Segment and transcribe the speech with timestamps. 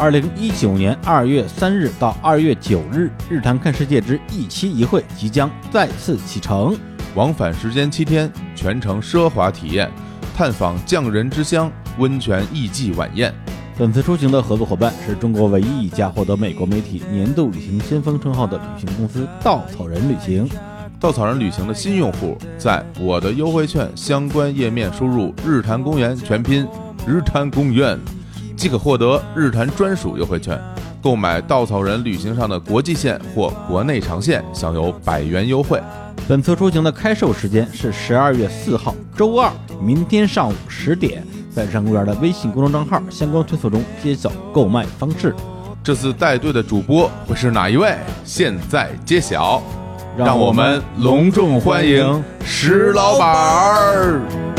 [0.00, 6.74] 二零一九年二月三日到二月九日，日坛看世界之一期一会即将再次启程，
[7.14, 9.90] 往返时间七天，全程奢华体验，
[10.34, 13.30] 探访匠人之乡，温泉艺伎晚宴。
[13.76, 20.48] 本次出行的合作伙伴是中国唯一一家获得美国媒体年度旅行先锋称号的旅行公司——稻草人旅行。
[20.98, 26.66] 稻草人旅行的新用户，在我的优惠券相关页面输入“日坛公园”全拼
[27.06, 27.98] “日坛公园”，
[28.60, 30.60] 即可获得日坛专属优惠券。
[31.02, 35.80] 购买稻草人旅行上的国际线或国内长线，享有百元优惠。
[36.28, 45.34] 本次出行的开售时间是十二月四号周二，明天上午十点，在日坛公园的微信公众账号相关推送中揭晓购买方式。
[45.82, 47.96] 这次带队的主播会是哪一位？
[48.26, 49.62] 现在揭晓。
[50.18, 54.49] 让我们隆重欢迎石老板儿。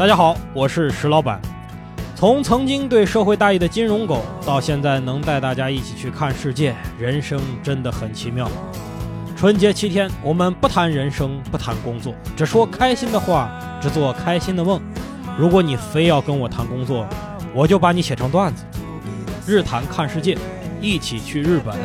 [0.00, 1.38] 大家好，我是石老板。
[2.16, 8.50] 从曾经对社会大意的金融狗，到现在能带大家一起去看世界，人生真的很奇妙。
[9.36, 14.80] 春节七天，我们不谈人生，不谈工作，只说开心的话，只做开心的梦。
[15.38, 17.06] 如果你非要跟我谈工作，
[17.52, 18.64] 我就把你写成段子。
[19.46, 20.34] 日谈看世界。
[20.80, 21.76] 一起去日本。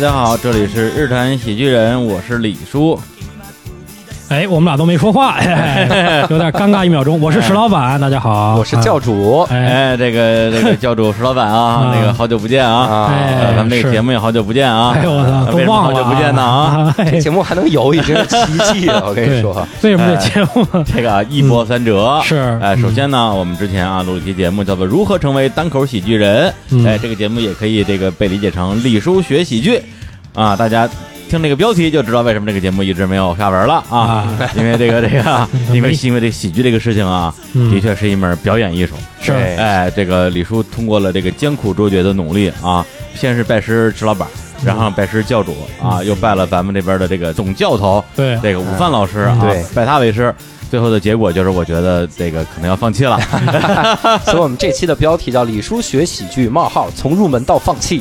[0.00, 2.98] 大家好，这里是日坛喜剧人，我是李叔。
[4.30, 5.38] 哎，我们俩都没说话，
[6.30, 7.20] 有点尴尬一秒钟。
[7.20, 9.44] 我是石老板，大家好，我是教主。
[9.50, 13.12] 哎，这个这个教主 石老板啊，那个好久不见啊，
[13.56, 14.94] 咱们这个节目也好久不见啊。
[14.96, 16.94] 哎呦我操，都忘了，好久不见呢啊！
[17.10, 19.02] 这节目还能有，已经是奇迹了。
[19.10, 20.64] 我跟你说，为什么这节目。
[20.84, 22.20] 这个一波三折？
[22.22, 22.56] 是。
[22.62, 26.54] 哎，首先呢，我们之前啊录一期节目叫做《如何成为单口喜剧人》，
[26.86, 29.82] 哎，这个节目也可以这个被理解成李叔学喜剧
[30.34, 30.88] 啊，大家。
[31.28, 34.36] 听这个标题就知道为什么这个节目一直没有下文了啊！
[34.56, 37.32] 因为这个这个， 因为因为这喜剧这个事情啊，
[37.70, 38.96] 的确是一门表演艺术。
[39.20, 44.26] 是，哎，这个李叔通过了这个艰苦卓绝的努力啊，先是拜师池老板，
[44.64, 49.38] 然后拜师教主啊，又拜了咱们这边的这个总教头，对，这个午饭老师啊，
[49.72, 50.34] 拜他为师。
[50.70, 53.18] 最后的结果就是，我觉得这个可能要放弃了，
[54.24, 58.00] 所以我们这期的标题叫“李叔学喜剧：冒号从入门到放弃”，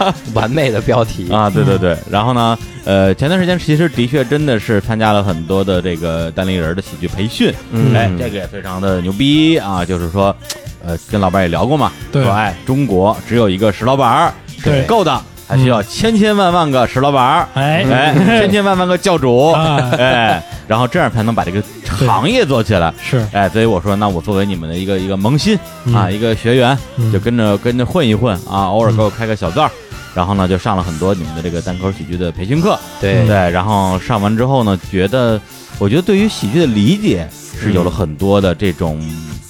[0.34, 1.32] 完美的标题。
[1.32, 1.48] 啊！
[1.48, 7.50] 对对对，然后呢，呃，前段时间其实的确真的是参加了很多的这个单立人的喜剧培训，
[7.94, 9.56] 哎，这个也非常的牛逼。
[9.56, 9.82] 啊！
[9.82, 10.36] 就是说，
[10.84, 15.18] 呃，跟老板也聊过嘛，说哎，中国只有一个石老板是不够的。
[15.48, 17.86] 还需要千千万万个石老板儿，哎。
[17.88, 19.52] 哎，千千万万个教主，
[19.96, 21.62] 哎，然后这样才能把这个
[21.94, 22.92] 行业做起来。
[23.02, 25.58] 是，哎，所以我说，那我作为你们的一个一个萌新
[25.94, 26.76] 啊，一个学员，
[27.12, 29.70] 就跟着跟着混一混啊，偶尔给我开个小灶，
[30.14, 32.78] 然后呢，就上了很多你们的这个单口喜剧的培训课。
[33.00, 33.26] 对。
[33.26, 35.40] 对，然后上完之后呢，觉得，
[35.78, 37.28] 我觉得对于喜剧的理解
[37.60, 39.00] 是有了很多的这种。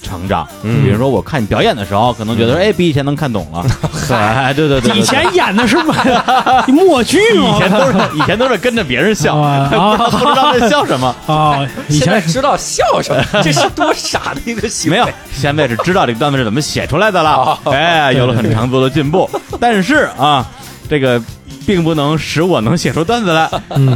[0.03, 3.65] 成长，比如说我看你表演的时候，可能觉得哎，比以前能看懂了。
[4.09, 5.75] 哎，对对对，以前演的是
[6.71, 7.57] 默剧吗？
[7.57, 9.35] 以前都是以前都是跟着别人笑，
[9.67, 11.59] 不知道在笑什么啊。
[11.89, 14.97] 以前知道笑什么，这是多傻的一个行为。
[14.97, 17.59] 没有，现在是知道这个段子是怎么写出来的了。
[17.65, 19.29] 哎，有了很长足的进步。
[19.59, 20.45] 但是啊，
[20.89, 21.21] 这个。
[21.67, 23.49] 并不能使我能写出段子来，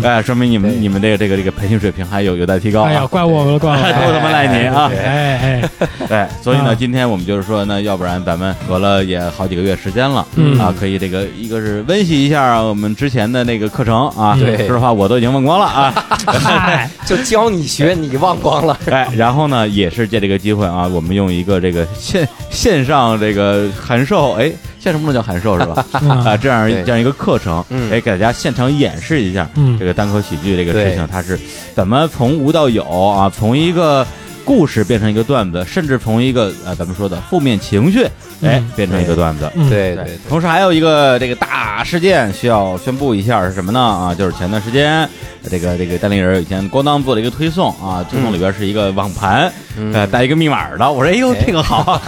[0.03, 2.81] 哎，说明你们你们这个这个这个培训水平还有有待提高。
[2.83, 4.91] 哎呀，怪我了，怪我了，都他妈赖你啊！
[4.93, 10.19] 哎哎，对，所以呢，今天我们就是说，那要不然咱们隔了也好几个月时间了，
[10.59, 14.35] 啊，可以这个一个是温习一下我们之前的那个课程啊。
[14.37, 15.93] 对，说实话我都已经忘光了啊，
[17.07, 18.77] 就教你学，你忘光了。
[18.91, 24.51] 哎，然后呢，也是借这个机会啊，我们用一个这个线线上这个函授，哎。
[24.81, 25.85] 现什不能叫函授是吧？
[26.25, 29.47] 啊，这样这样一个课程，哎，给大家现场演示一下
[29.77, 31.39] 这个单口喜剧这个事情，它是
[31.75, 33.29] 怎么从无到有啊？
[33.29, 34.05] 从一个
[34.45, 38.05] 故事变成一个段子，甚至从一个呃咱们说的负面情绪，
[38.41, 39.49] 哎，变成一个段子。
[39.69, 40.17] 对对。
[40.27, 43.79] 同时还有一个这个大事件需要宣布一下是什么呢？
[43.79, 45.07] 啊，就是前段时间。
[45.49, 49.51] 这个这个单立人以前咣当做了一个推送啊，推送里边是一个网盘，
[49.91, 50.91] 呃，带一个密码的。
[50.91, 51.99] 我说哎呦，这个好，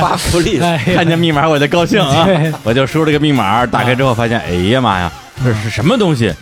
[0.00, 0.58] 发福利，
[0.92, 2.26] 看见密码我就高兴啊，
[2.64, 5.12] 我就输这个密码，打开之后发现，哎呀妈呀，
[5.44, 6.34] 这是什么东西？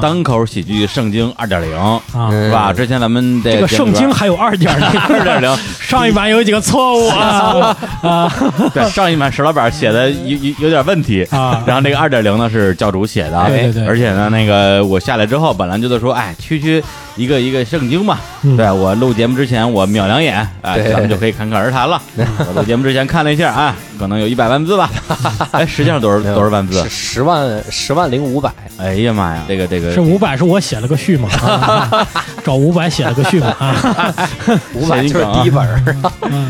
[0.00, 2.00] 单口喜剧圣经二点零，
[2.30, 2.72] 是吧？
[2.72, 7.76] 之前咱们这个圣经还有二点零， 二点零，上一版有几个错误啊。
[8.02, 8.32] 啊。
[8.74, 11.62] 对上一版石老板写的有有有点问题啊。
[11.66, 13.86] 然后这个二点零呢是教主写的，对对对。
[13.86, 16.82] 而且呢，那个我下来之后，本来就在说，哎，区区
[17.16, 22.00] 一个一个圣经嘛，嗯对我录节目之前我瞄两眼，哎，对咱们就可以侃侃而谈了。
[22.16, 24.90] 我录节目之前看了一下啊，可能有一百万字吧，
[25.52, 26.88] 哎，实际上多少多少万字是？
[26.88, 32.06] 十万十万零五百，哎呀妈呀，这个这个是五百是我写了个序嘛，啊
[32.44, 34.28] 找五百写了个序嘛啊，
[34.74, 35.82] 五百就是第一本儿。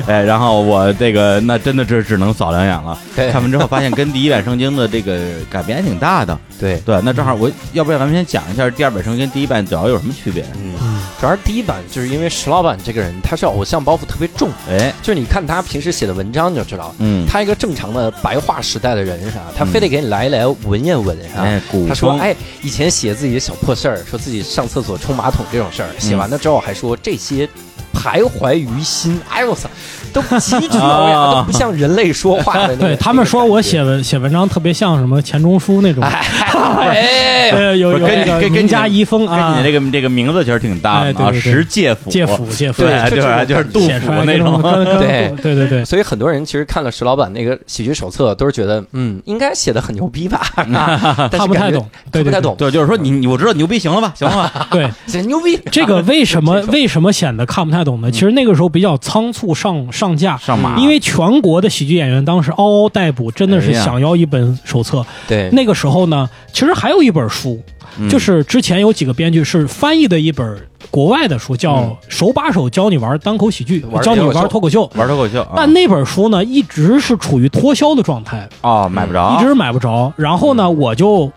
[0.06, 2.96] 哎，然后我这个那真的是只能扫两眼了。
[3.16, 5.18] 对看完之后发现跟第一版圣经的这个
[5.50, 6.38] 改变还挺大的。
[6.58, 10.44] 对，对，那正好我要不要咱们先讲一下第二版圣经跟第一版主要有什么区别？
[10.56, 10.74] 嗯，
[11.20, 19.44] 主要是第一版，就是因为石老板这个人，他是偶像包袱特别重，哎，就是你看他平时写的文章你就知道，嗯，他一个正常的白话时代的人是吧？
[19.56, 21.60] 他非得给你来一来文言文是吧？
[21.88, 27.48] 他说：“风，哎，以前写自己的小破事儿，说自己上厕所冲马桶这种事儿，写完了之后还说这些
[27.94, 29.20] 徘徊于心。
[29.30, 29.68] 哎呦我操，
[30.12, 32.86] 都极具优雅，啊都不像人类说话的那个。
[32.88, 43.44] 对他们说我写文写文章特别像什么钱钟书那种，哎，呃，有跟那个跟跟名家遗风跟啊你，这个这个名字其实挺搭的啊，石介甫，介甫介甫，对就对吧？
[43.44, 44.60] 这种就是杜甫那种。
[44.60, 54.68] 跟跟对对对对，所以很多人其实看了石老板那个喜剧手册，都是觉得嗯，应该写的很牛逼吧，看不太懂，看不太懂，对，就是说你，你我知道牛逼，行了吧，行了吧？
[54.70, 54.90] 对。
[55.06, 55.58] 写牛逼。
[55.70, 58.10] 这个为什么为什么显得看不太懂的？
[58.10, 65.04] 其实那个时候比较仓促上上架，上马，因为全国的喜剧演员当时嗷嗷待哺，真的是想要一本手册。
[65.26, 67.60] 对，那个时候呢，其实还有一本书，
[67.98, 68.08] 嗯。
[68.08, 70.56] 就是之前有几个编剧是翻译的一本
[70.90, 74.90] 国外的书，叫嗯《手把手教你玩单口喜剧玩》，教你玩脱口秀。
[74.94, 80.12] 玩脱口秀，啊但那本书呢，一直是处于脱销的状态，啊买不着，一直买不着。
[80.16, 81.30] 然后呢，我就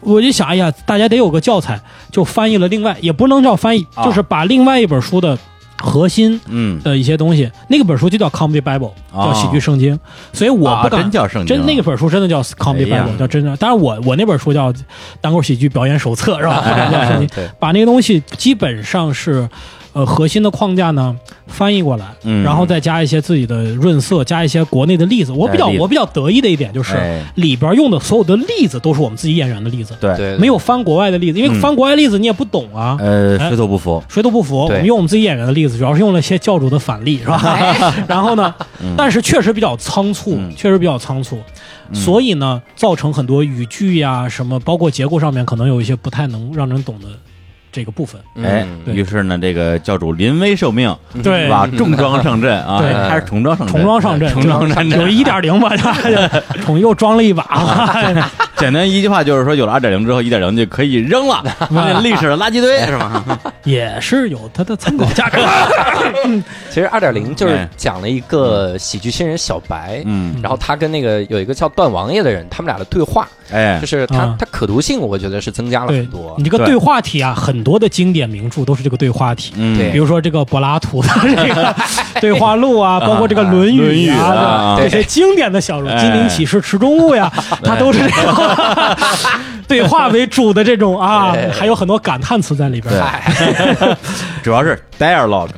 [0.00, 1.80] 我就想，哎呀，大家得有个教材，
[2.10, 4.04] 就翻译了另外，也不能叫翻译，啊。
[4.04, 5.38] 就是把另外一本书的
[5.78, 9.98] 核心嗯，的一些东西，那个本书就叫 Comedy Bible，哦叫喜剧圣经，
[10.32, 13.56] 所以我啊不敢真叫圣经，真那个本书真的叫 Comedy Bible，叫真的。
[13.56, 14.72] 当然我我那本书叫
[15.20, 16.62] 单口喜剧表演手册是吧？
[16.64, 19.48] 哎 叫圣经对，把那个东西基本上是。
[19.98, 21.12] 呃，核心的框架呢
[21.48, 22.44] 翻译过来，嗯。
[22.44, 25.32] 然后再加一些自己的润色，加一些国内的例子。
[25.32, 25.82] 我比较加例子。
[25.82, 27.20] 我比较得意的一点就是哎。
[27.34, 31.60] 里边用的所有的例子都是我们自己演员的例子，对，对，没有翻国外的例子，因为嗯。
[31.60, 32.96] 翻国外例子你也不懂啊。
[33.00, 33.48] 呃，哎。
[33.48, 37.76] 水土不服，谁都不服，我对们用我们自己演员的例子，主要是用了一些教主的反例，是吧？
[38.06, 38.94] 然后呢，嗯。
[38.96, 40.52] 但是确实比较仓促，嗯。
[40.54, 41.38] 确实比较仓促，
[41.92, 47.06] 所以呢，造成很多语句呀、什么，包括结构上面可能有一些不太能让人懂的
[47.70, 48.20] 这个部分。
[48.42, 51.48] 哎，于是呢，这个教主临危受命，对。
[51.48, 51.66] 吧？
[51.76, 52.92] 重装上阵啊，对。
[52.92, 55.00] 还是重装上阵，重装上阵，重装上阵。
[55.00, 55.70] 有一点零吧，
[56.64, 57.44] 重 又装了一把，
[58.58, 62.78] 简单一句话就是说，有了二点零之后，一点零就可以扔了， 那历史的垃圾堆。
[62.86, 63.24] 是吗？
[63.64, 65.38] 也是有它的参考价值。
[66.70, 67.68] 其实二点零就是哎。
[67.76, 73.78] 讲了一个喜剧新人小白，嗯，然后他跟那个有一个叫段王爷的人，他们俩的对话，哎。
[73.80, 74.36] 就，是他啊。
[74.38, 76.34] 他可读性，我觉得是增加了很多。
[76.38, 76.44] 你。
[76.44, 79.52] 这个对对话体啊，很多的经典名著都是这个对话体。
[79.56, 79.90] 嗯，对。
[79.90, 81.74] 比如说这个柏拉图的这个
[82.20, 87.30] 对话录啊，包括这个《论语论语》啊啊，这些经典的小说，哎金陵启示池中物呀，
[87.62, 88.34] 它都是这种
[89.68, 92.92] 对话为主的这种啊，还有很多感叹词在里边。
[92.92, 93.96] 对。
[94.42, 95.50] 主要是 dialogue，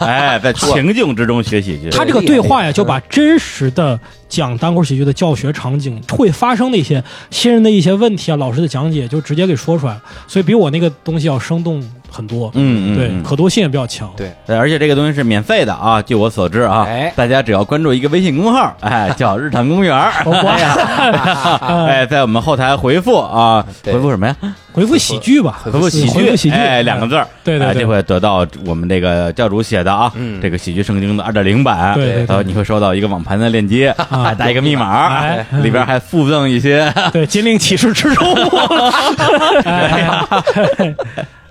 [0.00, 12.50] 哎，在情境之中学喜剧，他这个对话呀，就把真实的讲单口喜剧的教学场景会发生的一些新人的一些问题啊，老师的讲解就直接给说出来了，所以比我那个东西要生动很多。
[12.54, 13.22] 嗯嗯，对，嗯。
[13.22, 14.10] 可读性也比较强。
[14.16, 14.32] 对。
[14.46, 17.12] 对，而且这个东西是免费的啊，据我所知啊，哎。
[17.16, 19.96] 大家只要关注一个微信公号，哎， 叫日坛公园
[21.86, 24.36] 哎，在我们后台回复啊，回复什么呀？
[24.72, 27.80] 回复喜剧吧，回复喜剧，喜剧，哎，两个字对对对。
[27.82, 30.38] 就会得到我们这个教主写的啊，嗯。
[30.40, 38.26] 这个喜剧圣经的二点零版，对然后你会收到一个网盘的链接，还带一个密码哎，里边还附赠一些，对，金陵启示之中，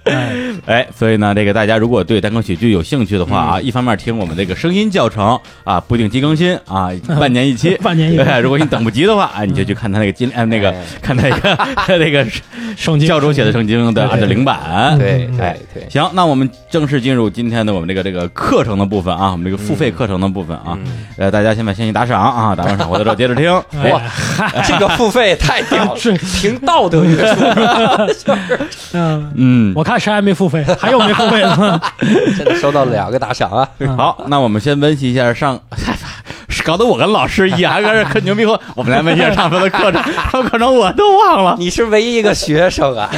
[0.05, 0.13] 哎。
[0.65, 8.23] 哎，哎，所以呢，这个大家如果对单口喜剧有兴趣的话啊，一方面听我们这个声音教程啊，不定期更新啊， 半年一期，半年一期。
[8.23, 10.83] 对， 如果你等不及的话，啊，你就去看他那个金，哎，那个哎。
[11.01, 11.57] 看那个
[11.97, 12.25] 那个
[12.75, 13.07] 圣经。
[13.07, 20.77] 教主写的圣经的二点零版，对哎对对，行，那我们正式进入今天的我们这个这个课程的部分啊，我们这个付费课程的部分啊，
[21.17, 23.51] 呃，大家先把先去打赏啊，打完赏回来之后接着听。
[23.81, 24.01] 哎哇，
[24.67, 26.13] 这个付费太屌了，是。
[26.35, 28.31] 凭道德约束，
[28.93, 31.81] 嗯，嗯，我看谁还没付费， 还有没付费 的？
[32.35, 33.67] 现在收到两个打赏啊！
[33.97, 35.59] 好，那我们先温习一下上，
[36.63, 41.55] 搞得我跟老师一样，跟这可牛逼后，我们来温习一下上次的课程，上课程我都忘了。
[41.59, 43.09] 你是唯一一个学生啊！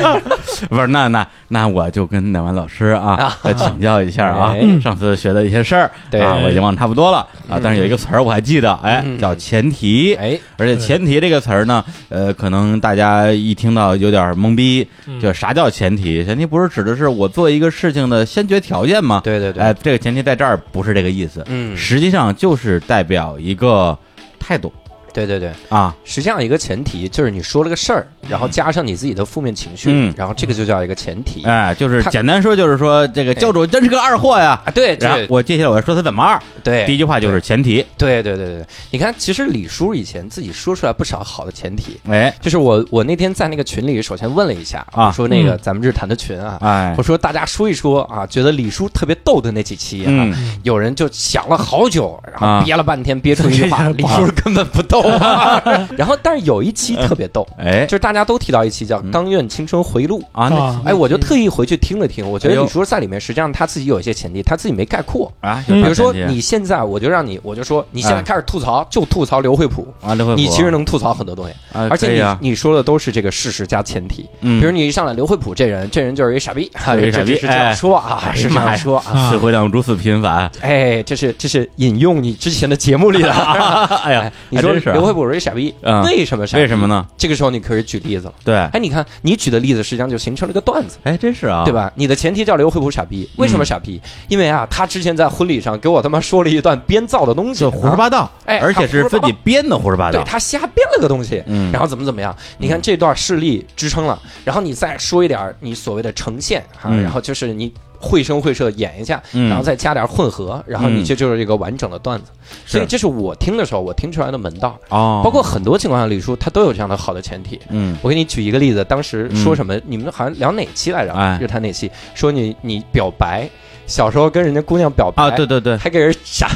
[0.69, 6.19] 不是，那那那我就跟乃完老师啊啊请教一下啊 哎，上次学的一些事儿对。
[6.19, 9.17] 啊，我已经忘差不多了啊，但是有一个词儿我还记得，哎，嗯。
[9.17, 10.13] 叫前提。
[10.15, 15.19] 哎，而且“前提”这个词儿呢，呃，可能大家一听到有点懵逼，嗯。
[15.19, 16.25] 就啥叫前提？
[16.25, 19.21] 前提不是指的是我做一个事情的先决条件吗？
[19.23, 23.97] 对对对，哎，这个前提在这儿不是这个意思，嗯，实际上就是代表一个
[24.39, 24.71] 态度
[25.17, 30.13] 对对对，啊，实际上一个前提就是你说了个事儿，然后加上你自己的负面情绪，嗯。
[30.15, 31.43] 然后这个就叫一个前提。
[31.43, 34.61] 哎，就是他简单说，就是说这个教主真是个二货呀。
[34.63, 35.25] 啊，对然后对。
[35.27, 42.31] 我接下来我要说他怎么二，对，第一句话就是前提，对对对对，你看，其实李叔以前自己说出来不少好的前提，哎。
[42.39, 45.07] 就是我我那天在那个群里，首先问了一下，啊。
[45.07, 45.59] 我说那个嗯。
[45.63, 46.93] 咱们日坛的群啊，哎。
[46.95, 50.59] 我，说大家说一说啊，觉得李叔特别逗的那几期啊，嗯。
[50.61, 52.59] 有人就想了好久，然啊。
[52.59, 55.06] 后憋了半天，憋出一句话， 这李叔根本不逗。
[55.97, 57.85] 然后，但是有一期特别逗， 哎。
[57.85, 60.19] 就是大家都提到一期叫《钢院青春回录》。
[60.31, 60.81] 啊那啊。
[60.85, 65.31] 哎，我就特意回去听了听，我觉得李叔在里面实际上他自己有一些前提，他自己没概括。
[65.41, 70.39] 啊，比如说你现在，我就让你，我就说你现在哎开始吐槽，就吐槽刘惠普，啊，刘惠普。
[70.39, 74.27] 你其实能吐槽很多东西，啊，而且你你说的都是这个事实加前提。
[74.41, 79.05] 嗯，比如你一上来刘惠普这人，这人就是一傻逼，傻逼这是这样哎说啊，哎是这样说啊。
[79.13, 83.31] 啊词汇量如此频繁，哎，这是这是引用你之前的节目里的。
[84.03, 86.63] 哎呀哎，你说是啊刘惠普是一傻逼，嗯为什么傻逼？
[86.63, 86.87] 为什么？
[86.87, 87.05] 呢？
[87.17, 88.33] 这个时候你可以举例子了。
[88.43, 90.97] 对，哎，你看你举的例子实际上就形成了一个段子。
[91.03, 91.73] 哎，真是啊，对？
[91.73, 91.91] 吧？
[91.95, 94.01] 你的前提叫刘惠普傻逼，为什么傻逼？
[94.27, 102.35] 因为啊，他之前在婚礼上给我他妈说了一段编造的东西，就胡说八道，哎而且是自己编的胡说八道，对他瞎编了个东西，嗯然后怎么怎么样？
[102.57, 112.31] 你看这段事例支撑了，然后你再说一点你所谓的呈现哈，嗯然后就是你绘声绘色演一下，嗯然后再加点混合，然后你这就是一个完整的段子。
[112.65, 117.59] 所以这是我听的时候我听出来的门道，哦，包括很多情况下李叔他都有这样的好的前提。
[117.69, 119.79] 嗯我给你举一个例子，当时说什么？
[119.85, 121.13] 你们好像聊哪期来着？
[121.13, 121.89] 哎日谈哪期？
[122.15, 123.49] 说你你表白，
[123.87, 126.49] 小时候跟人家姑娘表白啊，对对对，还给人傻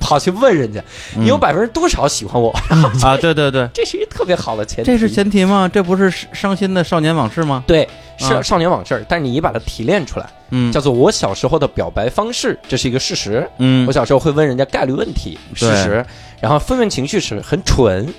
[0.00, 0.82] 跑去问人家，
[1.16, 2.50] 你有嗯百分之多少喜欢我？
[3.02, 4.90] 啊，对对对，这是一特别好的前提。
[4.90, 5.70] 这是前提吗？
[5.72, 7.64] 这不是伤心的少年往事吗？
[7.66, 13.48] 对，是啊少年往事，但是你把它提炼出来，嗯叫做我小时候的表白方式，这是一个事实。
[13.58, 16.04] 嗯我小时候会问人家概率问题，事实，
[16.40, 18.12] 然后负面情绪是很蠢，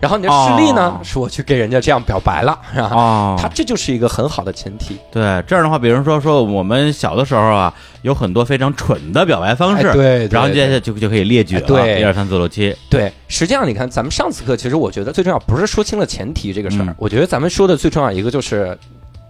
[0.00, 2.90] 然后你的事例呢，哦是我去给人家这样表白了，是吧？
[2.92, 4.96] 哦，他这就是一个很好的前提。
[5.10, 18.78] 对这样的话，比如说说我们小的时候啊，有很多非常蠢的表白方式，哎对，对然后接下来就就可以列举了，一二三四五六七，对，实际上你看，咱们上次课其实我觉得最重要不是说清了前提这个事儿，嗯我觉得咱们说的最重要一个就是。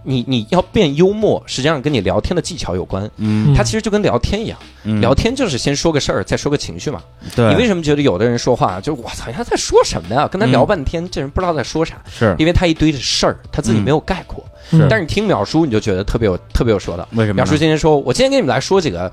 [0.03, 3.09] 你你要变幽默，实际上跟你聊天的技巧有关。
[3.17, 7.01] 嗯它其实就跟聊天一样，嗯聊天就是先说个事儿，再说个情绪嘛。
[7.35, 10.27] 对，你为什么觉得有的人说话就我操，他在说什么呀？
[10.27, 14.43] 跟他聊半天，这人不知道在说啥，是因为他一堆的事儿，他自己嗯没有概括。
[14.71, 17.07] 是但是你听淼叔，你就觉得特别有特别有说道。
[17.13, 17.41] 为什么？
[17.41, 19.11] 淼叔今天说，我今天给你们来说几个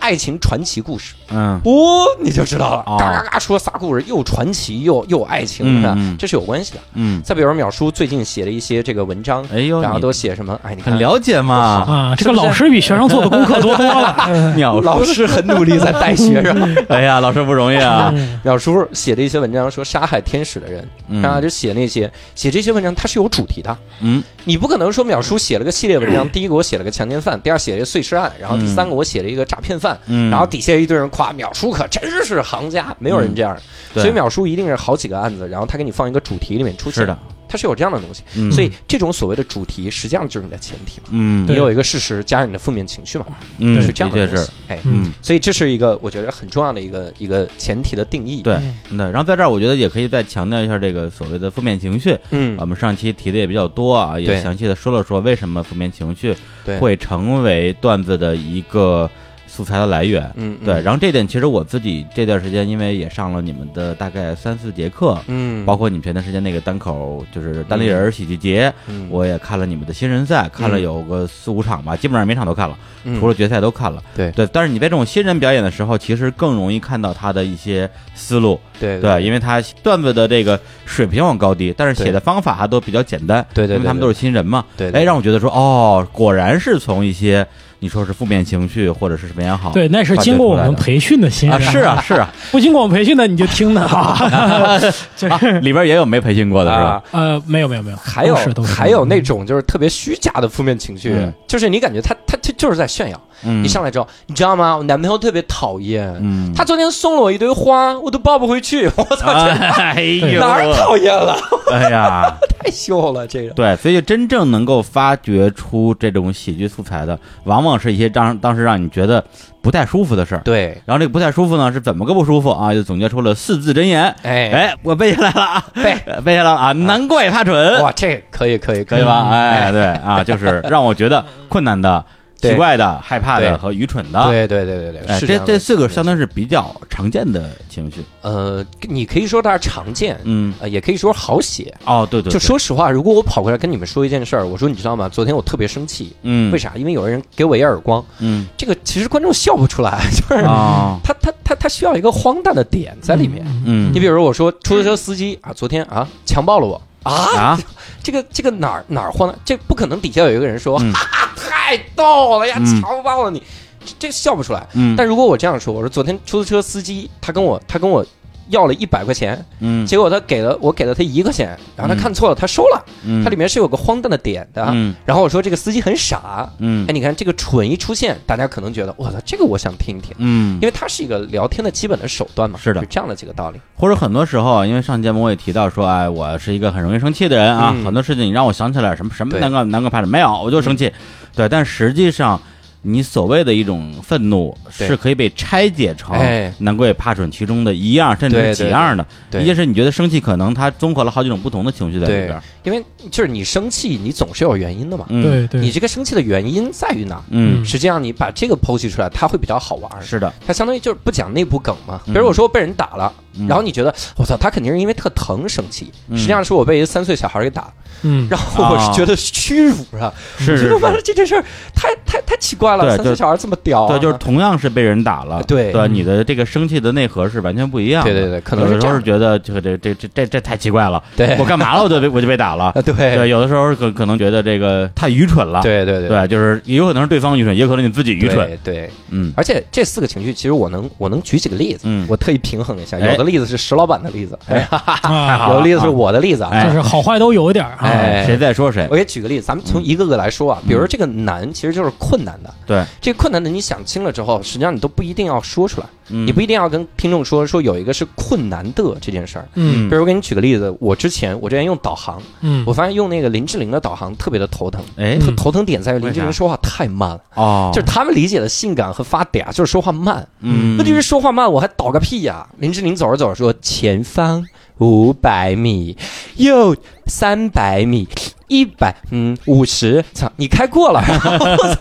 [0.00, 1.60] 爱情传奇故事，嗯。
[1.64, 2.96] 哦，你就知道了，哦。
[2.98, 6.16] 嘎嘎嘎说仨故事，又传奇又又爱情，是吧嗯嗯？
[6.18, 6.78] 这是有关系的。
[6.94, 10.58] 嗯，再比如淼叔最近写了一些这个文章，哎呦，然后都写什么？
[10.62, 10.92] 哎，你看。
[10.92, 14.16] 很了解嘛，啊，这个老师比学生做的功课多多了。
[14.28, 16.76] 嗯 鸟老师很努力在带学生。
[16.88, 18.40] 哎呀，老师不容易啊，嗯。
[18.44, 21.22] 淼叔写的一些文章说杀害天使的人，嗯。
[21.22, 23.76] 啊，就写那些写这些文章，它是有主题的。
[24.00, 24.22] 嗯。
[24.44, 33.56] 你不可能说淼叔写了个系列文章，第一个我写了个强奸犯，第二写了一个碎尸案，然后第三个我写了一个诈骗犯，嗯，然后底下一堆人夸淼叔可真是行家，没有人这样。
[33.92, 38.22] 对所以淼叔一定是好几个案子，然后他给你放一个主题里面出现，是的，他是有这样的东西。
[38.34, 41.06] 嗯所以这种所谓的主题，实际上就是你的前提嘛。
[41.12, 43.26] 嗯你有一个事实加上你的负面情绪嘛，
[43.58, 44.50] 嗯，是这样的东西。
[44.68, 45.10] 哎，嗯。
[45.22, 48.42] 所以这是一个我觉得很重要的一个一个前提的定义。
[48.42, 48.54] 对
[48.90, 52.14] 嗯对，然后在这儿，我觉得也可以再强调一下这个所谓的负面情绪。
[52.30, 59.08] 嗯我，们上期提的也比较多啊，也详细的说了说为什么负面情绪对，会成为段子的一个
[59.56, 60.30] 素材的来源。
[60.34, 69.08] 嗯，对，然后这点其实我自己这段时间，因为也上了你们的大概三四节课，嗯，包括你们前段时间那个单口就是单立人儿喜剧节，嗯。
[69.10, 70.82] 我也看了你们的新人赛，看了嗯。
[70.82, 73.18] 有个四五场吧，基本上每场都看了，嗯。
[73.18, 74.02] 除了决赛都看了。
[74.14, 74.30] 对。
[74.32, 84.90] 对，但是你在这种新人表演的时候，其实更容易看到他的一些思路，对对，因为他段子的这个水平往高低，但是写的方法还都比较简单，对对对因为他们都是新人嘛，对。
[84.90, 87.46] 哎，让我觉得说，哦，果然是从一些
[87.78, 94.16] 你说是负面情绪或者是什么也好，对，那是经过我们培训的新啊，人，是啊，是啊， 不经过我们培训的你就听的哈，
[95.16, 97.02] 就啊是里边也有没培训过的是吧啊？
[97.12, 104.76] 呃，没有没有没有，还有还有那种就是特别虚假的负面情绪嗯，就是你感觉他他他就是在炫耀，嗯一上来之后，你知道吗？
[104.76, 108.86] 我男朋友特别讨厌，嗯，他昨天送了我一堆花，我都抱不回去。
[108.96, 111.36] 我操，这哎呦，哪儿讨厌了？
[111.72, 113.50] 哎呀， 太秀了，这个。
[113.50, 119.24] 对，所以真正能够发掘出这种喜剧素材的，往往是一些当当时让你觉得
[119.60, 120.42] 不太舒服的事儿。
[120.44, 122.72] 对，然后这个不太舒服呢，是怎么个不舒服啊？
[122.72, 124.02] 就总结出了四字真言。
[124.22, 129.28] 哎哎，我背下来了啊，背 背下来了啊，难怪他蠢，哇，这可以，可以，以可以吧？
[129.30, 134.24] 哎，对啊，就是让我觉得困难的、对奇怪的、害怕的和愚蠢的。
[134.24, 138.04] 对对对对对，这这四个相当是比较常见的情绪。
[138.22, 141.74] 呃，你可以说它是常见，嗯，呃，也可以说好写。
[141.84, 145.08] 哦，对对，就，说实话，如果我跑过来跟你们说一件事儿，我说你知道吗？
[145.08, 146.72] 昨天我特别生气，嗯，为啥？
[146.76, 153.44] 因为有人给我一耳光，嗯这个其实观众笑不出来， 就是啊，他他他他需要一个荒诞的点在里面。
[153.64, 157.60] 嗯你比如我说出租车司机啊，昨天啊强暴了我啊，啊，
[158.02, 159.38] 这个这个哪儿哪儿荒诞？
[159.44, 163.42] 这不可能底下有一个人说，嗯哈哈，太逗了呀，嗯强暴了你，
[163.84, 164.66] 这这笑不出来。
[164.74, 168.04] 嗯，但如果我这样说，我说昨天出租车司机他跟我他跟我
[168.48, 173.24] 要了一百块钱，嗯，结果他给了我给了他一个钱，然后他看错了，他收了，嗯。
[173.24, 174.64] 它里面是有个荒诞的点的。
[174.72, 174.94] 嗯。
[175.04, 176.86] 然后我说这个司机很傻，嗯。
[176.88, 180.54] 哎，你看这个蠢一出现，大家可能觉得我操，这个我想听一听，嗯。
[180.54, 182.80] 因，为它是一个聊天的基本的手段嘛，是的。
[182.80, 183.60] 就这样的几个道理。
[183.74, 187.84] 或者很多时候，因为上节目我也提到说，哎，我是一个很容易生气的人啊，嗯。
[187.84, 189.40] 很多事情你让我想起来什么什么对。
[189.40, 190.92] 难怪难怪怕什么没有，我就生气。
[191.34, 192.40] 对，但实际上。
[192.86, 196.52] 你所谓的一种愤怒是可以被拆解成哎。
[196.58, 199.04] 难怪怕准其中的一样甚至几样的。
[199.30, 199.42] 对。
[199.42, 202.40] 一件事你觉得生气，可能它综合了好几种不同的情绪在里边。
[202.62, 205.04] 因为就是你生气，你总是有原因的嘛。
[205.08, 207.22] 嗯，对对，你这个生气的原因在于哪？
[207.30, 209.90] 嗯，实际上你把这个剖析出来，它会比较好玩。
[210.02, 212.00] 是的，它相当于就是不讲内部梗嘛。
[212.04, 213.46] 比嗯如我说我被人打了，嗯。
[213.46, 216.16] 然后你觉得我操，他肯定是因为特疼生气，嗯。
[216.16, 228.10] 实际上是我被一个三岁小孩给打，嗯，然后我是觉得屈辱啊，是 是觉得完了，这件事儿太太太奇怪了，对就三岁小孩这么屌啊，对，就是同样是被人打了，对对，你的这个生气的内核是完全不一样的。
[228.10, 232.66] 对对对，可能有的时候是觉得这个这这这这这太奇怪了，对我干嘛了我就被我就被打了。
[232.66, 235.62] 啊，对对，有的时候可可能觉得这个太愚蠢了。
[235.62, 238.46] 对对对对，就是也有可能是对方愚蠢，也有可能你自己愚蠢。
[238.46, 246.50] 对对，嗯而且这四个情绪，其实我能我能举几个例子，嗯，我特意平衡一下，哎有的例子是石老板的例子，哎，啊，有的例子是我的例子啊。
[246.52, 247.86] 哎就是好坏都有一点儿啊。
[247.86, 248.86] 哎谁在说谁？
[248.90, 252.52] 我给举个例子，咱们从一个个来说啊，比如说这个难，其实就是困难的。
[252.66, 259.48] 对，这个困难的你想清了之后，实际上你都不一定要说出来，嗯你不一定要跟听众说说有一个是困难的这件事儿。
[259.54, 264.82] 嗯比如我给你举个例子，我之前我之前用导航，嗯我发现用那个林志玲的导航特别的头疼。
[264.96, 270.26] 哎头头疼点在于林志玲说话太慢了，哦，就是他们理解的性感和发嗲就是说话慢。
[270.40, 274.44] 嗯，问题是说话慢，我还导个屁呀、林志玲走着走着说前方
[274.78, 275.96] 五百米，
[276.36, 276.76] 又
[277.06, 278.08] 三百米，
[278.48, 281.02] 一百嗯五十，操，你开过了。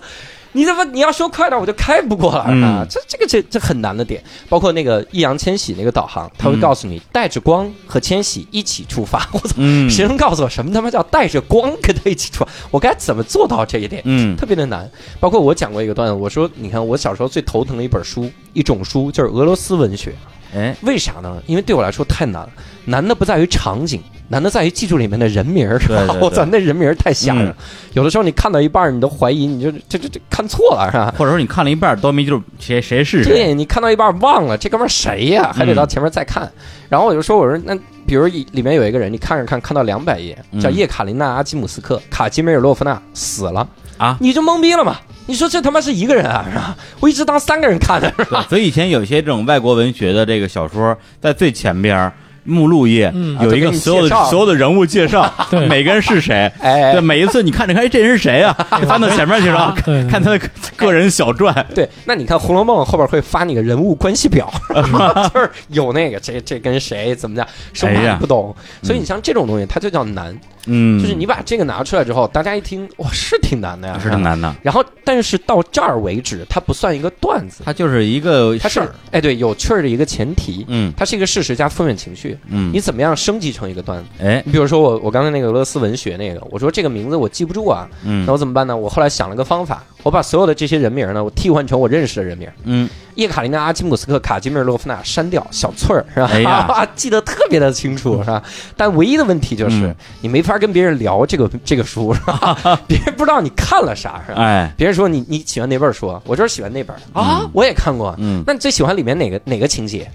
[0.55, 2.47] 你怎么你要说快点，我就开不过了啊！
[2.49, 9.27] 嗯这这个这这很难的点，包括那个易烊千玺那个导航，他会嗯告诉你带着光和千玺一起出发。
[9.33, 12.51] 我操，嗯谁能告诉我什么他妈叫带着光跟他一起出发？
[12.71, 14.01] 我该怎么做到这一点？
[14.05, 14.89] 嗯特别的难。
[15.19, 20.15] 包括我讲过一个段子，我说，你看我小时候最头疼的一本书，一种书就是俄罗斯文学。
[20.55, 21.41] 哎为啥呢？
[21.45, 22.49] 因为对我来说太难了，
[22.85, 25.77] 难的不在于场景，难的在于记住里面的人名儿。
[25.79, 27.51] 是吧对 对对我操，那人名儿太吓人了。
[27.51, 31.13] 嗯有的时候你看到一半儿，你都怀疑，你就这这这看错了是吧？
[31.17, 33.31] 或者说你看了一半都没记住谁谁是谁。
[33.31, 36.51] 对你看到一半儿忘了这哥们儿谁呀，还得嗯到前面再看。
[36.89, 37.73] 然后我就说，我说那
[38.05, 43.65] 比如里里面有一个人，你看着看看到两百页，叫嗯叶卡琳娜·阿基姆斯克，卡基梅尔·洛夫娜死了
[43.97, 44.97] 啊你就懵逼了嘛？
[45.27, 46.45] 你说这他妈是一个人啊？
[46.49, 46.75] 是吧？
[46.99, 48.45] 我一直当三个人看的，是吧？
[48.49, 52.11] 所以以前有些这种外国文学的这个小说，在最前边
[52.47, 56.51] 目录页嗯有一个所有的所有的人物介绍， 对每个人是谁。
[56.59, 58.53] 哎对，，每一次你看着看，哎，这人是谁啊？
[58.87, 59.75] 翻到前面去了，
[60.07, 60.39] 看他的
[60.77, 61.65] 个人小传。
[61.73, 64.47] 对，那你看《红楼梦》后边会发你个人物关系表，
[65.33, 68.55] 就是有那个这这跟谁怎么样，生怕哎呀你不懂。
[68.83, 74.25] 所以你像这种东西，它就叫难，嗯，就是你把这个拿出来之后，大家一听，哇，是挺难的呀，是挺。
[74.25, 78.95] 难的，然后，但是到这儿为止，它不算一个段子，它就是一个它是事儿。
[79.11, 82.35] 哎，对，有趣儿的一个前提，嗯它是一个事实加负面情绪。
[82.47, 84.09] 嗯你，怎么样升级成一个段子？
[84.19, 88.75] 哎，你比如说我我刚才那个俄罗斯文学那个，我说这个名字我记不住啊，嗯那我怎么办呢？
[88.75, 92.49] 我后来想了个方法，我把所有的这些人名呢，我替换成我认识的人名。
[92.63, 96.85] 嗯，叶卡琳娜·阿基姆斯克、卡基米尔·洛夫娜删掉，小翠儿是吧？
[96.95, 98.41] 记得特别的清楚是吧？
[98.77, 102.79] 但唯一的问题就是、嗯你没法跟别人聊这个这个书是吧？
[102.87, 104.41] 别人不知道你看了啥是吧？
[104.43, 106.21] 哎，别人说你你喜欢哪本书啊？
[106.25, 108.15] 我就是喜欢那本啊，嗯我也看过。
[108.17, 110.09] 嗯，那你最喜欢里面哪个哪个情节？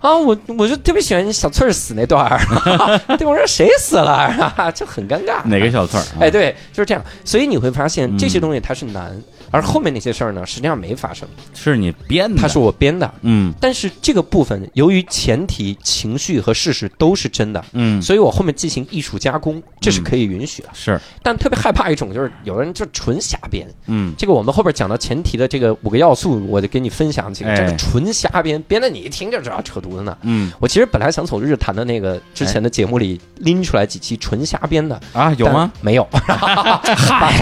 [0.00, 2.38] 啊，我我就特别喜欢小翠儿死那段儿，
[3.18, 4.12] 对，我说谁死了
[4.56, 4.70] 啊？
[4.70, 5.42] 就很尴尬。
[5.44, 6.02] 哪个小翠儿？
[6.02, 7.02] 啊哎，，对，就是这样。
[7.24, 9.10] 所以你会发现嗯这些东西它是难，
[9.50, 13.12] 而后面那些事儿呢，实际上没发生，是你编的，它是我编的。
[13.22, 20.68] 嗯但是这个部分，由于前提、情绪和事实都是真的，嗯所以我后面进行艺术加工，这是可以允许的。
[20.72, 23.66] 是但特别害怕一种，就是有人就纯瞎编。
[23.86, 27.50] 嗯这个我们后边讲到前提的这个五个要素，我就给你分享几个。
[27.50, 30.16] 哎这个纯瞎编，编的你一听就知道扯犊子呢。
[30.22, 35.72] 嗯我其实本来想从日坛的那个之前的节目里拎出来几期纯瞎编的，啊有吗？
[35.80, 37.34] 没有， 嗨，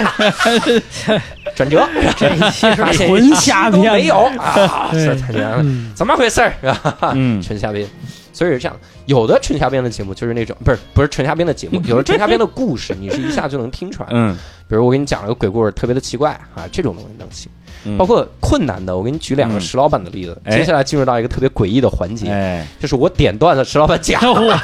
[1.57, 1.87] 转折，
[2.17, 6.53] 这一期是发现纯瞎编，都没有 啊，太难了，嗯，怎么回事儿？
[6.61, 7.13] 是吧？
[7.15, 7.87] 嗯纯瞎编。
[8.33, 14.09] 所以是这样，有的纯瞎编的节目就是那种不是不是纯瞎编的节目，有的纯瞎编的故事，你是一下就能听出来。
[14.11, 14.37] 嗯
[14.67, 17.49] 比如我给你讲了个鬼故事，特别的奇怪啊，这种东西能行。
[17.85, 17.97] 嗯。
[17.97, 19.61] 包括困难的，我给你举两个嗯。
[19.61, 20.37] 石老板的例子。
[20.45, 20.57] 哎。
[20.57, 22.67] 接下来进入到一个特别诡异的环节，哎。
[22.81, 24.21] 就是我点段子，石老板讲。
[24.25, 24.59] 我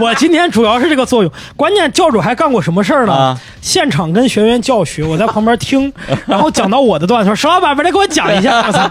[0.00, 3.12] 我今天主要是这个作用，关键教主还干过什么事儿呢？
[3.12, 3.40] 啊。
[3.60, 5.92] 现场跟学员教学，我在旁边听，
[6.26, 8.60] 然后讲到我的段子，说石老板，把这给我讲一下。
[8.66, 8.90] 我操，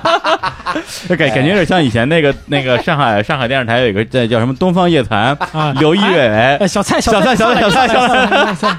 [1.10, 5.74] 这感感觉有点像以前那个那个上海上海电视台有一个叫叫什么东方夜谭啊。
[5.80, 6.22] 刘仪伟。
[6.62, 8.78] 哎小蔡，小蔡小蔡小蔡小蔡蔡，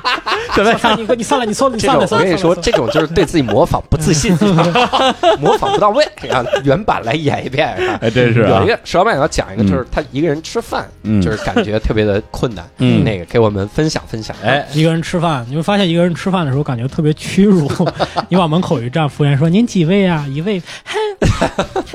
[0.54, 4.34] 小小蔡，你你上来，你算了，你上来，我跟你说，这种就是对自己模仿不自信，
[5.40, 7.74] 模仿不到位，让原版来演一遍。
[7.78, 14.34] 是吧哎真是啊有一个石老板要讲一个，就是他一个人吃饭，嗯就是感觉特别的困难， 嗯那个给我们分享分享。
[14.44, 17.70] 哎一个人吃饭，你会发现一个人吃饭的时候感觉特别屈辱。
[18.28, 20.98] 你往门口一站，服务员说：“您几位啊？”一位，嘿，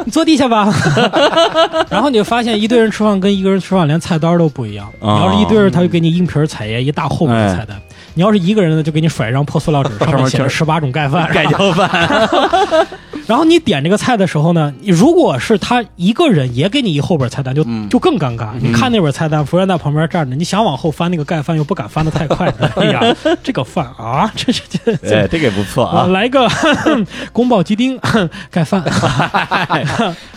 [0.06, 0.74] 你坐地下吧。
[1.90, 4.92] 然后你就发现一堆人吃饭跟一个人吃饭连菜单都不一样。
[5.00, 7.78] 你要是一堆人，他就给你硬皮儿彩页一大厚本的菜单；
[8.18, 11.32] 你要是一个人呢，就给你甩一张破塑料纸， 上面写着十八种盖饭。
[11.32, 11.88] 盖浇饭
[13.28, 18.54] 然后你点这个菜的时候呢，你如果是他一个人也给你一后本菜单，就嗯就更尴尬。
[18.60, 22.52] 你看那本菜单，服务员在旁边站着，你想往后翻那个盖饭，又不敢翻的太快。
[22.78, 26.50] 哎呀，这个饭啊，这这这这哎这个也不错啊，啊来个
[27.32, 28.00] 宫保鸡丁
[28.50, 28.82] 盖饭。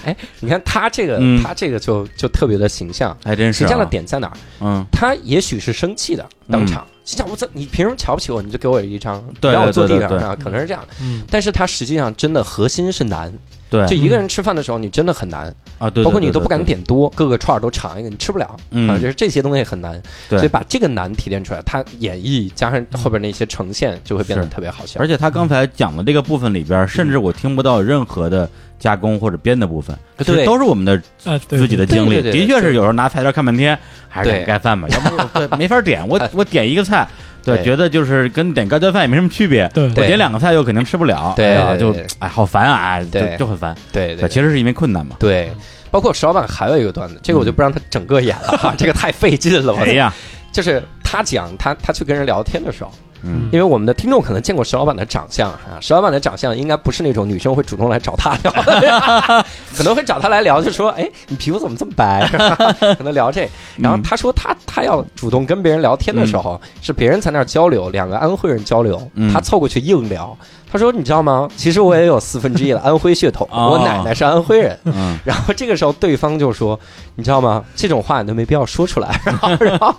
[0.05, 3.17] 哎，你看他这个，嗯他这个就就特别的形象。
[3.25, 4.37] 还真是形象的啊点在哪儿？
[4.61, 8.41] 嗯他也许是生气的，当场心想我怎你凭什么瞧不起我？
[8.41, 10.81] 你就给我一张，对让我坐地上啊，可能是这样。
[11.03, 13.33] 嗯，但是他实际上真的核心是难，
[13.69, 13.85] 对。
[13.89, 18.87] 就一个人吃饭的时候，你真的很难，啊对，对包括你都不敢，点多，各个串儿都尝一个，你吃不了，嗯。
[18.89, 20.39] 啊，就是这些东西很难，对。
[20.39, 25.09] 所以把这个难提炼出来，它演绎加上后边那些呈现，就会变得特别好笑而。
[25.09, 30.45] 且他刚才讲的这个部分里边，甚至我听不到任何的加工或者编的部分，对。
[30.45, 32.21] 都是我们的呃，自己的经历。
[32.21, 34.39] 的确是有时候拿菜单看半天，还是对。
[34.41, 36.07] 点盖饭吧，要不 没法点。
[36.07, 37.09] 我我点一个菜，
[37.45, 39.69] 对，觉得就是跟点盖浇饭也没什么区别。
[39.75, 43.75] 对我点两个菜又肯定吃不了，对啊，就哎好烦啊，就对就很烦。
[43.93, 45.17] 对对其实是因为困难嘛。
[45.19, 45.51] 对，
[45.91, 49.73] 包括石老板还有一个段子，这个我就不让他整个演了哈，这个太费劲了。
[49.73, 50.13] 我哎呀，
[50.53, 59.45] 就是他讲他他去跟人聊天的时候，嗯因为我们的听众可能见过石老板的长相啊，石老板的长相应该不是那种女生会主动来找他聊的，
[59.77, 62.27] 可能会找他来聊，就说：“哎，你皮肤怎么这么白？”
[62.97, 63.49] 可能聊这。
[63.77, 70.37] 然后他说他他要主动跟别人聊天的时候，是别人在那儿交流，两个安徽人交流，嗯他凑过去硬聊。
[70.73, 71.49] 他说：“你知道吗？
[71.57, 76.79] 其实我也有四分之一的安徽血统，哦我奶奶是安徽人。”嗯然后这个时候对方就说
[77.17, 77.65] ：“你知道吗？
[77.75, 79.21] 这种话你都没必要说出来。
[79.27, 79.93] ”然后，然后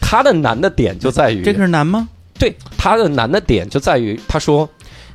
[0.00, 2.08] 他的难的点就在于这个是难吗？
[2.38, 4.68] 对他的难的点就在于，他说，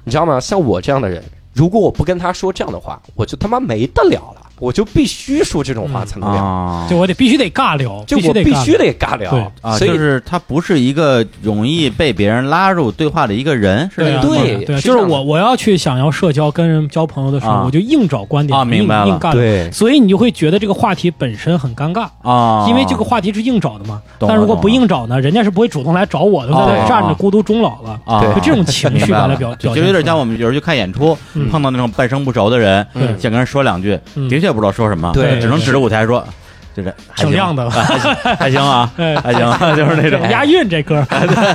[0.04, 0.40] 你知道吗？
[0.40, 6.88] 像我这样的人，如果我不跟他说这样的话，我就他妈没得聊了，我就必须说这种话才能聊，啊。
[6.90, 9.32] 就我得必须得尬聊，就我必须得尬聊。
[9.32, 9.46] 对。
[9.62, 14.32] 啊，所以就是他不是一个容易被别人拉入对话的一个人，是这对啊样吗？
[14.32, 14.82] 对对，是这样的。
[14.82, 19.08] 就是我我要去想要社交跟人交朋友的时候，啊我就硬找观点啊明白了。
[19.08, 19.34] 硬硬尬聊。
[19.34, 19.72] 对。
[19.72, 24.02] 所以你就会觉得这个话题本身很尴尬，啊，因为这个话题是硬找的嘛。
[24.18, 28.00] 懂了但如果不硬找呢，人家是不会主动来找我的，哦在那站着孤独终老了。
[28.36, 31.50] 就这种情绪表就有点像我们有时候去看演出，嗯。
[31.50, 34.30] 碰到那种半生不熟的人，对想跟人说两句，嗯。
[34.30, 36.26] 的确不知道说什么，对只能指着舞台说，
[36.76, 41.06] 就是还行挺亮的了还行还行啊， 哎还行，就是那种押韵这歌，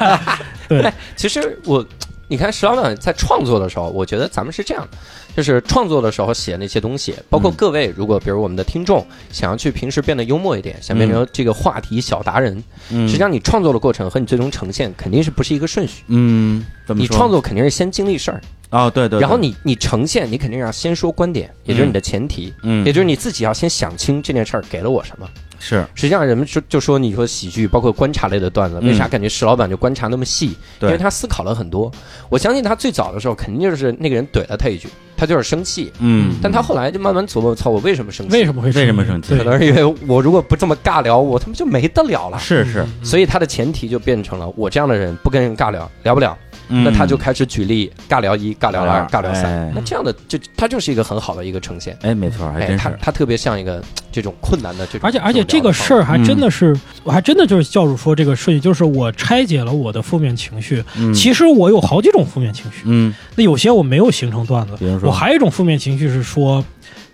[0.68, 1.84] 对，其实我，
[2.28, 4.98] 你看石老板在创作的时候，我觉得咱们是这样的，
[5.36, 7.54] 就是创作的时候写那些东西，包括嗯。
[7.56, 13.06] 各位，如果比如我们的听众想要去平时变得幽默一点，想变成这个话题小达人，嗯。
[13.06, 16.02] 实际上你创作的过程和你最终呈现肯定是不是一个顺序。
[16.08, 19.20] 嗯，你创作肯定是先经历事儿，哦，对对，对。
[19.20, 22.84] 然后你你呈现，你肯定要先说观点，也就是你的前提，嗯。
[22.84, 25.28] 也就是你自己要先想清这件事儿给了我什么。
[25.66, 30.54] 是实际上，人们就就说你说喜剧，包括观察类的段子，嗯为啥感觉石老板就观察那么细？
[30.78, 31.90] 对因为他思考了很多。
[32.28, 35.90] 我相信他最早的时候，肯定就是那个人怼了他一句，他就是生气。
[36.00, 38.34] 嗯，但他后来就慢慢琢磨，操，我为什么生气？
[38.34, 42.38] 为什么会为什么生气可能是因为我如果不这么尬聊，我他妈就没得聊了。
[42.38, 46.36] 是是，所以他的前提就变成了我这样的人不跟人尬聊，聊不了。
[46.68, 49.72] 那他就开始举例尬聊一、尬聊二、尬聊三哎。
[49.74, 51.96] 那这样的就他就是一个很好的一个呈现。
[52.02, 60.82] 哎，没错，还哎，真是，他他特别像一个这种困难的这种，而且而且这个事儿还真的是，我还真的就是教主说这个事情，就是我拆解了我的负面情绪。
[60.96, 64.98] 嗯其实我有好几种负面情绪，嗯那有些我没有形成段子比如。
[64.98, 66.64] 说我还有一种负面情绪是说，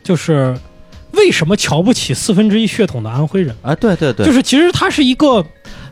[0.02, 0.56] 就是
[1.12, 3.54] 为什么瞧不起四分之一血统的安徽人？
[3.62, 5.44] 啊，对对对，就是其实他是一个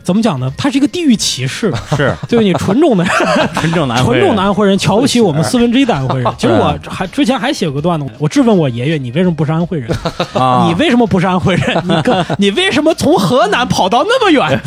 [0.09, 0.51] 怎么讲呢？
[0.57, 3.05] 它是一个地域歧视，是 就是你纯种的
[3.53, 6.33] 纯正的纯种的安徽人瞧不起我们四分之一的安徽人。
[6.39, 9.91] 其 实我还之前还写过段子，我质问我爷爷，你为什么不是安徽人？
[10.33, 11.77] 啊，你为什么不是安徽人？
[11.85, 14.59] 你跟你为什么从河南跑到那么远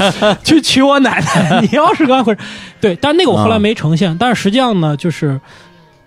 [0.43, 1.59] 去娶我奶奶？
[1.63, 2.43] 你要是个安徽人，
[2.79, 4.15] 对，但那个我后来没呈现。
[4.19, 5.41] 但是实际上呢，就是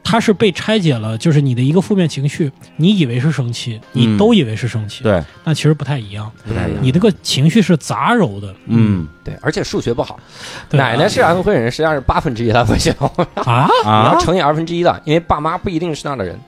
[0.05, 5.21] 它是被拆解了，就是你的一个负面情绪，你以为是生气，你都以为是生气，对。
[5.43, 6.31] 但其实不太一样。
[6.47, 8.55] 不太一样，你那个情绪是杂糅的。
[8.67, 9.09] 嗯。
[9.25, 10.21] 对，而且数学不好。
[10.69, 10.79] 对。
[10.79, 16.39] 奶奶是安徽人，实际上是八分之一的安徽血统，啊， 你要啊，乘以二分之一的，因为爸妈不一定是那样的人。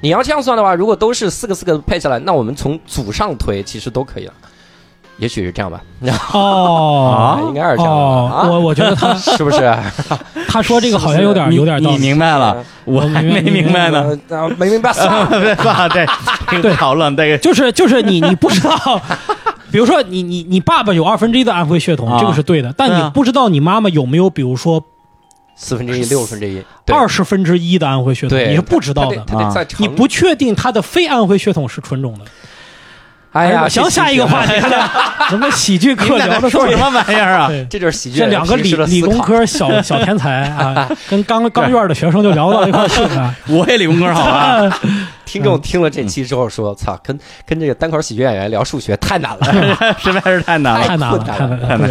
[0.00, 4.34] 你要这样算的话，如果都是四个四个配下来，那我们从祖上推，其实都可以了。
[5.18, 5.80] 也许是这样吧，
[6.32, 7.40] 哦。
[7.48, 9.76] 应该是这样哦吧，，啊，我我觉得他 是不是？
[10.48, 11.96] 他说这个好像有点你有点道理。
[11.96, 14.18] 你明白了，我还没明白呢。
[14.56, 15.40] 没明白算了。
[15.40, 16.06] 别算了，这
[16.50, 19.00] 这个讨论这个就是就是你你不知道，
[19.70, 24.82] 比如说你你你爸爸有二分之一的安徽血统，啊这个是对的，但你不知道你妈妈有没有，比如说
[25.56, 29.24] 四分之一、六分之一，二十分之一的安徽血统，对，你是不知道的。
[29.78, 32.24] 你不确定他的非安徽血统是纯种的。
[33.32, 34.90] 哎呀，行，下一个话题，了，
[35.28, 37.50] 什么喜剧课聊的说什么玩意儿啊？
[37.68, 43.34] 这就是喜剧这两个理理工科小小天才啊， 跟刚刚院的学生就聊到一块儿去了。
[43.48, 44.80] 我也理工科好吧？
[45.26, 49.94] 听众听了这期之后说：“操，跟跟这个单口喜剧演员聊数学太难了。
[49.98, 50.86] 实在是太难了。
[50.86, 51.36] 太难了，太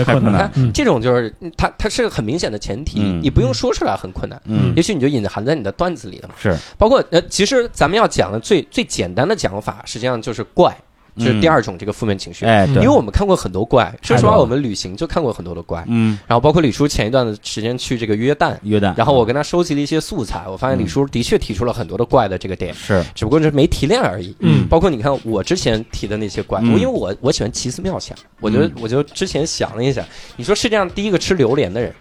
[0.03, 6.33] 太难了，这种就是它它是个很明显的前提，嗯你不用说出来很困难，嗯也许你就隐含在你的段子里了嘛。
[6.41, 10.75] 是，包括呃，其实咱们要讲的最最简单的讲法，实际上就是怪，
[11.17, 12.45] 就是第二种这个负面情绪。
[12.45, 12.75] 哎，对。
[12.75, 15.83] 因为，我们看过很多怪，说实话，我们旅行就看过很多的怪。
[15.87, 24.35] 嗯，然后包括李叔前一段的时间去这个约旦，约旦，然后我跟他收集了一些素材，我发现李叔的确提出了很多的怪的这个点，是，只不过是没提炼而已。
[24.39, 24.67] 嗯。
[24.67, 31.93] 包括你看我之前提的那些怪，因为我我喜欢奇思妙想，我觉得我就之前想了一下，你说世界上第一个吃榴莲的人，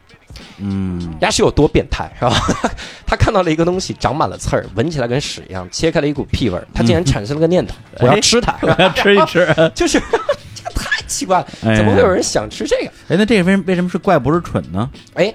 [0.58, 2.34] 嗯，鸭是有多变态是吧？
[3.06, 9.46] 他看到了一个东西长满了刺儿，闻起来跟屎一样，切开了一股屁味儿，他竟然产生了个念头，我要吃它，我要吃一吃。
[9.74, 10.00] 就是
[10.54, 12.92] 这个太奇怪了，哎怎么会有人想吃这个？
[13.08, 14.88] 哎，那这个为为什么是怪不是蠢呢？
[15.14, 15.32] 哎，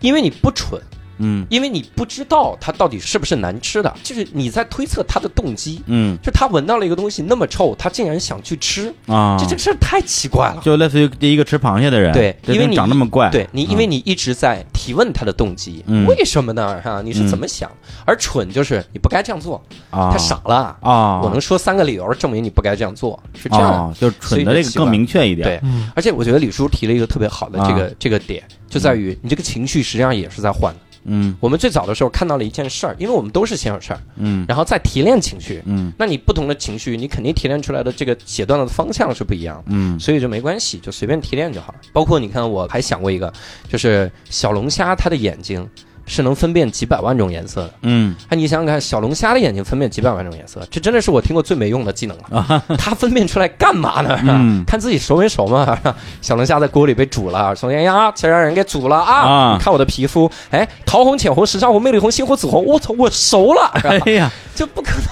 [0.00, 0.80] 因为你不蠢。
[1.22, 5.80] 嗯因为你不知道它到底是不是难吃的，就是你在推测它的动机。
[5.86, 10.60] 嗯就他闻到了一个东西那么臭，他竟然想去吃，啊，这这个事儿太奇怪了。
[10.62, 16.80] 就类似于第一个吃螃蟹的人，对因为你长那么怪，对你，因为你一直在提问他的动机，嗯为什么呢？
[16.82, 17.70] 哈，你是怎么想？
[18.04, 20.76] 而蠢就是你不该这样做，啊，他傻了。
[20.80, 23.88] 啊，我能说三个理由证明你不该这样做，是这样。
[23.88, 30.80] 啊，就是蠢的这个更明确一点，对，嗯而且我觉得李叔提了一个特别好的这个、啊这个点，就在于你这个情绪实际上也是在换的。
[31.04, 35.62] 嗯我们最早的时候看到了一件事儿，因为我们都是先有事儿，嗯然后再提炼情绪。
[35.66, 39.64] 嗯那你不同的情绪，你肯定提炼出来的这个写段的方向是不一样的。
[39.68, 41.80] 嗯所以就没关系，就随便提炼就好了。
[41.92, 43.32] 包括你看，我还想过一个，
[43.68, 45.68] 就是小龙虾它的眼睛
[46.06, 47.70] 是能分辨几百万种颜色的。
[47.82, 52.62] 嗯哎，你想想看，小龙虾的眼睛分辨几百万种颜色，这真的是我听过最没用的技能了。
[52.78, 54.18] 它分辨出来干嘛呢？
[54.24, 55.78] 嗯看自己熟没熟嘛。
[56.20, 59.14] 小龙虾在锅里被煮了，说哎呀，这让人给煮了啊！
[59.22, 63.70] 啊看我的皮肤，哎，桃红、浅红、时尚红、魅力红、猩红、紫红，我操，我熟了，
[64.04, 65.08] 哎呀， 就不可能。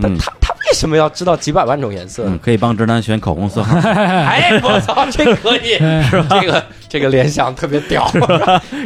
[0.00, 2.38] 但嗯他他为什么要知道几百万种颜色嗯，？
[2.40, 6.26] 可以帮直男选口红色号，哎，我操，这可以，是吧？
[6.40, 8.08] 这个这个联想特别屌。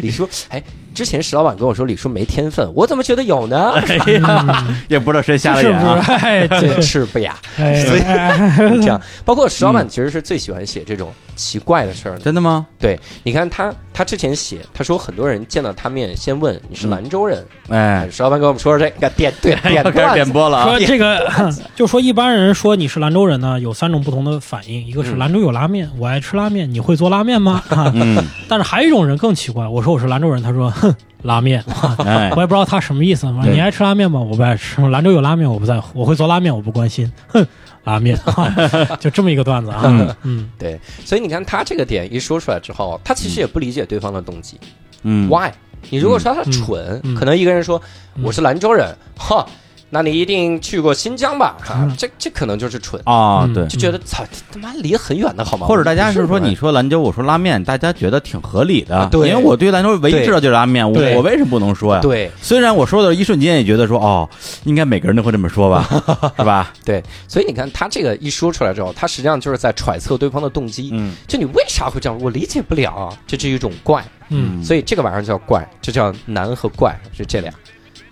[0.00, 0.62] 你说，哎，
[0.94, 3.72] 之前石老板跟我说李叔没天分，我怎么觉得有呢？
[3.72, 6.12] 哎呀，也不知道谁瞎了眼啊，是？
[6.12, 9.00] 哎，这这 是不雅， 这样。
[9.24, 12.20] 包括石老板其实是最喜欢写这种奇怪的事儿的。
[12.20, 12.66] 真的吗？
[12.78, 17.44] 对，你看他他之前写，他说很多人见到他面先问你是兰州人。
[17.68, 20.14] 哎，石老板给我们说说这个 点对点要开始。
[20.14, 21.26] 点播了啊说，这个，
[21.74, 27.62] 就说一般人说你是兰州人呢，有三种不同的反应，一个是嗯兰州有拉面，我爱吃拉面，你会做拉面吗？
[27.70, 31.64] 啊，嗯，但是还有一种人更奇怪，我说我是兰州人，他说 哼，拉面，
[32.04, 33.26] 哎我，也不知道他什么意思。
[33.42, 34.20] 对你爱吃拉面吗？
[34.20, 34.80] 我不爱吃。
[34.88, 35.98] 兰州有拉面，我不在乎。
[35.98, 37.10] 我会做拉面，我不关心。
[37.28, 37.46] 哼，
[37.84, 38.18] 拉面，
[39.00, 39.82] 就这么一个段子啊。
[39.84, 44.58] 嗯嗯对，所以你看他这个点一说出来之后，他其实也不理解对方的动机。
[45.02, 45.50] 嗯 Why？
[45.90, 47.80] 你如果说他蠢，嗯嗯可能一个人说
[48.16, 49.46] 嗯我是兰州人， 哈，
[49.94, 51.54] 那你一定去过新疆吧？
[51.68, 53.64] 啊嗯，这这可能就是蠢，啊，嗯对。
[53.68, 55.68] 就觉得操他妈离很远的好吗？
[55.68, 62.00] 或者大家是说你说兰州，我说拉面，大家觉得挺合理的，啊对因为我对兰州唯一知道就是拉面，我我为什么不能说呀？
[62.02, 64.28] 对虽然我说的一瞬间也觉得说哦，
[64.64, 65.88] 应该每个人都会这么说吧，
[66.36, 66.72] 是吧？
[66.84, 70.90] 对，所以你看他这个一说出来之后，他实际上就是在揣测对方的动机。
[70.92, 72.18] 嗯就你为啥会这样？
[72.20, 74.04] 我理解不了啊，这是一种怪。
[74.30, 77.52] 嗯所以这个玩意儿叫怪，这叫难和怪，是这俩。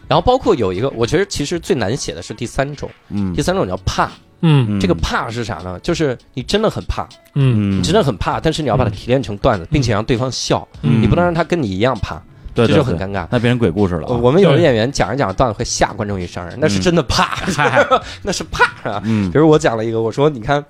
[0.08, 3.32] 然后包括有一个，我觉得其实最难写的是第三种，嗯。
[3.34, 4.06] 第三种叫怕。
[4.40, 4.66] 嗯。
[4.70, 5.78] 嗯这个怕是啥呢？
[5.80, 7.76] 就是你真的很怕，嗯。
[7.76, 7.78] 嗯。
[7.78, 11.00] 你真的很怕，但是你要把它提炼成段子，并且让对方笑，嗯。
[11.00, 12.16] 你不能让他跟你一样怕，
[12.54, 13.26] 对对对这就很尴尬。
[13.30, 17.86] 那变成鬼故事了我们有的演员讲着讲着段子会吓观众一声，那是真的怕，嗨，
[18.22, 19.00] 那是怕啊。
[19.04, 19.30] 嗯。
[19.30, 20.62] 比如我讲了一个，我说你看，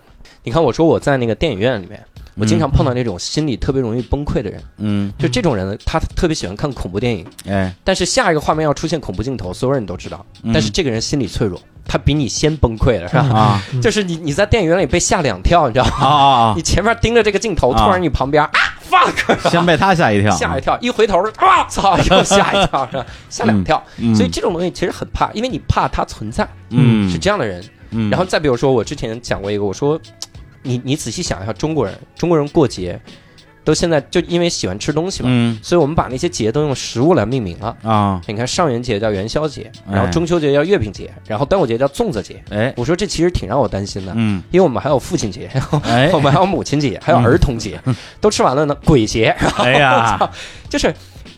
[0.45, 10.53] 你看，我说我在那个电影院里面，我经常碰到那种心理特别容易崩溃的人，嗯，就这种人呢，他特别喜欢看恐怖电影，哎，但是下一个画面要出现恐怖镜头，所有人都知道，嗯。
[10.53, 13.23] 但是这个人心理脆弱，他比你先崩溃了，是吧？
[13.39, 13.63] 啊。
[13.75, 13.83] 嗯。
[13.83, 15.93] 就是你你在电影院里被吓两跳，你知道吗？
[16.01, 17.85] 啊啊 你前面盯着这个镜头，啊。
[17.85, 18.51] 突然你旁边啊
[18.91, 19.39] fuck，啊！
[19.51, 23.07] 先被他吓一跳，吓一跳，一回头啊操，又吓一跳，是吧？
[23.29, 24.15] 吓两跳，嗯。
[24.15, 27.11] 所以这种东西其实很怕，因为你怕它存在，嗯。
[27.11, 27.63] 是这样的人。
[27.95, 30.01] 嗯，然后再比如说，我之前讲过一个，我说，
[30.63, 33.01] 你你仔细想一下，中国人，中国人过节
[33.65, 37.77] 都现在就因为喜欢吃东西嘛，嗯所以我们把那些节都用食物来命名了。
[37.83, 42.43] 啊，你看上元节叫元宵节，哎然后中秋节叫月饼节，然后端午节叫粽子节。
[42.51, 45.49] 哎，我说这其实挺让我担心的，嗯，因为我们还有父亲节，
[45.85, 47.81] 哎我，们还有母亲节，还有儿童节，
[48.21, 49.27] 都吃完了呢，鬼节，
[49.59, 50.29] 哎呀，
[50.69, 50.93] 就是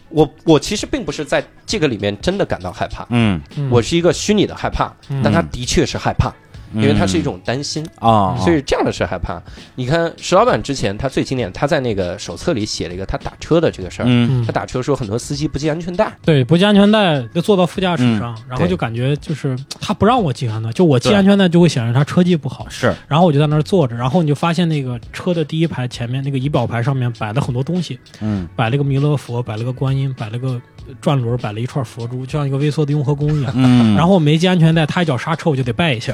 [0.08, 6.32] 我我其实并不是在这个里面真的感到害怕，嗯，嗯我是一个虚拟的害怕，嗯但他的确是害怕，
[6.74, 9.40] 因为它是一种担心，啊，所以这样的是害怕。
[9.74, 14.06] 你看石老板之前他最经典，他在那个手册里写了一个他打车的这个事儿。
[14.06, 14.42] 嗯。
[14.42, 28.48] 嗯他打车说很多司机不系安全带，对，不系安全带就坐到副驾驶上，然后就感觉就是他不让我系安全带，就我系安全带就会显示他车技不好，是，然后我就在那儿坐着，然后你就发现那个车的第一排前面那个仪表盘上面摆了很多东西，嗯。
[28.56, 30.60] 摆了个弥勒佛，摆了个观音，摆了个
[31.00, 33.52] 转轮，摆了一串佛珠，就像一个微缩的雍和宫一样。
[33.54, 36.12] 嗯，然后我没系安全带，他一脚刹车我就得拜一下，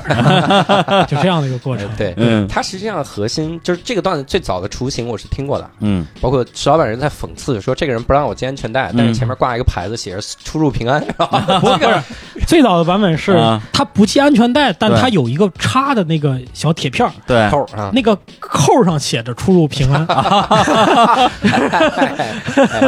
[1.08, 1.88] 就这样的一个过程。
[1.96, 2.14] 对。
[2.16, 2.46] 嗯。
[2.48, 6.06] 他实际上核心就是这个段子最早的雏形，我是听过的，嗯。
[6.20, 11.26] 包括石老板人在讽刺说这个人不让我系安全带，但是前面挂一个牌子写着“出入平安”，是吧？
[11.60, 13.60] 不是，最早的版本是啊。
[13.72, 20.06] 他不系安全带，但他有一个插的那个小铁片儿，对，扣啊，那个扣上写着“出入平安。
[20.06, 21.30] 啊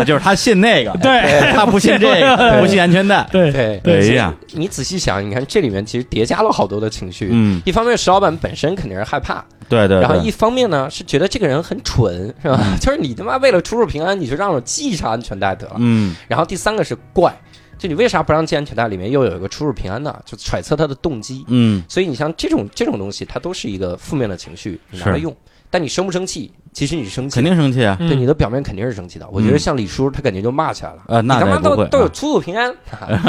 [0.04, 1.52] 就是他信那个，对。
[1.54, 7.30] 他不信这个， 不信安全带”。，对对对呀，你仔细想，你看这里面其实叠加了好多的情绪。
[7.32, 12.76] 嗯，一方面，石老板本身肯定是害怕，对对，然后一方面呢是觉得这个人很蠢，是吧？
[12.80, 15.76] 就是你他妈为了出入平安，你就让我系上安全带得了。
[15.78, 17.35] 嗯然后第三个是怪，
[17.78, 18.87] 就你为啥不让系安全带？
[18.88, 20.14] 里面又有一个出入平安呢？
[20.26, 21.44] 就揣测他的动机。
[21.48, 25.35] 嗯所以你像这种这种东西，它都是一个负面的情绪，你拿来用。
[25.72, 26.52] 但你生不生气？
[26.74, 29.26] 其实你生气，肯定生气啊，嗯对你的表面肯定是生气的。
[29.32, 30.98] 我觉得像李叔，他肯定就骂起来了。
[31.08, 32.70] 呃，那你他妈咱也不会，都都有出入平安，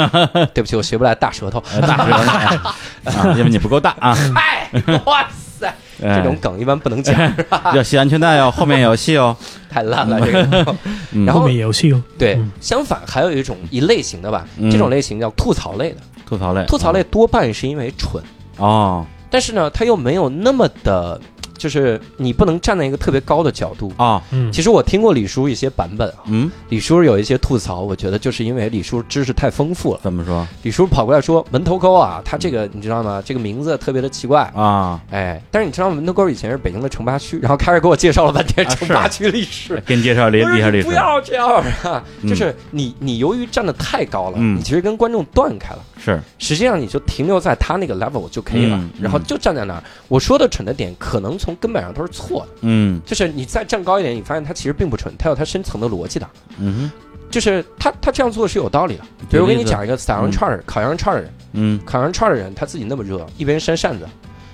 [0.52, 1.62] 对不起，我学不来大舌头。
[1.72, 2.68] 呃大舌头，
[3.10, 4.70] 啊因为你不够大啊，嗨，
[5.06, 5.26] 哇
[5.58, 7.72] 塞，这这种梗一般不能讲，是吧？
[7.74, 9.34] 要系安全带哦，后面有戏哦，
[9.70, 10.76] 太烂了这个。
[11.12, 12.02] 嗯然后后面也有戏哦。
[12.18, 15.96] 对嗯，相反还有一种一类型的吧，嗯这种类型叫吐槽类的。
[16.26, 18.22] 吐槽类，吐槽类多半是因为蠢，
[18.56, 21.20] 哦但是呢，他又没有那么的，
[21.56, 23.92] 就是你不能站在一个特别高的角度。
[23.96, 30.00] 啊，嗯，其实我听过李叔一些版本啊，嗯，李叔有一些吐槽，我觉得就是因为李叔知识太丰富了。
[30.02, 33.22] 怎么说李叔跑过来说门头沟啊，他这个你知道吗？
[33.24, 34.42] 这个名字特别的奇怪。
[34.54, 35.00] 啊？
[35.10, 39.82] 哎，但是你知道门头沟以前是北京的城八区，然后开始给我介绍了半天啊城八区历史。
[39.86, 41.48] 给你介绍历我说历史历史不，要这样
[41.82, 42.02] 啊！
[42.22, 45.78] 嗯就是你，你由于站的太高了，嗯你其实跟观众断开了。
[45.98, 49.82] 是，实际上你就停留在他那个 level 就可以了，嗯然后就站在那儿。
[50.08, 52.52] 我说的蠢的点，可能从根本上都是错的。
[52.62, 56.26] 嗯就是你再站高一点，你发现它其实并不蠢，它有它深层的逻辑的。
[56.58, 56.90] 嗯
[57.30, 59.02] 就是他他这样做是有道理的。
[59.28, 64.06] 比如我给你讲一个散羊串儿、烤羊肉串儿的人，嗯，烤羊肉串儿的人他自己那么热，一边扇扇子，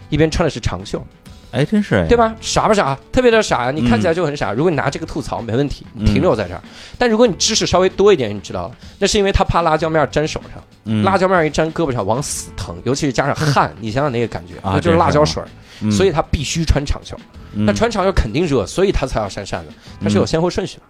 [0.09, 1.05] 一边穿的是长袖，
[1.51, 2.35] 哎，真是哎，对吧？
[2.41, 2.99] 傻不傻？
[3.13, 3.71] 特别的傻呀！
[3.71, 4.53] 你看起来就很傻。
[4.53, 6.63] 如果你拿这个吐槽没问题，嗯停留在这儿。
[6.97, 15.49] 但如果你知识稍微多一点，你知道了，那是因为他怕辣椒面粘手上，嗯辣椒面一粘胳膊上往死疼，尤其是加上 汗，你想想那个感觉，啊那就是辣椒水儿。
[15.83, 15.91] 嗯。
[15.91, 17.17] 所以他必须穿长袖。
[17.55, 17.65] 嗯。
[17.65, 19.73] 那穿长袖肯定热，所以他才要扇扇子，
[20.03, 20.83] 它是有先后顺序的。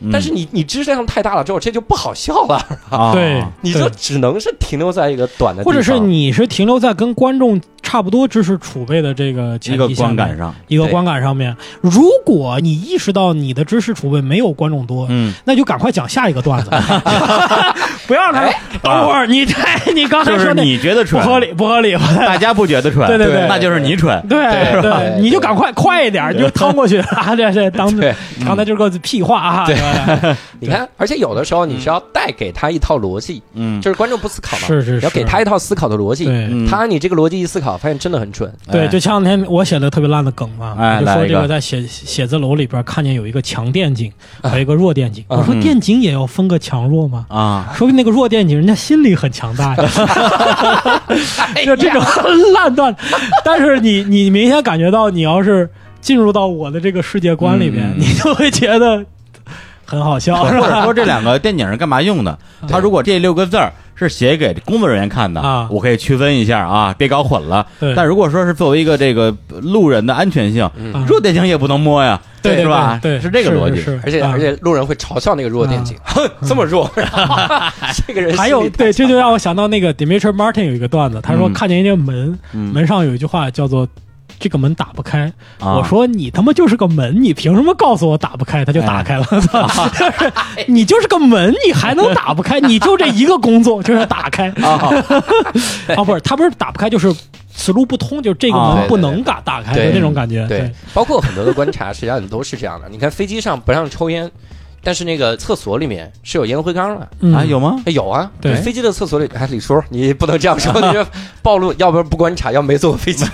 [0.00, 0.10] 嗯。
[0.12, 2.56] 但是你你知识量太大了之后，这就不好笑了，
[2.90, 16.70] 啊 对你就只能是停留在一个短的，或者是你是停留在跟观众差不多知识储备的这个前一个提下面观感上，一个观感上面，如果你意识到你的知识储备没有观众多，嗯，那就赶快讲下一个段子，
[18.08, 18.60] 不要他哎。
[18.82, 19.54] 等会儿你这
[19.94, 23.46] 你刚才说的你觉得蠢，不合理，不合理，大家不觉得蠢，对对对。
[23.48, 24.36] 那就是你蠢，对
[24.72, 26.98] 对对，你就赶快快一点，你就趟过去。
[27.14, 27.36] 啊！
[27.36, 28.12] 这这当对。
[28.44, 29.66] 刚才就是个屁话啊！
[29.66, 29.76] 对。
[29.76, 35.04] 对 你看，而且有的时候你是要带给他一套逻辑，嗯，就是观众不思考嘛，是是是。
[35.04, 36.26] 要给他一套思考的逻辑。
[36.28, 36.66] 嗯。
[36.66, 38.52] 他按你这个逻辑一思考，发现真的很准。
[38.70, 44.12] 对，哎就前两天我写的特别烂的梗嘛，哎我就说这个在写写字楼里边看见有一个强电警，
[44.42, 45.24] 还有一个弱电警。
[45.28, 47.26] 啊我说电警也要分个强弱吗？
[47.28, 49.90] 啊，说那个弱电警人家心里很强大呀，
[51.54, 52.02] 哎 就这种
[52.54, 52.94] 烂段。
[53.44, 55.68] 但是你你明显感觉到，你要是
[56.00, 59.04] 进入到我的这个世界观里边，嗯你就会觉得
[59.84, 60.82] 很好笑，是或者？
[60.82, 62.36] 说 这两个电影是干嘛用的？
[62.68, 65.66] 他如果这六个字儿是写给工作人员看的啊。
[65.70, 67.66] 我可以区分一下啊，别搞混了。
[67.80, 67.94] 对。
[67.94, 71.04] 但如果说是作为一个这个路人的安全性，嗯。
[71.06, 72.98] 弱电警也不能摸呀，对对是吧？
[73.02, 73.82] 对，是这个逻辑。
[74.04, 76.90] 而且而且路人会嘲笑那个弱电警，哼， 这么弱，
[78.06, 81.52] 这个人还有对，这就让我想到那个 Dimitri Martin 有一个段子，他说嗯。
[81.52, 82.72] 看见一个门，嗯。
[82.72, 83.86] 门上有一句话叫做。
[84.38, 85.76] 这个门打不开，啊。
[85.76, 88.64] 我说你他妈就是个门，你凭什么告诉我打不开？
[88.64, 90.32] 他就打开了，就是
[90.68, 92.58] 你就是个门，你还能打不开？
[92.66, 94.48] 你就这一个工作就是打开。
[94.62, 94.92] 啊，
[95.96, 97.14] 啊，不是他不是打不开，就是
[97.54, 98.76] 此路不通，就是这个啊。
[98.76, 100.46] 门不能打打开对的那种感觉。
[100.46, 102.88] 对，包括很多的观察，实际上你都是这样的。
[102.88, 104.30] 你看飞机上不让抽烟，
[104.86, 107.08] 但是那个厕所里面是有烟灰缸的。
[107.18, 107.82] 嗯啊，有吗？
[107.86, 111.04] 哎有啊，对飞机的厕所里，哎，李叔，你不能这样说， 你这
[111.42, 113.24] 暴露，要不然不观察，要没坐过飞机，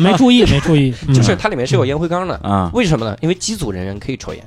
[0.00, 2.36] 没注意，没注意， 嗯就是它里面是有烟灰缸的。
[2.44, 3.16] 啊，为什么呢？
[3.20, 4.44] 因为机组人员可以抽烟，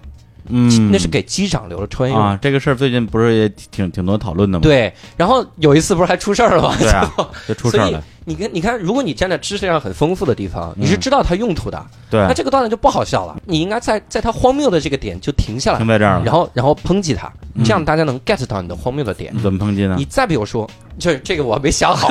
[0.48, 2.24] 嗯，那是给机长留了抽烟用。
[2.24, 4.64] 啊，这个事儿最近不是也挺挺多讨论的吗？
[4.64, 6.74] 对，然后有一次不是还出事儿了吗？
[6.80, 7.12] 对啊，
[7.46, 8.02] 就出事儿了。
[8.28, 13.42] 你跟，你看，如果你站在知识量很丰富的地方，你是知道它用途的，对那，这个段子就不好笑了。
[13.46, 16.26] 你应该在在它荒谬的这个点就停下来停，在这儿了。
[16.26, 19.34] 然后然后抨击它，嗯这样大家能 get 到你的荒谬的点。
[19.42, 20.04] 怎么抨击呢你？
[20.04, 20.70] 再比如说，
[21.00, 22.10] 就是这个我没想好，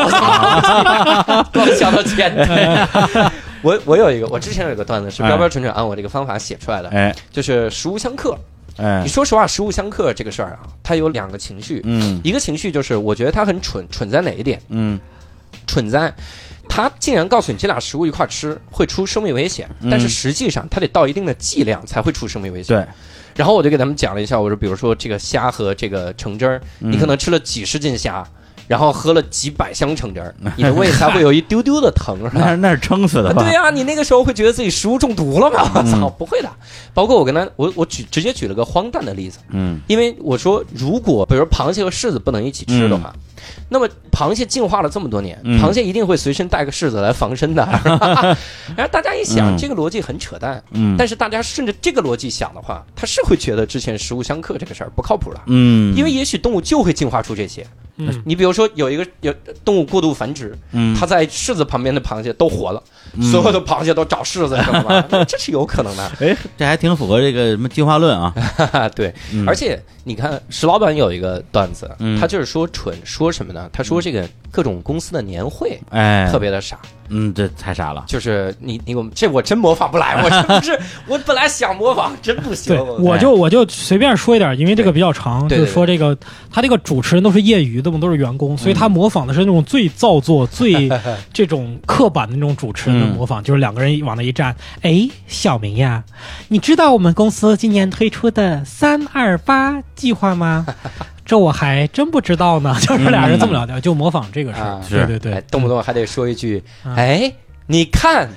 [1.52, 3.30] 光想到前台。
[3.60, 8.34] 我我有一个，我之前有一个段子是哎标标准准按我这个方法写出来的，哎就是食物相克。
[8.78, 14.58] 哎你，说实话，食物相克这个事儿啊，它有两个情绪，嗯一个情绪就是我觉得它很蠢，蠢在哪一点？
[14.70, 14.98] 嗯
[15.66, 16.12] 蠢在，
[16.68, 19.90] 他竟然告诉你这俩食物一块儿吃会出生命危险，嗯。
[19.90, 22.76] 但是实际上它得到一定的剂量才会出生命危险。
[22.76, 22.86] 对，
[23.34, 26.90] 然后我就给他们讲了一下，我说，比如说这个虾和这个橙汁儿，嗯。
[26.90, 28.26] 你可能吃了几十斤虾，
[28.66, 32.42] 然后喝了几百箱橙汁儿， 你的胃才会有一丢丢的疼，是吧？
[32.44, 33.42] 那那是撑死的吧？
[33.42, 35.70] 对呀、你那个时候会觉得自己食物中毒了吗？
[35.74, 36.50] 我操，不会的。
[36.92, 43.14] 包括我跟他，我我举直接举了个荒诞的例子，嗯因为我说，如果比如螃蟹和柿子不能一起吃的话，
[43.68, 47.64] 那么螃蟹进化了这么多年，嗯螃蟹一定会随身带个柿子来防身的。
[48.76, 55.42] 然后大家一想，嗯这个逻辑很扯淡，嗯，但是大家顺着这个逻辑想的话，他是会觉得之前食物相克这个事儿不靠谱了。
[55.46, 57.66] 嗯，因为也许动物就会进化出这些。
[57.98, 59.34] 嗯你比如说，有一个有
[59.64, 62.82] 动物过度繁殖，嗯它在柿子旁边的螃蟹都活了，
[63.14, 65.02] 嗯所有的螃蟹都找柿子，知道吗？
[65.26, 66.12] 这是有可能的。
[66.20, 68.32] 哎，这还挺符合这个什么进化论啊。
[68.56, 73.68] 哈哈，对，嗯而且你看石老板有一个段子，嗯他就是说蠢，说什么呢？
[73.72, 76.78] 他说这个各种公司的年会哎，特别的傻，
[77.08, 78.04] 嗯，这太傻了。
[78.06, 82.80] 就是你你我们这我真模仿不来，我真不是， 我本来想模仿，真不行对，。
[82.80, 86.16] 我就我就随便说一点，因为这个比较长，就是说这个
[86.50, 90.88] 他这个主持人都是业余的嘛，都是员工，所以他模仿的是那种最造作、最
[91.32, 96.02] 这种刻板的那种主持人的模仿，就是两个人往那一站，哎，小明呀，
[96.48, 100.66] 你知道我们公司今年推出的三二八计划吗？
[101.26, 104.64] 这我还真不知道呢， 就是俩人这么聊天，就模仿这个事儿。
[104.66, 105.32] 啊，对对对。
[105.34, 106.94] 哎，，动不动还得说一句，嗯。
[106.94, 107.30] 哎，
[107.66, 108.28] 你看，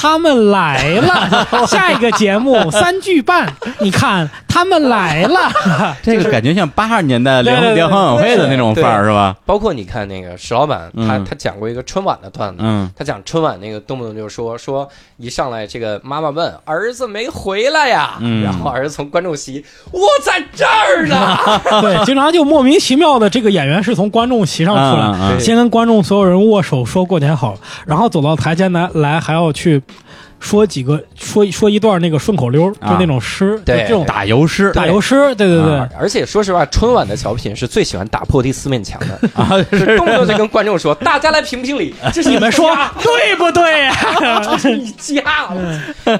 [0.00, 5.50] 他们来了， 下一个节目三句半，你看他们来了，
[6.02, 9.34] 这个感觉像八十年代联联欢晚会的那种范儿是吧？
[9.44, 21.36] 包括你看那个石老板，他嗯他讲过一个春晚的段子，嗯他讲春晚那个动不动就说说一上来这个妈妈问儿子没回来呀，嗯然后儿子从观众席我在这儿呢，
[21.82, 29.82] 对，经常就莫名其妙的这个演员是从观众席上出来，先跟观众所有人握手说过年好，然后走到台前来来还要去
[30.40, 33.84] 说几个说说一段那个顺口溜，就那种诗，对。
[33.88, 34.70] 这种打油诗。
[34.72, 35.74] 打油诗，对对对。
[35.76, 39.96] 啊，而且说实话，春晚的小品是最喜欢打破第四面墙的， 啊，是。
[39.96, 42.74] 动不动就跟观众说：“大家来评评理， 这是你们说。
[43.02, 43.84] 对不对？
[43.84, 44.40] 呀？
[44.44, 45.48] 这是你家。”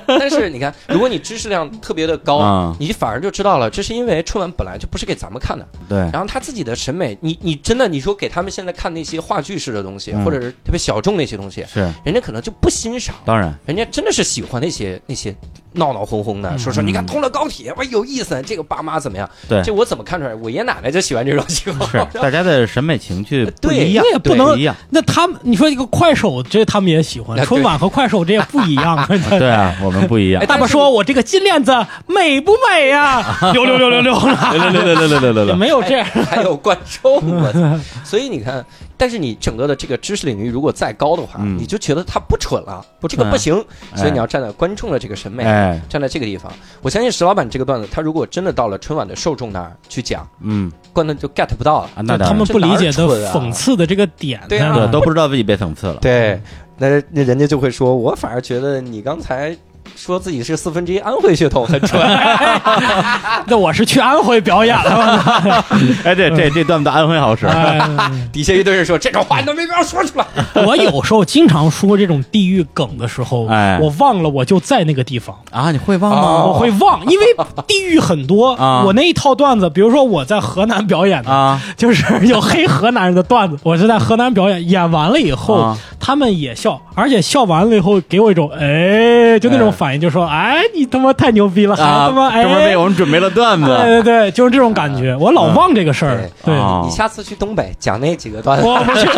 [0.06, 5.66] 但是你看，如果你知识量特别的高啊，你反而就知道了，这是因为春晚本来就不是给咱们看的。
[5.88, 10.24] 对，然后他自己的审美，你你真的你说给他们现在看那些话剧式的东西，嗯。
[10.24, 11.80] 或者是特别小众那些东西，是。
[12.04, 13.14] 人家可能就不欣赏。
[13.24, 15.34] 当然，人家真的是喜欢那些那些
[15.78, 19.28] 闹闹哄哄的，说说你看通了高铁，哇有意思，这个爸妈怎么样？
[19.48, 20.34] 对这我怎么看出来？
[20.34, 21.90] 我爷爷奶奶就喜欢这种情况。
[21.90, 24.74] 是 大家的审美情趣不一样那，也不能一样。
[24.90, 29.06] 那他们，你说一个快手，这他们也喜欢春晚和快手这也不一样。
[29.38, 30.46] 对啊，我们不一样哎。
[30.46, 31.72] 爸爸说：“我这个金链子
[32.06, 36.06] 美不美 呀？”六六六六六六六六六六六六也来，没有这样。
[36.28, 37.22] 还有观众！
[38.04, 38.64] 所以你看，
[38.96, 43.54] 但是你整个的这个知识领域如果再高的话，嗯你就觉得他不蠢了，不蠢这个不行。
[43.92, 46.52] 哎所以你要站在观众的这个审美，哎，站在这个地方。
[46.82, 50.70] 我相信石老板这个段子，他如果真的到了春晚的受众那儿去讲，嗯。
[50.92, 51.90] 观众就 get 不到了。
[51.94, 54.58] 啊，那他们不理解的讽刺的这个点对，
[54.90, 55.98] 都不知道自己被讽刺了。
[56.00, 56.40] 对，
[56.76, 59.56] 那那人家就会说，我反而觉得你刚才
[59.99, 62.01] 说自己是四分之一安徽血统很纯。
[63.49, 65.64] 那我是去安徽表演了。
[66.05, 67.46] 哎，这这这段子安徽好使。
[67.46, 67.78] 哎
[68.32, 70.24] 底下一堆人说这种话你都没必要说出来。
[70.64, 75.36] 我有时候经常说这种地域梗的时候，哎我忘了我就在那个地方。
[75.51, 76.44] 啊，你会忘哦吗？
[76.46, 77.24] 我会忘，因为
[77.66, 78.55] 地域很多。
[78.55, 92.09] 啊我那一套段子，比如说我在河南表演的，啊就是有黑河南人的段子，我是在河南表演，演完了以后，啊他们也笑，而且笑完了以后给我一种哎，就那种反应，就说哎，你他妈太牛逼了，还啊！
[92.09, 93.66] 他妈哎专，门为我们准备了段子。
[93.66, 96.55] 对对对，就是这种感觉，我老忘这个事儿，对。
[96.55, 99.09] 啊你下次去东北讲那几个段子，我不去，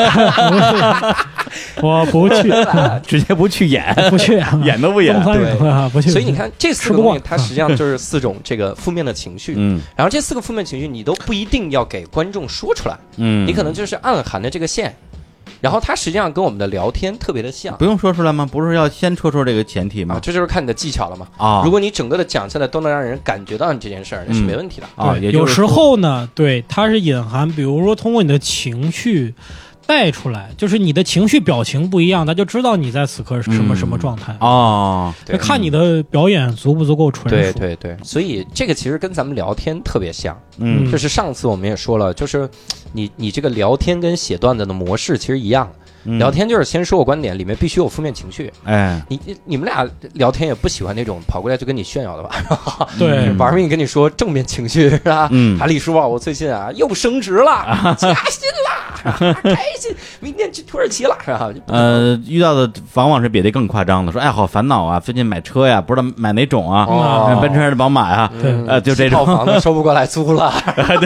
[1.81, 2.53] 我不去，
[3.07, 5.15] 直接不去演，不去， 演都不演。
[5.25, 5.55] 对。
[5.91, 6.11] 不去。
[6.11, 9.55] 所以你，看这四个东西，它实际上就是四种这个负面的情绪。
[9.57, 9.81] 嗯。
[9.97, 14.95] 然后这四个负面情绪，你都不一定要给观众说出来，嗯，你可能就是暗含的这个线。
[15.61, 18.49] 然后它实际上跟我们的聊天特别的像不用说出来吗？
[18.51, 20.21] 不是要先说出这个前提啊，吗？
[20.21, 21.29] 这就是看你的技巧了嘛。
[21.37, 24.87] 啊，如果你整个的讲下来都能让人感觉到你这件事儿，那是嗯没问题的。
[24.97, 29.35] 啊，对有时候呢，对，它是隐含，比如说通过你的情绪
[29.91, 34.33] 带出来，就是你的情绪表情不一样，他就知道你在此刻是什么嗯什么状态。
[34.39, 37.31] 啊，看你的表演足不足够纯熟。
[37.31, 40.41] 对对对，所以这个其实跟咱们聊天特别像。
[40.59, 42.49] 嗯嗯就是上次我们也说了，就是
[42.93, 45.69] 你你这个聊天跟写段子的模式其实一样。
[46.05, 48.53] 嗯聊天就是先说我观点，里面必须有负面情绪。
[48.65, 52.31] 哎，你你你们俩聊天也不喜欢那种跑过来就跟你炫耀的吧？
[52.99, 55.29] 对嗯玩命跟你说正面情绪是吧？
[55.31, 61.51] 嗯啊，李叔啊，我最近啊又升职了，加薪啦，开心，明天去土耳其了是吧？
[61.67, 68.31] 呃，遇到的往往是比这更夸张的，说哎，好烦恼啊，最近买车呀，不知道买哪种啊，哦奔驰还是宝马呀？
[68.67, 70.53] 呃就这种套房子 收不过来租了，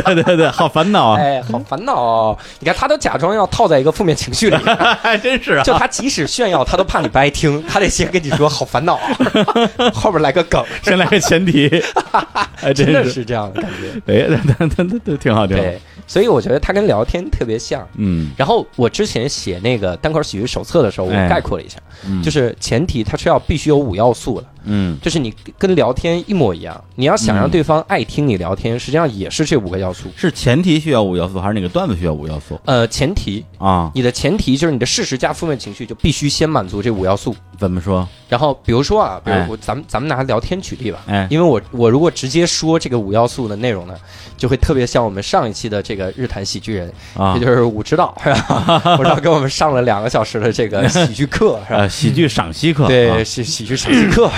[0.04, 2.38] 对对对，好烦恼啊，哎，好烦恼哦。
[2.60, 4.56] 你看他都假装要套在一个负面情绪里，
[5.02, 8.98] 还 真是啊，就他即使炫耀，他都怕你不爱听，他得先跟你说好烦恼，
[9.94, 11.68] 后边来个梗，先来个前提，
[12.60, 13.88] 哎，真的是，这样的感觉。
[14.00, 17.86] 哎，对对对对，挺好挺好，对，所以我觉得他跟聊天特别像。
[17.96, 30.08] 嗯然后我之前写那个单口喜剧手册的时候，我哎概括了一下，嗯，就是前提它是要必须有五要素的，嗯就是你跟聊天一模一样，你要想让对方爱听你聊天，实际上也是这五个要素。
[30.16, 33.90] 是前提需要五要素，还是哪个段子需要五要素呃，前提，啊？
[33.94, 37.34] 你的前提就是你的事实加负面情绪就必须先满足这五要素。
[37.58, 38.06] 怎么说？
[38.28, 43.94] 然后比如说啊，比如哎我咱们咱们拿聊天举例吧，哎，因为我我如果直接说这个五要素的内容呢，
[44.36, 48.96] 就会特别像我们上一期的这个日坛喜剧人，啊也，就是武指导，是吧？
[48.98, 51.80] 武指导给我们上了两个小时的这个喜剧课，是吧？
[51.80, 54.28] 呃，喜剧赏析课，对，啊是喜剧赏析课，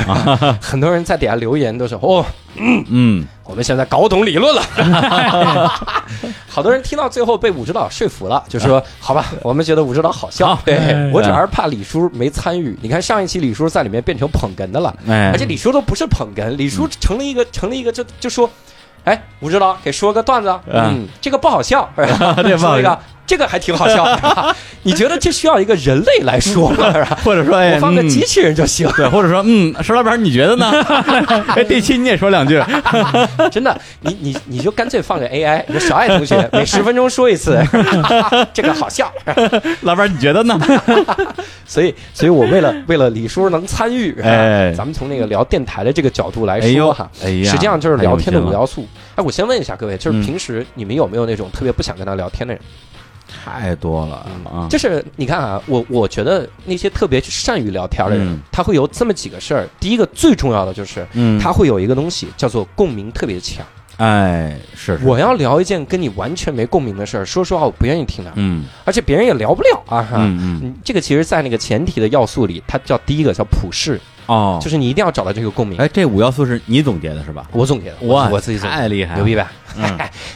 [0.61, 2.25] 很多人在底下留言都是哦，
[2.57, 2.85] 嗯。
[2.89, 4.63] 嗯，我们现在搞懂理论了。
[6.49, 10.59] 好多人听到最后被武指导说服了，就说好吧，我们觉得武指导好笑。
[10.65, 12.77] 对哎我主要是怕李叔没参与。
[12.81, 18.49] 你看上一期李叔在里面变成捧哏的了，哎，而且李叔都不是捧哏，李叔成了一个成了一个就就说，
[19.05, 21.89] 哎，武指导给说个段子啊，嗯，这个不好笑，
[22.59, 26.93] 说一个这个还挺好笑，是 吧你觉得这需要一个人类来说吗？
[27.25, 28.89] 或者说，哎，嗯我放个机器人就行。
[28.97, 30.71] 对，或者说，嗯，石老板，你觉得呢？
[31.57, 32.63] 哎，这期你也说两句，
[33.51, 37.61] 真的，你你你就干脆放个 AI，你说小爱同学每十分钟说一次，
[38.55, 39.13] 这个好笑。
[39.83, 40.59] 老板你觉得呢？
[41.67, 48.87] 所以，所以我为了为了李叔能参与，哎咱们从那个聊电台的这个角度来说哈，，哎呀，实际上就是聊天的五要素。
[49.17, 52.63] 哎，我先问一下各位，就是嗯平时你们有没有那种特别不想跟他聊天的人？
[53.45, 54.67] 太多了啊！
[54.71, 59.69] 就是你看啊，我我觉得那些特别善于聊天的人，他会有这么几个事儿。
[59.79, 63.65] 第一个最重要的就是，嗯，他会有一个东西叫做共鸣特别强。
[63.99, 68.33] 哎，是我要聊一件跟你完全没共鸣的事儿，说实话，我不愿意听的。
[68.35, 70.07] 嗯，而且别人也聊不了啊。
[70.15, 74.01] 嗯嗯，这个其实，在那个前提的要素里，它叫第一个叫普世。
[74.27, 75.79] 哦，就是你一定要找到这个共鸣。
[75.79, 77.47] 哎，这五要素是你总结的是吧？
[77.53, 79.47] 我总结的，我我自己总结太厉害，牛逼呗！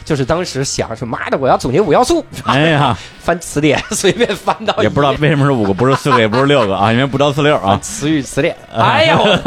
[0.05, 2.23] 就是当时想说，妈的，我要总结五要素。
[2.43, 7.77] 哎呀，翻词典 随便翻到，也不知道为什么是五个，不是四个，也不是六个啊， 因为不着四六啊。
[7.81, 9.41] 词语词典， 哎呦，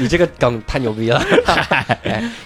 [0.00, 1.22] 你这个梗太牛逼了！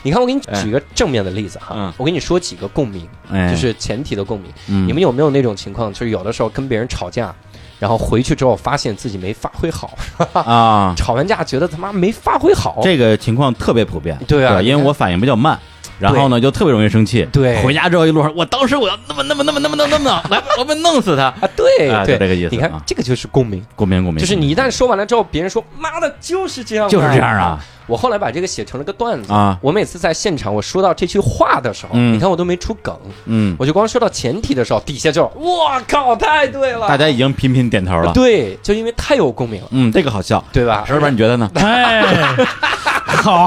[0.02, 3.08] 你看，我给你举个正面的例子哈，我给你说几个共鸣，
[3.50, 4.52] 就是前提的共鸣。
[4.66, 7.34] 你们有没有那种情况，就是有的时候跟别人吵架？
[7.82, 9.98] 然后回去之后，发现自己没发挥好
[10.40, 10.94] 啊！
[10.96, 14.16] 吵完架觉得他妈没发挥好，这个情况特别普遍。
[14.28, 15.58] 对啊，因为我反应比较慢。
[15.98, 17.26] 然后呢，就特别容易生气。
[17.32, 21.48] 对，回家之后一路上，我当时我要那么那么那么那么那么那么来，我们弄死他啊！
[21.56, 22.54] 对，就这个意思。
[22.54, 24.20] 你看，这个就是共鸣，共鸣，共鸣。
[24.20, 27.58] 就是你一旦说完了之后，别人说：“妈的，就是这样，就是这样啊！”
[27.92, 29.58] 我后来把这个写成了个段子啊。
[29.60, 38.10] 我每次在现场，我说到这句话的时候，你看我都没出梗，嗯，我就光说到前提的时候，底下就我靠，太对了，大家已经频频点头了。
[38.14, 39.68] 对，就因为太有共鸣了。
[39.72, 40.84] 嗯，这个好笑，对吧？
[40.86, 41.50] 石老板，你觉得呢？
[41.56, 42.02] 哎。
[43.22, 43.46] 好，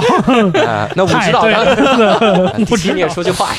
[0.96, 2.54] 那我知道了。
[2.68, 3.50] 不提你也说句话。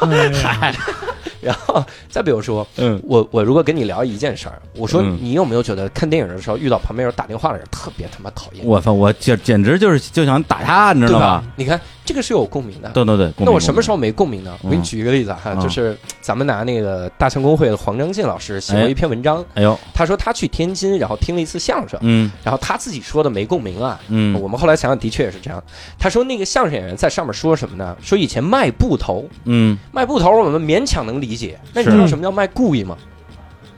[1.42, 8.64] 然后再比如说，嗯，我我如果跟你聊一件事儿，我说你有没有觉得看电影的时候遇到旁边有打电话的人特别他妈讨厌？
[8.64, 11.44] 我操，我简简直就是就想打他，你知道吧？
[11.56, 11.78] 你看。
[12.04, 13.32] 这个是有共鸣的，对对对。
[13.38, 14.56] 那我什么时候没共鸣呢？
[14.62, 25.62] 我给你举一个例子哈，就是咱们拿那个大象公会的黄章进老师写过一篇文章，哎呦，他说他去天津，然后听了一次相声，嗯，然后他自己说的没共鸣啊，嗯，我们后来想想，的确也是这样。
[25.98, 27.96] 他说那个相声演员在上面说什么呢？
[28.02, 32.96] 说以前卖布头，嗯，卖布头我们勉强能理解，那你知道什么叫卖故意吗？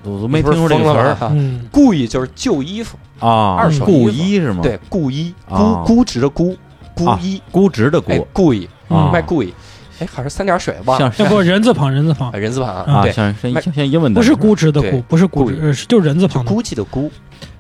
[0.02, 1.14] 我都没听说这个词儿。
[1.14, 1.34] 哈，
[1.72, 4.60] 故意就是旧衣服啊，二手故衣是吗？
[4.62, 6.54] 对，故衣，估估值的估。
[6.94, 7.42] 估一。
[7.50, 8.68] 估值的估，故意
[9.12, 9.52] 卖故意，
[9.98, 10.98] 哎，好像三点水吧？
[11.18, 17.10] 要不人字旁，人字旁，人字旁啊，对，像像像英文的，不是估值的估，不是估值，就人字旁，估计的估，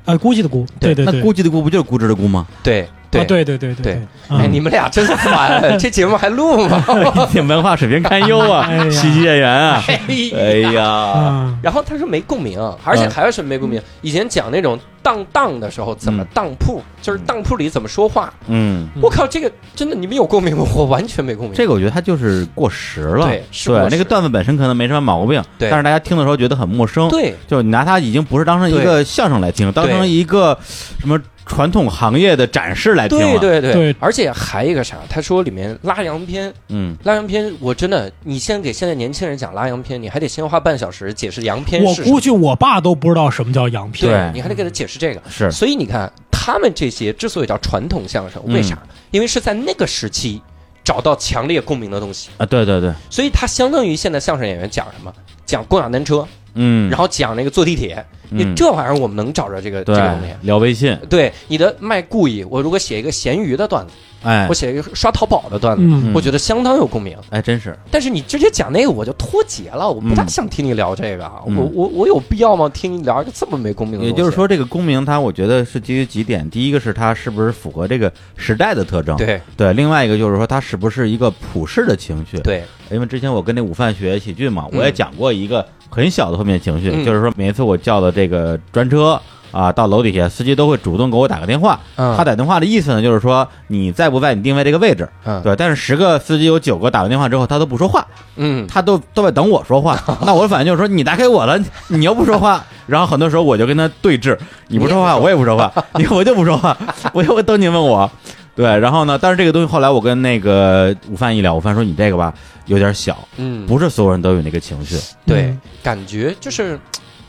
[0.04, 2.46] 啊，估计的估，对对对，那估计的估不就是估值的估吗？
[2.62, 2.88] 对。
[3.14, 6.84] 对对对对对，哎，你们俩真烦， 这节目还录吗？
[7.46, 13.80] 文化水平堪忧啊，喜剧演员啊，哎呀，然后他说没共鸣，而且还有什么没共鸣？
[14.02, 18.34] 以前讲那种当当的时候怎么当铺，就是当铺里怎么说话。
[18.48, 20.66] 嗯，我靠，这个真的你们有共鸣吗？
[20.74, 21.54] 我完全没共鸣。
[21.54, 30.58] 这个我觉得他就是过时了，对，对，那个段子本身可能没什么毛病，对，但是大家听的时候觉得很陌生，对，就你拿它已经不是当成一个相声来听，当成一个
[30.98, 31.20] 什么。
[31.46, 34.96] 传统行业的展示来听对对对，而且还一个啥？
[35.10, 41.84] 他说里面拉洋片，嗯，拉洋片，我真的，你先给现在年轻人讲拉洋片，你还得先花半小时解释洋片。
[41.84, 45.20] 我估计我爸都不知道什么叫洋片，对，你还得给他解释这个。
[45.28, 48.78] 是，所以你看他们这些之所以叫传统相声，为啥？
[49.10, 50.40] 因为是在那个时期
[50.82, 52.46] 找到强烈共鸣的东西啊！
[52.46, 55.12] 对对对，所以他相当于现在相声演员讲什么？
[55.44, 56.26] 讲共享单车。
[56.56, 60.34] 嗯，然后讲那个坐地铁，你这玩意儿我们能找着这个这个东西。
[60.42, 67.16] 聊微信，对你的卖故意，我如果写一个咸鱼的段子，哎，我写一个刷淘宝的段子，我觉得相当有共鸣。
[67.30, 67.76] 哎，真是。
[67.90, 71.30] 但是你直接讲那个，我就脱节了，我不大想听你聊这个。
[71.46, 72.68] 我我我有必要吗？
[72.68, 74.06] 听你聊一个这么没共鸣的？
[74.06, 76.48] 也就是说，这个共鸣它，我觉得是基于几点。
[76.50, 79.16] 第一个是它是不是符合这个时代的特征？
[79.16, 79.72] 对对。
[79.72, 82.38] 另外一个就是说，它是不是一个普世的情绪？
[82.38, 82.64] 对。
[82.90, 85.66] 因为之前我跟那午饭学喜剧嘛，我也讲过一个。
[85.90, 91.78] 很小的负面情绪，就是说每一次我叫的这个专车啊，到楼底下，司机都会主动给我打个电话。
[91.96, 95.08] 他打电话的意思呢，就是说你在不在你定位这个位置。
[95.42, 98.06] 对，但是十个司机有九个打完电话之后，他都不说话。
[98.36, 99.96] 嗯，他都都在等我说话。
[100.26, 101.58] 那我的反应就是说，你打给我了，
[101.88, 102.64] 你又不说话。
[102.86, 104.36] 然后很多时候我就跟他对峙，
[104.68, 106.76] 你不说话，我也不说话，你我就不说话，
[107.14, 108.10] 我我等你问我。
[108.56, 109.18] 对，然后呢？
[109.20, 112.32] 但是这个东西后来我跟那个午饭一聊，午饭说你这个吧
[112.66, 114.96] 有点小，嗯，不是所有人都有那个情绪。
[115.26, 116.78] 对，感觉就是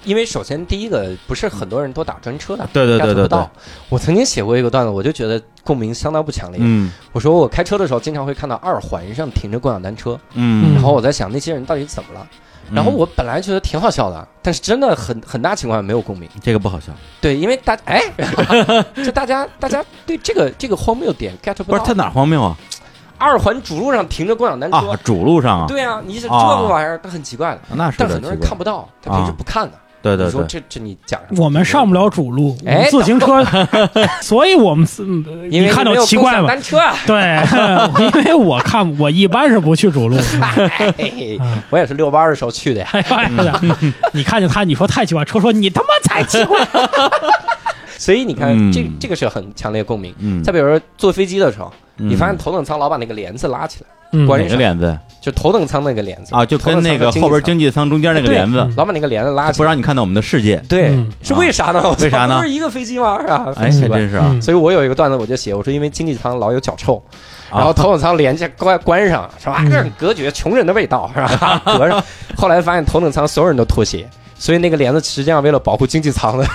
[0.05, 3.39] 因为首先第一个不是很多人都打专车的，对对对对对。
[3.89, 6.59] 我曾经写过一个段子，我就觉得共鸣相当不强烈。
[6.61, 12.25] 嗯，我说我开车的时候经常会看到二环上停着共享单车，嗯，然后我在想那些人到底怎么了。
[12.71, 16.27] 然后我本来觉得挺好笑的，但是真的很很大情况没有共鸣。
[16.41, 16.91] 这个不好笑。
[17.21, 18.01] 对，因为大哎，
[18.95, 21.65] 就大家大家对这个这个荒谬点 get 不到。
[21.65, 22.57] 不是他哪荒谬啊？
[23.19, 25.67] 二环主路上停着共享单车啊，主路上啊。
[25.67, 27.61] 对啊，你这这个玩意儿，它很奇怪的。
[27.75, 27.97] 那是。
[27.99, 29.77] 但很多人看不到，他平时不看的。
[30.05, 33.43] 对对你说对，这这你讲什么我们上不了主路，我们哎自行车，
[34.21, 35.03] 所以我们自
[35.49, 36.47] 因为你看到奇怪吗？
[36.47, 36.95] 单车啊。
[37.07, 37.17] 对，
[38.21, 40.15] 因为我看我一般是不去主路。
[40.95, 41.39] 嘿
[41.71, 43.61] 我也是遛弯儿的时候去的呀。
[44.11, 46.59] 你看见他，你说太奇怪，车说你他妈才奇怪。
[47.97, 50.13] 所以你看，嗯这这个是很强烈共鸣。
[50.19, 56.45] 嗯，再比如说坐飞机的时候，嗯你发现头等舱老把那个帘子拉起来，嗯关哪个帘子就头等舱那个帘子啊？
[56.45, 59.63] 就跟那个后边经济舱中间那个帘子，老把那个帘子拉起不。
[59.63, 60.57] 让你看到我们的世界。
[60.69, 61.95] 对嗯，是为啥呢？
[61.99, 63.19] 为啥呢 不是一个飞机吗？
[63.19, 63.51] 是吧？
[63.57, 64.39] 哎，真是啊嗯。
[64.41, 67.01] 所以我有一个段子，我就写，我说因为经济舱老有脚臭，
[67.49, 69.65] 啊然后头等舱帘子关关上，是吧？
[69.97, 71.59] 隔绝穷人的味道，是吧？
[71.65, 72.03] 隔上。
[72.37, 74.07] 后来发现头等舱所有人都脱鞋，
[74.37, 76.45] 所以那个帘子实际上为了保护经济舱的，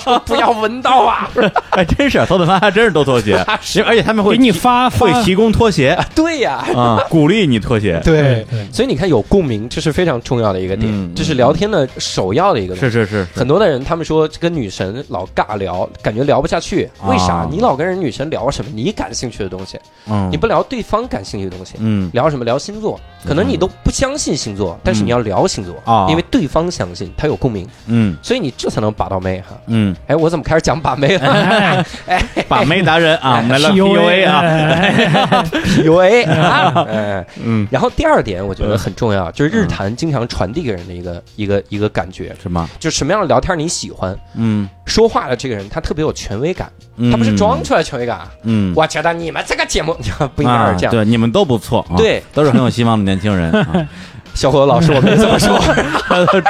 [0.00, 1.30] 说 不要闻到啊！
[1.70, 3.36] 还 真是头等舱还真是都脱鞋，
[3.84, 5.06] 而且他们会给你发发。
[5.06, 5.96] 会提供拖鞋。
[6.14, 8.00] 对呀，啊，鼓励你拖鞋。
[8.04, 8.44] 对。
[8.50, 12.74] 对，所以你看有共鸣，这是非常重要的一个点，嗯这是聊天的首要的一个。
[12.74, 16.90] 是是是，很多的人，他们说跟女神老尬聊，感觉聊不下去。
[17.00, 17.08] 啊。
[17.08, 17.46] 为啥？
[17.50, 18.70] 你老跟人女神聊什么？
[18.74, 19.78] 你感兴趣的东西，
[20.08, 21.74] 嗯，你不聊对方感兴趣的东西。
[21.78, 22.10] 嗯。
[22.14, 22.44] 聊什么？
[22.44, 26.06] 聊星座，可能你都不相信星座，但是你要聊星座啊。
[26.08, 28.16] 因为对方相信，他有共鸣，嗯。
[28.22, 29.56] 所以你这才能把到妹哈。
[29.66, 31.84] 嗯，哎，我怎么开始讲把妹了？
[32.06, 34.40] 哎把妹达人啊， 我们来聊 PUA 啊，
[35.30, 42.68] 啊，？PUA 啊，哎，嗯，然后第二点我觉得很重要，就是日坛经常传递给人的一个一个一个感觉，什么？
[42.78, 47.10] 就是什么样的聊天你喜欢，嗯，说话的这个人他特别有权威感，嗯。
[47.10, 48.30] 他不是装，出来权威感啊。
[48.42, 49.96] 嗯，我觉得你们这个节目
[50.34, 50.90] 不应该啊是这样。
[50.92, 51.96] 对，你们都不错，啊。
[51.96, 53.88] 对，都是很有希望的年轻人，啊
[54.36, 55.58] 小伙子老师，我没这么说。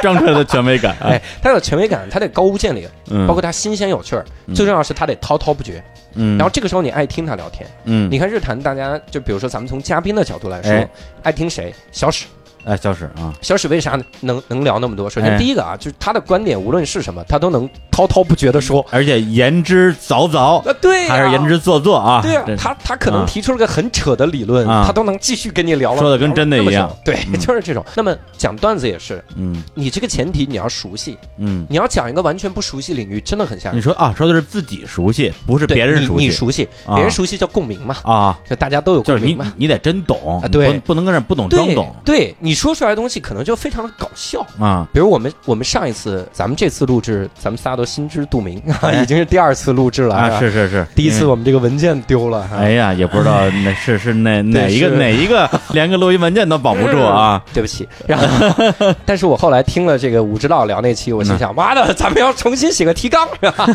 [0.02, 5.82] 装出来的权威感，哎，他有权威感，他得高屋建瓴，嗯，包括他新鲜有趣儿，嗯最重要是他得滔滔不绝。
[6.14, 7.68] 嗯，然后这个时候你爱听他聊天。
[7.84, 10.88] 嗯，你看日坛，大家就比如说咱们从嘉宾的角度来说哎，
[11.22, 11.72] 爱听谁？
[11.92, 12.26] 小史。
[12.66, 15.08] 哎，小史啊，小史为啥能能聊那么多？
[15.08, 18.84] 首哎先第一个啊，就是他的观点无论是什么，他都能滔滔不绝的说。
[18.90, 26.90] 而且言之凿凿，啊，对呀，还是言之凿凿啊，对啊，他他可能啊提出了个很扯的理论，啊他都能继续跟你聊了，说的跟真的一样。
[27.04, 27.84] 对，嗯就是这种。
[27.94, 33.78] 那么讲段子也是，嗯你这个前提你要熟悉，嗯，你要讲一个完全不熟悉领域，真的很吓人。
[33.78, 39.52] 你说啊，说的是自己熟悉，不是别人熟悉你熟悉，啊别人熟悉叫共鸣嘛，啊，就大家都有共鸣嘛。
[39.56, 44.44] 你得真懂啊对不不能跟人不懂装对懂对，你说出来的东西可能就非常的搞笑。
[44.58, 57.86] 啊，比如我们我们上一次，咱们这次录制，咱们仨都心知肚明，啊 已经是第二次录制了啊，是是是，第一次我们这个文件丢了，哎呀，也不知道那是是哪哪一个哪一个 连个录音文件都保不住啊， 对不起。
[58.06, 63.66] 然后，但是我后来听了这个武指导聊那期，我心想，妈的，咱们要重新写个提纲，是吧？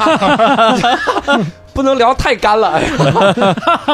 [1.73, 2.81] 不能聊太干了。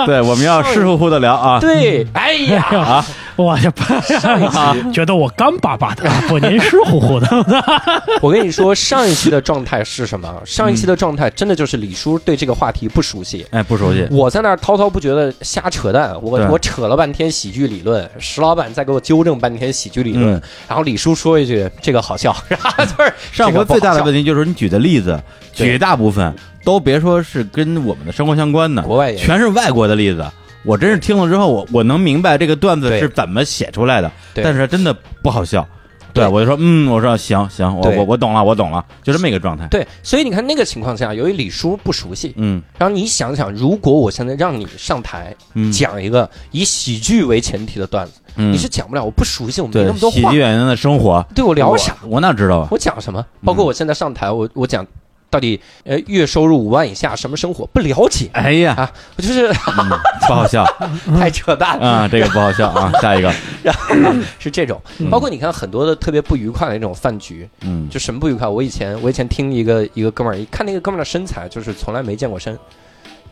[0.08, 3.72] 对，我们要湿乎乎的聊啊，对，哎呀，啊，我这
[4.20, 7.28] 上一期 觉得我干巴巴的， 不，您湿乎乎的。
[8.22, 10.34] 我跟你说，上一期的状态是什么？
[10.46, 13.46] 上一期的状态真的就是李叔对这个话题不熟悉。
[13.52, 25.20] 哎，不熟悉，我在那儿滔滔不绝的瞎扯淡，我我扯了半天喜剧理论，石老板再给我纠正半天喜剧理论，嗯然后李叔说一句这个好笑，然后就是上回最大的问题，就是你举的例子，
[25.54, 30.26] 绝大部分都别说是跟我们的生活相关的，国外也全是外国的例子。
[30.68, 34.94] 我真是听了之后，我我能明白这个段子是怎么写出来的，对但是真的
[35.24, 35.66] 不好笑。
[36.14, 39.68] 对，我就说，嗯，我说行行，我我我懂了，我懂了，就这么一个状态。
[39.68, 51.96] 对，所以你看那个情况下，由于李叔不熟悉，嗯然后你想想，如果我现在让你上台嗯，讲一个以喜剧为前提的段子，嗯你是讲不了，我不熟悉，我没对那么多话喜剧，演员的生活，对我聊啥？
[52.08, 52.68] 我哪知道啊？
[52.72, 53.24] 我讲什么？
[53.46, 54.84] 包括我现在上台，我我讲
[55.30, 59.90] 到底呃月收入五万以下什么生活不了解哎呀，啊，我就是嗯
[60.28, 60.66] 不好笑
[61.20, 61.86] 太扯淡了。
[61.88, 62.92] 啊，这个不好笑啊。
[63.02, 63.32] 下一个，
[63.64, 68.48] 然后是这种，嗯包括你看很多的特别不愉快的那种饭局，嗯就什么不愉快？
[68.48, 72.58] 我以前我以前听一个一个哥们儿，一看那个哥们儿的身材，就是从来没见过身，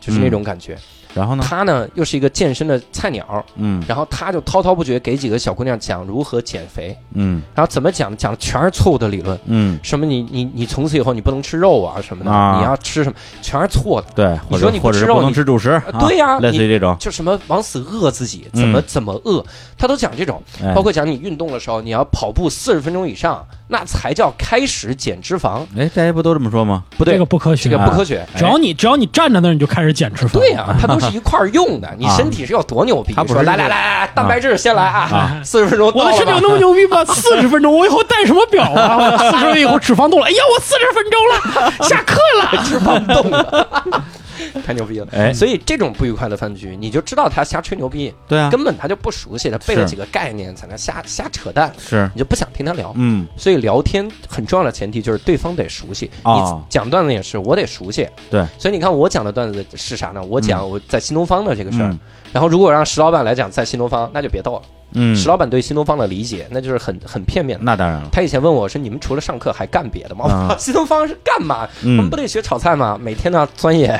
[0.00, 0.76] 就是那种感觉。
[1.16, 1.44] 然后呢？
[1.46, 3.82] 他呢又是一个健身的菜鸟，嗯。
[3.88, 7.42] 然后他就滔滔不绝给几个小姑娘讲如何减肥，嗯。
[7.54, 8.14] 然后怎么讲？
[8.16, 9.38] 讲的全是错误的理论。
[9.46, 12.58] 嗯，什么你你你从此以后你不能吃肉啊什么的，啊。
[12.58, 13.16] 你要吃什么？
[13.42, 14.08] 全是错的。
[14.14, 19.44] 对，你说你不吃肉你吃主食，呃对呀啊类似于这种，就什么往死饿自己，怎么嗯怎么饿，
[19.78, 20.42] 他都讲这种。
[20.62, 20.72] 哎。
[20.74, 25.62] 包括讲你运动的时候，你要跑步四十分钟以上，那才叫开始减脂肪。
[25.76, 26.84] 哎，大家不都这么说吗？
[26.96, 28.24] 不对，这个不科学这个不科学。
[28.36, 30.32] 只要你只要你站在那儿，你就开始减脂肪。
[30.32, 31.88] 对呀、它都是一块儿用的。
[31.98, 33.12] 你身体是有多牛逼？
[33.12, 35.90] 他不是说来来来来，蛋白质先来啊啊，四十分钟。
[35.94, 37.04] 我的身体有那么牛逼吗？
[37.06, 38.96] 四十分钟，我以后戴什么表啊？
[39.12, 42.64] 我四十分钟以后脂肪动了，哎呀，我四十分钟了，下课了。
[42.64, 44.04] 脂肪动了。
[44.66, 45.06] 太牛逼了。
[45.12, 52.92] 哎，所以这种不愉快的饭局，你就知道他瞎吹牛逼，对啊，根本他就不熟悉，他背了几个概念在那瞎瞎扯淡，是，你就不想听他聊。
[52.96, 56.10] 嗯，所以聊天很重要的前提就是对方得熟悉。
[56.22, 58.08] 哦你讲段子也是，我得熟悉。
[58.30, 60.22] 对，所以你看我讲的段子是啥呢？
[60.22, 61.88] 我讲我在新东方的这个事儿。
[61.90, 61.98] 嗯
[62.32, 64.62] 然后如果让石老板来讲在新东方，那就别逗了。
[64.92, 67.64] 嗯，石老板对新东方的理解，那就是很很片面的。
[67.64, 71.68] 那当然了，他以前问我说：“你们除了上课还干别的吗？”啊 新东方是干嘛？
[71.82, 72.98] 我们嗯不得学炒菜吗？
[73.00, 73.98] 每天都要钻研，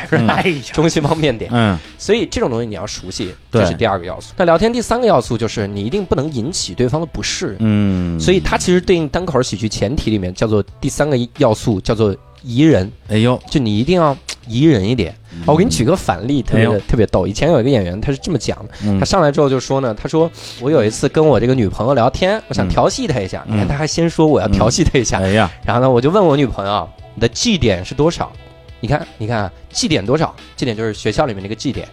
[0.73, 1.51] 中西方面点。
[1.53, 4.33] 嗯，所以这种东西你要熟悉，这是第二个要素。
[4.37, 7.57] 那聊天第三个要素就是你一定不能引起对方的不适。
[7.61, 14.17] 嗯，所以它其实对应单口喜剧前提里面叫做第三个要素叫做宜人，哎呦，就你一定要
[14.47, 15.13] 宜人一点。
[15.13, 17.27] 啊我给你举个反例，特别哎特别逗。
[17.27, 18.99] 以前有一个演员，他是这么讲的，嗯。
[18.99, 20.31] 他上来之后就说呢，他说
[20.61, 22.69] 我有一次跟我这个女朋友聊天，我想嗯。
[22.69, 23.45] 调戏她一下。
[23.47, 28.33] 你看嗯他还先说我要调戏她一下，哎呀，然后呢，我就问我女朋友啊，你的绩点是多少？
[28.81, 30.35] 你看，你看啊，绩点多少？
[30.55, 31.87] 绩点就是学校里面那个绩点，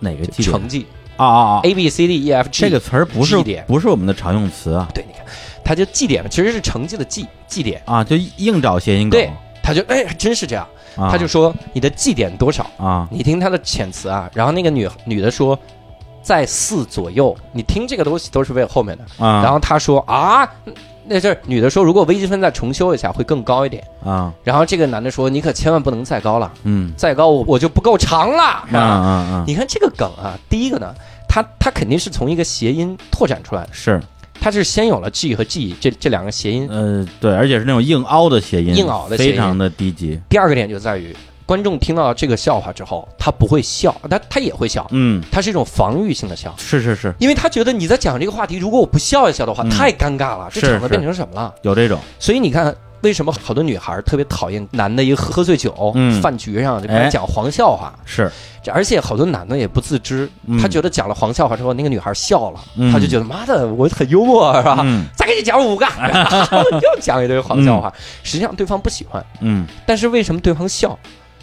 [0.00, 0.50] 哪个绩点？
[0.50, 0.86] 成绩。
[1.16, 3.64] 啊啊啊！A B C D E F G 这个词儿不是绩点。
[3.68, 4.88] 不是我们的常用词啊。
[4.92, 5.24] 对，你看，
[5.64, 9.20] 他就绩点其实是成绩的绩绩点，啊，就硬找谐音梗。
[9.20, 9.30] 对，
[9.64, 11.08] 他就哎，真是这样，啊。
[11.10, 12.66] 他就说你的绩点多少？
[12.76, 13.08] 啊。
[13.10, 15.58] 你听他的遣词啊，然后那个女女的说
[16.22, 20.46] 在四左右，你听这个东西都是为后面的，啊，然后他说啊，
[21.06, 24.32] 那是女的说如果微积分再重修一下会更高一点，啊。
[24.42, 26.92] 然后这个男的说你可千万不能再高了，嗯。
[26.96, 28.68] 再高我我就不够长了，啊？
[28.72, 30.94] 啊啊，你看这个梗啊，第一个呢，
[31.28, 34.00] 他他肯定是从一个谐音拓展出来的，是
[34.44, 36.68] 它是先有了 G 和 G 这这两个谐音。
[36.70, 39.30] 呃对，而且是那种硬凹的谐音，硬凹的谐音。
[39.30, 41.16] 非常的低级，第二个点就在于，
[41.46, 49.70] 观众听到这个笑话之后，他不会笑，他他也会笑，嗯，他是一种防御性的笑，是是是，因为他觉得你在讲这个话题，如果我不笑一笑的话，嗯。
[49.70, 51.54] 太尴尬了，这场子变成什么了？
[51.62, 52.76] 有这种，所以你看。
[53.04, 57.92] 为什么好多女孩特别讨厌男的一喝喝醉酒，嗯饭局上就开哎始讲黄笑话？
[58.06, 58.30] 是，
[58.62, 64.80] 这而且好多男的也不自知，嗯他觉得讲了黄笑话之后，那个女孩笑了，嗯他就觉得妈的我很幽默是吧？
[64.82, 65.86] 嗯再给你讲五个，
[66.82, 67.92] 又讲一堆黄笑话。
[68.22, 70.98] 实际上对方不喜欢，嗯，但是为什么对方笑？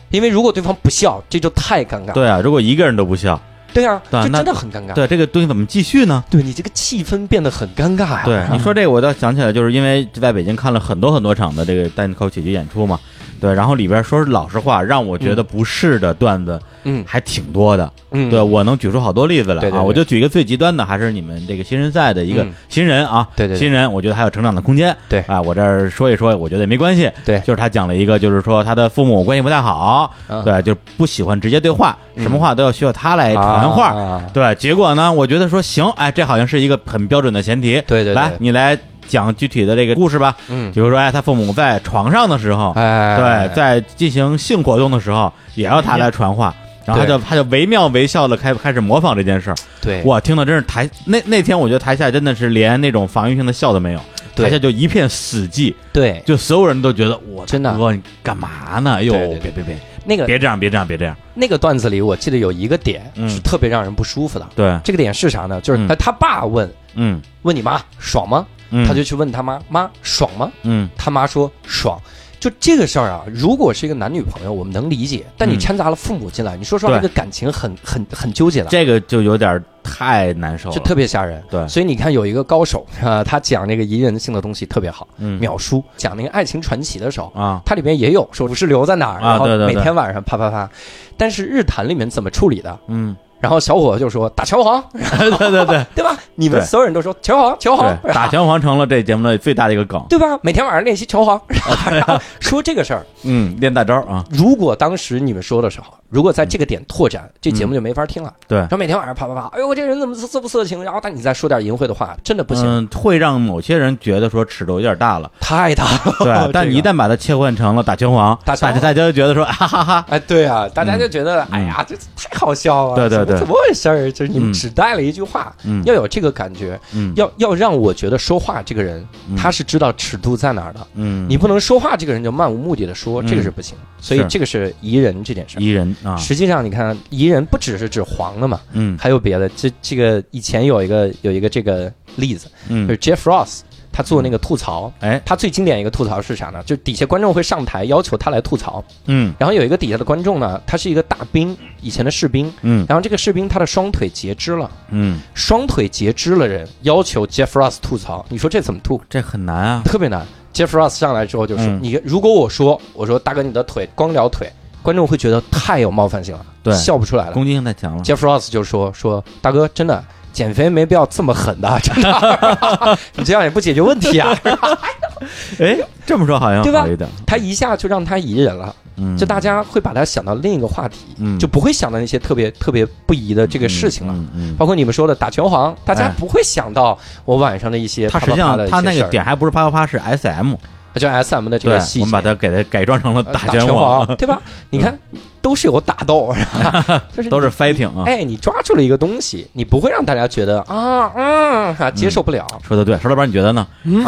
[0.10, 2.12] 因为如果对方不笑，这就太尴尬。
[2.12, 3.40] 对啊，如果一个人都不笑，
[3.74, 4.94] 对啊，对啊就真的很尴尬。
[4.94, 6.24] 对这个东西怎么继续呢？
[6.30, 8.24] 对你这个气氛变得很尴尬呀。
[8.26, 13.00] 对，你说这个，我倒想起来，就是因为在北京看了很多很多场的这个单口喜剧演出嘛，
[13.40, 22.54] 对，然后里边说老实话，让我觉得不适的段子嗯还挺多的，嗯，对我能举出好多例子来啊，我就举一个最极端的，还是你们这个新人赛的一个嗯。
[22.70, 23.60] 新人啊，对对对。
[23.60, 25.20] 新人，我觉得还有成长的空间，对。
[25.28, 27.40] 啊，我这儿说一说，我觉得也没关系，对。
[27.42, 30.44] 就是他讲了一个，就是说他的父母关系不太好，嗯。
[30.44, 32.24] 对，就不喜欢直接对话，嗯。
[32.24, 34.24] 什么话都要需要他来传话，啊。
[34.34, 37.74] 对，结果呢，我觉得说行，哎，这好像是一个很标准的前提。
[37.88, 38.14] 对对对。
[38.14, 38.78] 来，你来
[39.08, 40.36] 讲具体的这个故事吧。
[40.48, 46.54] 嗯，比如说，哎，他父母在床上的时候，哎，对，在进行性活动的时候，也要他来传话。
[46.86, 54.00] 然后他就他就惟妙惟肖的开开始模仿这件事儿，对，我听的真是台那那天我觉得台下真的是连那种防御性的笑都没有，
[54.36, 58.96] 台下就一片死寂，对就所有人都觉得我真的哥你干嘛呢？
[58.96, 64.48] 哎呦，别别别那个别这样，别这样，别这样，那个段子里，我记得有一个点嗯是特别让人不舒服的。
[64.56, 65.62] 对，这个点是啥呢？
[65.62, 68.48] 就是嗯他他爸问嗯问你妈爽吗？
[68.72, 70.52] 嗯，他就去问他妈妈爽吗？
[70.64, 72.02] 嗯他妈说爽。
[72.42, 75.60] 就这个事儿啊，如果是一个男女朋友，我们能理解，但你嗯。
[75.60, 77.02] 掺杂了父母进来，你说实话，对。
[77.02, 81.40] 这个感情很很很纠结了，这个就有点太难受了，就特别吓人。
[81.52, 81.68] 对。
[81.68, 85.40] 所以你看有一个高手啊， 他讲那个宜人性的东西特别好，嗯。
[85.40, 89.76] 秒叔讲那个爱情传奇的时候，啊，它里面也有说不是留在哪儿，啊然后对对对。
[89.76, 90.68] 每天晚上啪啪啪，
[91.16, 92.76] 但是日坛里面怎么处理的？
[92.88, 95.86] 嗯，然后小伙子就说打拳皇，对 对对。
[95.94, 96.18] 对 吧？
[96.36, 100.40] 你们所有人都说拳皇，拳皇，打拳皇成了这节目的最大的一个梗，对吧？
[100.42, 101.40] 每天晚上练习拳皇，
[101.92, 103.06] 然后说这个事儿。
[103.24, 108.34] 嗯，练大招啊，如果当时你们说的时候，如果在这个点拓展，这节目就没法听了。
[108.48, 110.84] 对然，后每天晚上啪啪啪，哎呦，我这人怎么色不色情？
[110.84, 116.16] 然后但你再说点淫秽的话，真的不行，嗯，会让某些人觉得说尺度有点大了，太大了。
[116.20, 124.12] 对，但你一旦把它切换成了打拳皇，大家大家就觉得说哈哈哈，哎，对啊，大家就觉得，哎呀，这太好笑了，对对对怎么回事儿？
[124.12, 130.86] 就是你们嗯只带了一句话，嗯，要有这个感觉，嗯要要让我觉得说话这个人嗯他是知道尺度在哪儿的。
[130.96, 133.78] 嗯，你不能说话这个人就漫无目的的说，嗯这个是不行。
[134.02, 135.62] 所以这个是宜人这件事儿。
[135.62, 139.48] 宜人啊，实际上，你看宜人不只是指黄的嘛，嗯还有别的。
[139.56, 143.60] 这这个以前有一个有一个这个例子，嗯就嗯是，Jeff Ross，
[143.92, 146.64] 他做那个吐槽，哎，他最经典一个吐槽是啥呢？
[146.64, 149.34] 就底下观众会上台要求他来吐槽，嗯。
[149.38, 152.86] 然后有一个底下的观众呢，他是一个大兵，以前的士兵，嗯。
[152.88, 159.02] 然后这个士兵他的双腿截肢了，嗯，双腿截肢了人要求 Jeff Ross 吐槽，你说这怎么吐？
[159.10, 160.26] 这很难啊，特别难。
[160.54, 161.80] Jeff Ross 上来之后就说：“嗯。
[161.82, 166.76] 你如果我说我说大哥你的腿光聊腿观众会觉得太有冒犯性了，对。
[166.76, 167.32] 笑不出来了。
[167.32, 168.04] 攻击性太强了。
[168.04, 174.36] Jeff Ross 就说说大哥，真的减肥没必要这么狠的， 真的， 你这样也不解决问题啊。
[175.60, 177.08] 哎，这么说好像对吧好一点。
[177.28, 184.14] 他一下就让他宜人了，嗯，就大家会把他想到另一个话题，嗯就不会想到那些特别特别不宜的这个事情了。
[184.16, 190.56] 嗯嗯，包括你们说的打拳皇，大家哎不会想到我晚上的一些它啪啪啪的一些实际上他那，个点还不是啪啪啪，是 S M
[190.94, 191.00] 他。
[191.00, 194.42] 就 S M 的这，个细节，我们把它给它改装成了呃打拳拳王，对吧？
[194.72, 194.98] 你看，
[195.42, 196.34] 都是有打斗，
[197.16, 198.04] 就是都是 fighting 啊。
[198.06, 202.46] 哎，你抓住了一个东西，你不会让大家觉得啊嗯啊接受不了。
[202.68, 203.66] 说的对，石老板你觉得呢？
[203.84, 204.04] 嗯，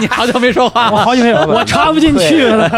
[0.00, 2.68] 你好久没说话 我，好久没有，我插不进去了。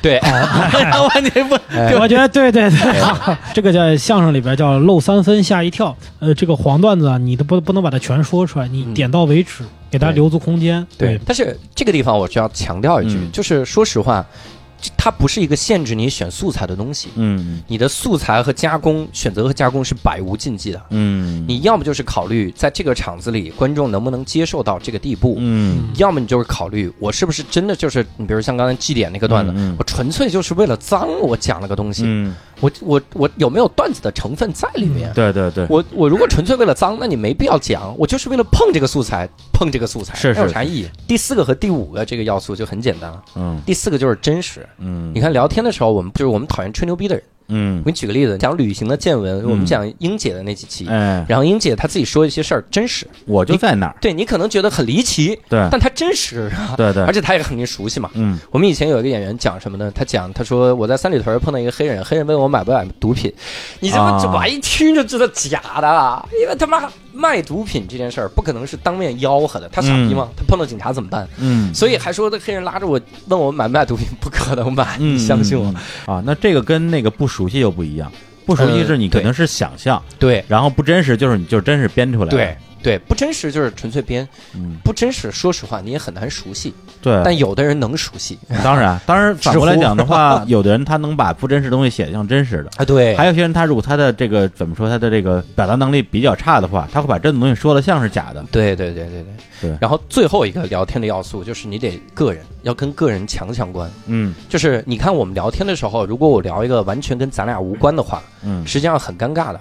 [0.00, 1.94] 对，我你不哎。
[2.00, 5.94] 我觉得对对对，这个在相声里边叫漏三分吓一跳。
[6.20, 8.94] 呃，这个黄段子啊，你都不不能把它全说出来，你嗯。
[8.94, 10.84] 点到为止，给大家留足空间。
[10.96, 13.30] 对，但是这个地方我需要强调一句，嗯。
[13.32, 14.61] 就是说实话，这
[14.96, 17.08] 它不是一个限制你选素材的东西。
[17.16, 20.82] 嗯你的素材和加工选择和加工是百无禁忌的。
[20.90, 35.12] 嗯，你要么就是考虑在这个场子里观众能不能接受到这个地步，嗯要么你就是考虑我是不是真的就是你比如像刚才祭点那个段子，嗯我纯粹就是为了脏我讲了个东西，嗯，我我我有没有段子的成分在里面？
[35.12, 40.88] 对对对，我我如果纯粹为了脏，那你没必要讲，我就是为了碰这个素材，碰这个素材，是是那有啥意义？
[41.06, 44.64] 第四个和第五个这个要素就很简单了，嗯第四个就是真实。
[44.78, 47.24] 嗯，你看聊天的时候，我们就是我们讨厌吹牛逼的人。
[47.52, 47.78] 嗯。
[47.80, 55.68] 我，给你举个例子，讲旅行的见闻，嗯我们讲英姐的那几期，哎，然后英姐她自己说一些事儿真实，我就在那儿，对你可能觉得很离奇，对。
[55.70, 57.02] 但她真实，对对。
[57.04, 58.10] 而，且她也肯定熟悉嘛。
[58.14, 58.38] 嗯。
[58.50, 59.92] 我们以前有一个演员讲什么呢？
[59.94, 63.32] 他讲他说我在三里屯碰到一个黑人，黑人问我买不买毒品，
[63.80, 64.12] 你这啊。
[64.22, 70.28] 么我一听就知道假的了，因为他妈卖毒品这件事儿不可能是当面吆喝的，他傻逼吗？
[70.36, 71.28] 他碰到警察怎么办？
[71.38, 71.72] 嗯。
[71.74, 75.66] 所以还说那黑人拉着我问我买不买毒品，不可能买，嗯，你相信我。
[76.06, 76.22] 嗯啊！
[76.24, 78.10] 那这个跟那个不熟悉又不一样，
[78.46, 82.30] 不熟悉呃是你可对能是想象，对然后不真实就是你就真是编出来的。
[82.30, 87.20] 对对，不真实就是纯粹编，嗯，不真实，说实话你也很难熟悉，对。
[87.24, 92.84] 但有的人能熟悉当然，当然 反过来讲的话， 有的人他能把不真实的东西写得像真实的，啊。
[92.84, 98.44] 对，还有些人他如果他的这个怎么说，他的这个表达能力比较差的话，他会把真的东西说的像是假的。
[98.50, 103.88] 对对对对对对然后最后一个聊天的要素就是你得个人要跟个人强相关。
[104.06, 109.60] 嗯就是你看我们聊天的时候，如果我聊一个完全跟咱俩无关的话，嗯实际上很尴尬的。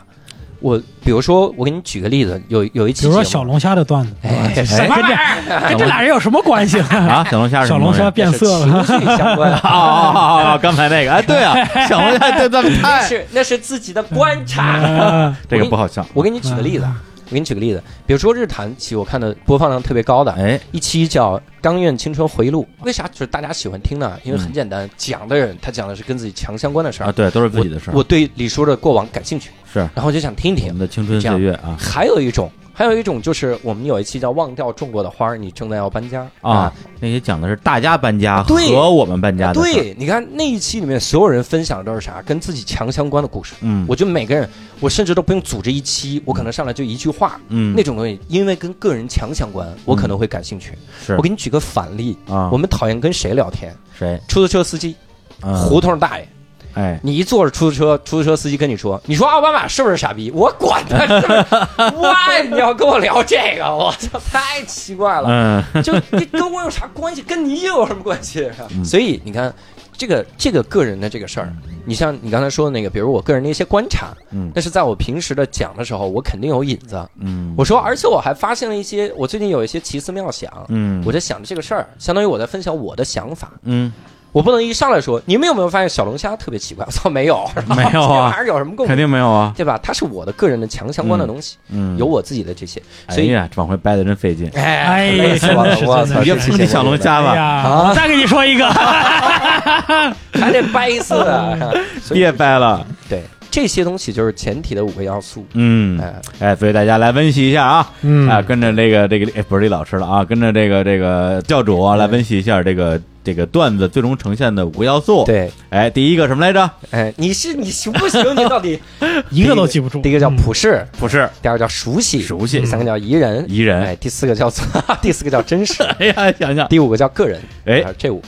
[0.62, 5.70] 我比如说，我给你举个例子，有有一比如说期小龙虾的段子，哎什么玩意儿？
[5.70, 6.80] 跟这俩人有什么关系？
[6.80, 8.84] 啊，小龙虾是什小龙虾变色了。
[8.86, 10.58] 情绪相关啊啊啊啊！
[10.62, 11.56] 刚才那个，哎，对啊，
[11.90, 14.62] 小龙虾这这么那太是那是自己的观察。
[14.64, 16.06] 啊这个不好笑。
[16.14, 16.96] 我给你举个例子啊，
[17.32, 24.20] 我给你举个例子，比如说日坛期，我看的播放量特别高的哎，一期叫《钢院青春回忆录》，为啥就是大家喜欢听呢？
[24.26, 27.08] 因为嗯很简单，讲的人他讲的是跟自己强相关的事儿。
[27.08, 28.04] 啊，对，都是自己的事儿我。
[28.04, 30.80] 对李叔的过往感兴趣，是然后就想听一听我们。
[30.80, 32.52] 的青春岁月啊还有一种，
[32.82, 39.54] 还有一种就是我们有一期叫《忘掉种过的花儿》，你正在要搬家啊，那些讲的是大家搬家对和我们搬家。
[39.54, 42.24] 对，你看那一期里面所有人分享的都是啥？
[42.24, 43.54] 跟自己强相关的故事。
[43.62, 50.74] 嗯，我觉得每个人，我甚至都不用组织一期，我可能上来就一句话，嗯那种东西，因为跟个人强相关，我可能会感兴趣。
[51.06, 53.72] 是我给你举个反例，啊，我们讨厌跟谁聊天？
[53.96, 54.20] 谁？
[54.28, 54.96] 出租车司机，
[55.44, 56.28] 嗯胡同大爷。
[56.74, 61.46] 哎，你一坐着出租车，出租车司机跟你说：“你说奥巴马是不是傻逼？”我管他是不是，
[61.98, 63.66] why 你要跟我聊这个？
[63.66, 65.64] 我操，太奇怪了。
[65.74, 67.22] 嗯就你跟我有啥关系？
[67.22, 68.50] 跟你又有什么关系？
[68.72, 69.54] 嗯所以你看，
[69.98, 71.54] 这个这个个人的这个事儿，
[71.86, 77.04] 你像你刚才说的那个，比如我个人的一些观察，嗯那是在我平时的讲的时候，我肯定有引子。
[77.20, 83.52] 嗯，我说，而且我还发现了一些，我最近有一些奇思妙想，嗯，我在想着这个事儿，相当于我在分享我的想法。
[83.64, 83.92] 嗯，
[84.32, 86.84] 我不能一上来说，你们有没有发现小龙虾特别奇怪？
[86.88, 88.96] 我操，没有， 没有啊这玩意儿有什么共肯？
[88.96, 89.54] 定没有啊。
[89.56, 89.80] 对吧？
[89.84, 94.50] 它是我的个人的强相关的东西，嗯，有我自己的这些，所以哎呀，往回掰的真费劲。
[94.56, 95.70] 哎哎累死我了！
[95.70, 101.76] 真的是我操，真的是你就谢谢碰见小龙虾吧，哎，啊我再给你说一个，还得掰死的。
[102.02, 102.86] 所以别掰了。
[103.10, 105.46] 对这些东西就是前提的五个要素。
[105.54, 116.72] 嗯，哎，哎，所以大家来温习一下啊，嗯啊，跟着这个这个哎不是李老师了啊，跟着这个这个教主啊来温习一下这个这个段子最终呈现的五个要素。，对，哎，第一个什么来着？
[116.92, 118.24] 哎，你是你行不行？
[118.34, 118.80] 你到底
[119.30, 120.02] 一个都记不住。
[120.02, 124.66] 第一个叫普世，普世第二个叫熟悉，熟悉第三个叫宜人，宜人哎，第四个叫做
[125.04, 127.40] 第四个叫真实， 哎呀，想想，第五个叫个人。
[127.66, 128.22] 哎啊，这五。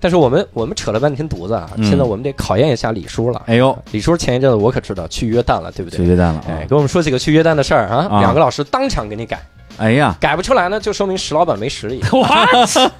[0.00, 3.42] 但是我们我们扯了半天犊子啊，嗯现在我们得考验一下李叔了。
[3.46, 5.96] 哎呦，李叔前一阵子我可知道去约旦了，对不对？
[5.98, 6.66] 去约旦了啊哎，！
[6.68, 9.40] 给我们说几个去约旦的事儿啊，啊两个老师当场给你改，
[9.78, 12.46] 哎呀，改不出来呢，就说明石老板没实力， 哇，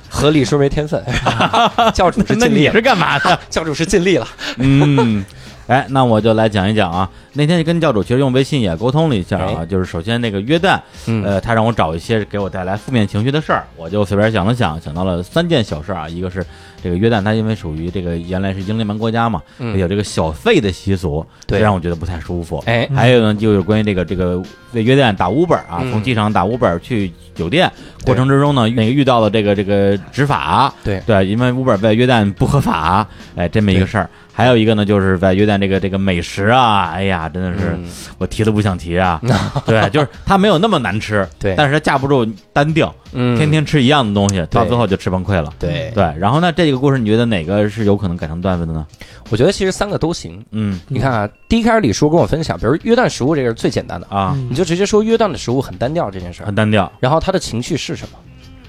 [0.09, 1.03] 和李叔没天分。
[1.93, 3.39] 教主是那尽力了，你是干嘛的？
[3.51, 4.27] 教主是尽力了。
[4.59, 5.25] 嗯，
[5.67, 7.09] 哎，那我就来讲一讲啊。
[7.35, 10.81] 那天跟教主其实用微信也沟通了一下啊，就是首先那个约旦，
[11.25, 16.09] 呃，他让我找一些给我带来负面情绪的事儿，我就随便想了想，想到了三件小事啊。
[16.09, 16.45] 一个是
[16.87, 19.43] 这个约旦，它因为属于这个原来是英联邦国家嘛，
[19.77, 22.63] 有这个小费的习俗，对，让我觉得不太舒服。
[22.65, 24.41] 哎，还有呢，就是关于这个这个
[24.73, 27.69] 在约旦打 Uber 啊，从机场打 Uber 去酒店
[28.05, 34.09] 过程之中呢，那个遇到了这个这个执法，对对，因为 Uber 在约旦不合法，哎，这么一个事儿。
[34.33, 37.75] 还有一个呢，就是在约旦这个这个美食啊，哎呀，真的是
[38.19, 39.19] 我提都不想提啊。
[39.65, 42.23] 对，就是它没有那么难吃，对，但是它架不住
[42.53, 45.53] 单调，嗯，天天吃一样的东西，到最后就吃崩溃了。
[45.59, 48.87] 对对，然后呢，这个故事你觉得哪个是有可能改成段子的呢？
[49.31, 50.45] 我觉得其实三个都行。
[50.51, 56.93] 嗯，你看啊，第一开始李叔跟我分享，比如约旦食物这个是最简单的啊，你就直接说约旦的食物很单调这件事很单调。
[57.01, 58.19] 然后他的情绪是什么？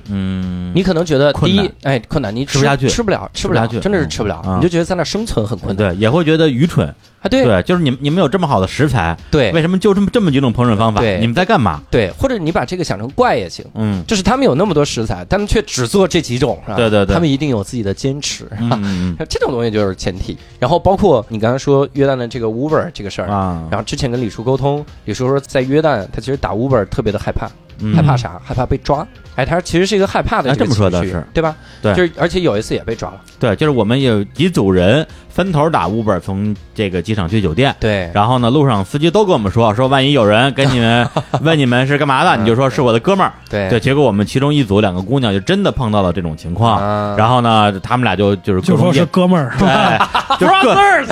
[0.09, 6.93] 嗯，你可能觉得第一，哎，困难，你吃不下去，吃不了，吃不下去，真的是吃不了，你就觉得在那生存很困难，对，也会觉得愚蠢。
[7.19, 11.01] 啊，对，对，就是你们你们有这么好的食材，对，为什么就这么这么几种烹饪方法？
[11.01, 11.81] 对，你们在干嘛？
[11.89, 16.77] 对，或者你把这个想成怪也行，嗯，就是他们有那么多食材，他们却只做这几种，是吧？
[16.77, 20.37] 对对对，他们一定有自己的坚持，嗯，这种东西就是前提。
[20.59, 27.49] 然后包括你刚才说约旦的这个 Uber 这个事儿啊，然后之前跟李叔沟通，李叔说在约旦他其实打 Uber 特别的害怕。
[27.95, 28.41] 害怕啥？
[28.43, 29.07] 害怕被抓。
[29.37, 31.55] 哎，他其实是一个害怕的这么说的是对吧？
[31.79, 33.21] 对，就是而且有一次也被抓了。
[33.39, 37.75] 对，就是我们有几组人分头打 Uber 从这个机场去酒店。
[37.79, 41.07] 对，然后呢，路上司机都跟我们说，说万一有人跟你们
[41.41, 43.31] 问你们是干嘛的，你就说是我的哥们儿。
[43.47, 47.15] 对对，结果我们其中一组两个姑娘就真的碰到了这种情况。
[47.15, 51.05] 然后呢，他们俩就就是就说是哥们儿，对，brothers，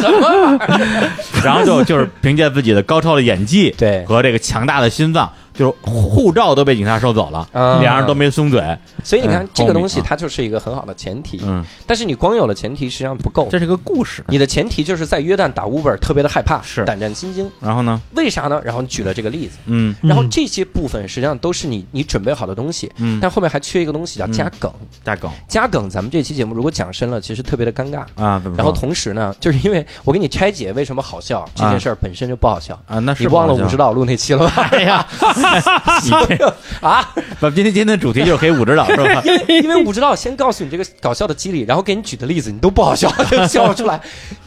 [0.00, 0.58] 什么？
[1.44, 5.28] 然后就就是凭借自己的高超的演技，对，和这个强大的心脏。
[5.54, 7.48] 就是护照都被警察收走了，
[7.80, 8.60] 两人都没松嘴，
[9.04, 11.40] 所以你看这个东西它就是一个很好的前提。
[11.44, 14.24] 嗯，但是你光有了前提实际上不够，这是个故事。
[14.26, 17.48] 你的前提就是在约旦打 Uber 特别的害怕，是胆战心惊。
[17.60, 18.00] 然后呢？
[18.16, 18.60] 为啥呢？
[18.64, 24.72] 然后你举了这个例子，嗯，然后这些部分实际上都是你你准备好的东西，嗯，但后面还缺一个东西叫加梗，
[25.04, 25.88] 加梗，加梗。
[25.88, 28.42] 咱们这期节目如果讲深了，其实特别的尴尬啊。
[28.56, 32.98] 然后同时呢，就是因为我给你拆解为什么好笑这件事儿本身就不好笑啊。
[32.98, 34.68] 那是你忘了武指导录那期了吧？
[34.72, 35.06] 哎呀。
[36.80, 37.14] 啊！
[37.40, 39.22] 不，今天今天的主题就是黑武指导是吧？
[39.26, 44.00] 因为因为武指导先告诉你这个搞笑的机理，然后给你举的例子你都不好笑， 就笑不出来，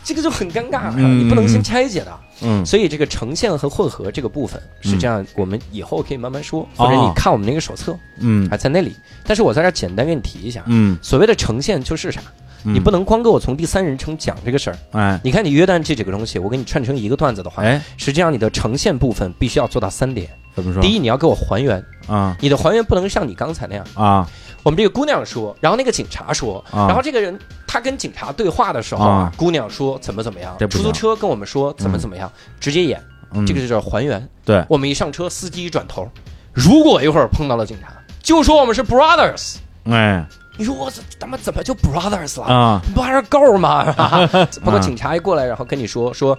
[0.03, 0.93] 这个就很尴尬。
[0.95, 8.95] 你不能先拆解的，嗯，所以这个呈现和混合这个部分是这样，我们以后可以慢慢说，或者你看我们那个手册，嗯，还在那里。
[9.25, 12.21] 但是我在这简单给你提一下，嗯，所谓的呈现就是啥？
[12.63, 20.27] 你不能光给我从第三人称讲这个事儿，哎，你看你约旦这几个东西，我给你串成一个段子的话，哎，实际上你的呈现部分必须要做到三点。
[20.57, 20.81] 怎么说？
[20.81, 24.27] 第一，你要给我还原啊，你的还原不能像你刚才那样啊。
[24.63, 32.29] 我们这个姑娘说，然后那个警察说，然后这个人他跟警察对话的时候，啊姑娘说怎么怎么样，出租车跟我们说怎么怎么样，
[32.59, 32.99] 直接演，
[33.45, 34.27] 这个就叫还原。
[34.43, 36.09] 对，我们一上车，司机一转头，
[36.53, 37.93] 如果一会儿碰到了警察，
[38.23, 39.57] 就说我们是 brothers。
[39.85, 40.25] 哎，
[40.57, 42.81] 你说我他妈怎么就 brothers 了啊？
[42.95, 43.85] 不还是狗吗？
[44.65, 46.35] 包括警察一过来，然后跟你说说。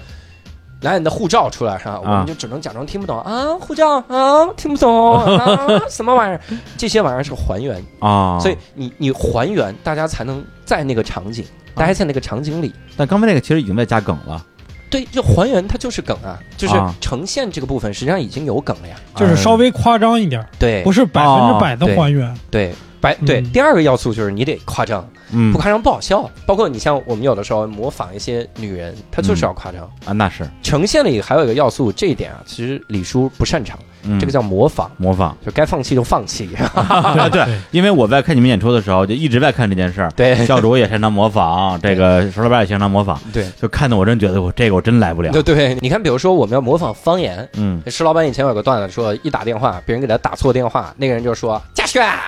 [0.80, 2.00] 拿你的护照出来是吧？
[2.00, 3.20] 我们就只能假装听不懂。
[3.20, 3.96] 啊，护照？
[4.08, 5.14] 啊，听不懂。
[5.14, 6.40] 啊， 什么玩意儿？
[6.76, 7.82] 这些玩意儿是还原。
[7.98, 12.72] 啊，所以你你还原，大家才能在那个场景待在那个场景里。
[12.96, 14.44] 但刚才那个其实已经在加梗了，
[14.90, 22.72] 对，就还原它就是梗啊，就是呈现这个部分实际上已经有梗了呀，就是稍微夸张一点，对，不是百分之百的还原，对。
[23.00, 26.28] 白对，第二个要素就是你得夸张，嗯，不夸张不好笑。
[26.46, 33.78] 包括你像我们有的时候模仿一些女人，她就是要夸张啊，那是呈现里还有一个要素，这一点啊，其实李叔不擅长。
[34.18, 36.48] 这个叫模仿，模仿就该放弃就放弃。
[36.56, 40.10] 对对， 因为我在看你们演出的时候，就一直在看这件事儿。
[40.12, 43.20] 对，教主也擅长模仿， 这个石老板也擅长模仿。
[43.32, 45.30] 对，就看的我真觉得我这个我真来不了。
[45.32, 51.60] 对对，你看，比如说我们要模仿方言，嗯，石老板以前有个段子，说一打电话，别人给他打错电话，那个人就说
[51.92, 52.18] ：“嘉轩，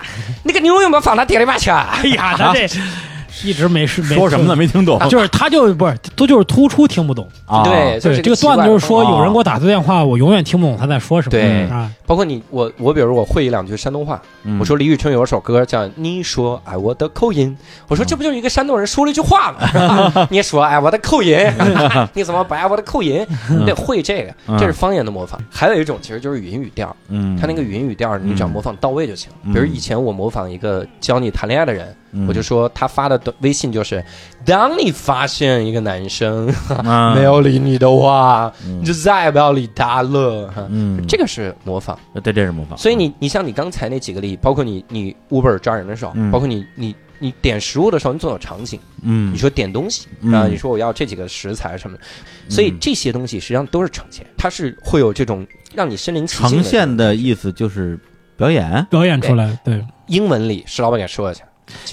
[0.44, 2.68] 那个牛有没有放他店里边去？”哎呀，他这。
[3.44, 4.56] 一直没事，说什么呢？
[4.56, 7.62] 没听懂，就是他就不是都就是突出听不懂啊。
[7.62, 11.30] 对对，这个段子就是说，有人给我打错电话，我永远听不懂他在说什么。
[11.30, 14.20] 对啊，包括你我我，比如我会一两句山东话，
[14.58, 17.56] 我说李宇春有一首歌叫《你说爱我的口音》，
[17.88, 20.26] 我说这不就是一个山东人说了一句话吗？
[20.30, 21.38] 你说爱我的口音，
[22.14, 23.26] 你怎么不爱我的口音？
[23.48, 25.40] 你得会这个，这是方言的模仿。
[25.50, 29.30] 还有一种其实就是语音语调，嗯，他那个语音语调，你只要模仿到位就行。
[29.52, 31.94] 比如以前我模仿一个教你谈恋爱的人。
[32.26, 34.04] 我就说他发的微信就是，
[34.44, 36.52] 当你发现一个男生
[37.14, 40.52] 没有理你的话，你就再也不要理他了。
[40.68, 42.76] 嗯，这个是模仿，对，这是模仿。
[42.76, 48.80] 所以你你像你刚才那几个例，包括你你 Uber 抓人的时候，包括你你你点食物的时候，你总有场景。
[49.02, 49.32] 嗯。
[49.32, 50.32] 你说点东西嗯。
[50.32, 52.02] 啊，你说我要这几个食材什么的，
[52.48, 57.14] 所以这些东西实际上都是呈现，它是会有这种让你身临其境呈现的。
[57.14, 57.98] 意思就是
[58.36, 61.49] 表演，表演出来，对，英文里石老板给说一下，叫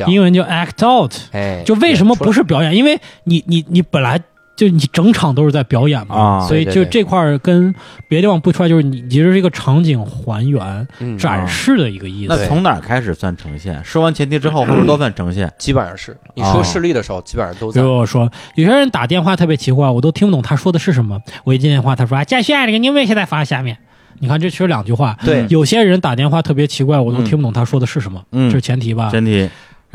[0.07, 2.75] 英文叫 act out，哎，就为什么不是是表演？
[2.75, 4.21] 因为你你你本来
[4.55, 7.73] 就你整场都是在表演嘛，啊所以就这块儿跟
[8.07, 12.35] 别的地方不出来，就是你其实是一个场景还原、嗯展示的一个意思。
[12.35, 13.79] 那从哪儿开始算呈现？
[13.85, 15.51] 说完前提之后，会不会都算呈现？
[15.57, 17.81] 基本上是你哦说事例的时候，基本上都比在。
[17.81, 21.19] 如我说，有些人打电话特别奇怪，我都听不懂他说的是什么。
[21.43, 23.77] 我一接电话，他说：“啊，嘉轩，这个您为现在发下面。”
[24.19, 25.15] 你看，这其实两句话。
[25.23, 29.11] 对有些人打电话特别奇怪，我都听不懂他说的是什么，嗯这是前提吧？
[29.11, 29.47] 真题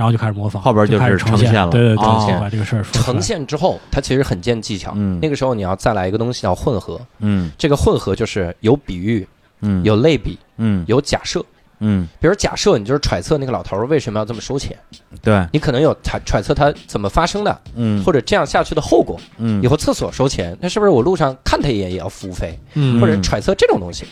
[0.03, 4.93] 然后就开始模仿，后边就就是开始呈呈现了对对对，哦就把这个事儿说呈现之后，它其实很见技巧。
[4.97, 9.25] 嗯那个时候你要再来一个东西叫混合，嗯这个混合就是有比喻、
[9.61, 11.41] 嗯有类比、嗯有假设。
[11.85, 14.77] 嗯比如假设你就是揣测那个老头儿为什么要这么收钱，
[15.23, 19.17] 对你可能有揣揣测他怎么发生的，嗯或者这样下去的后果。
[19.39, 22.59] 嗯以后厕所收钱，那是不是我路上看他一眼也要服务费？
[22.75, 24.05] 嗯或者揣测这种东西。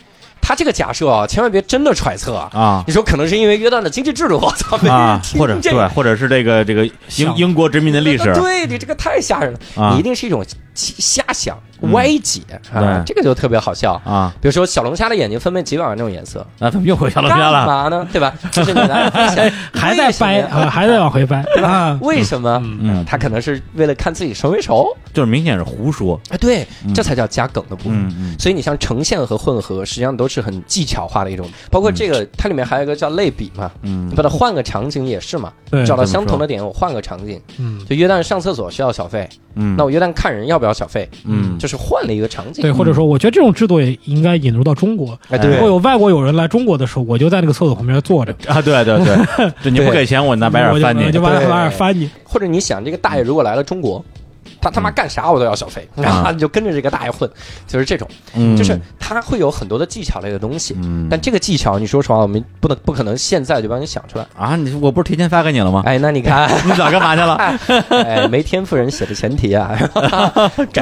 [0.51, 2.49] 他这个假设啊，千万别真的揣测啊。
[2.51, 2.83] 啊。
[2.85, 4.37] 你说可能是因为约旦的经济制度，
[5.37, 8.33] 或者对或者是这个这个英英国殖民的历史。
[8.33, 9.93] 对你这个太吓人了，啊。
[9.93, 12.41] 你一定是一种瞎想、嗯歪解
[12.71, 13.99] 啊，这个就特别好笑。
[14.05, 17.65] 啊，比如说小龙虾的眼睛分为几百万种颜色， 啊怎么又回小龙干虾了？
[17.65, 18.07] 嘛呢？
[18.13, 18.31] 对吧？
[18.51, 21.97] 就是你来分享 还在掰啊，还在往回掰， 对吧？
[22.03, 22.61] 为什么？
[22.63, 24.95] 嗯，他可能是为了看自己熟没熟？
[25.11, 26.21] 就是明显是胡说。
[26.29, 28.37] 哎，对嗯，这才叫加梗的部分。
[28.37, 31.49] 所以你像呈现和混合，实际上都是很技巧化的一种。
[31.71, 37.41] 包括这个，它里面还有一个叫类比嘛，嗯你把它换个场景也是嘛，对找到相同的点，我换个场景。
[37.57, 41.09] 嗯，就约旦上厕所需要小费，嗯，那我约旦看人要不要小费？
[41.25, 42.61] 嗯就是换了一个场景。
[42.61, 45.19] 对，或者说，我觉得这种制度也应该引入到中国。
[45.29, 51.21] 哎，如果，有外国友人来中国的时候，我就在那个厕所旁边坐着，啊，对对对，就 你不给钱，我拿白我就眼翻你我就。
[51.21, 52.09] 把对把眼翻你。
[52.23, 54.03] 或者你想，这个大爷如果来了中国。
[54.61, 57.29] 他他妈干啥我都要小费， 然后你就跟着这个大爷混，
[57.67, 64.25] 就是这种，嗯就是他会有很多的技巧类的东西，嗯，但这个技巧，你说实话，我们不能不可能现在就帮你想出来。
[64.37, 65.81] 啊，你我不是提前发给你了吗？
[65.85, 67.35] 哎，那你看， 你早干嘛去了？
[68.05, 69.75] 哎，没天赋人写的前提啊，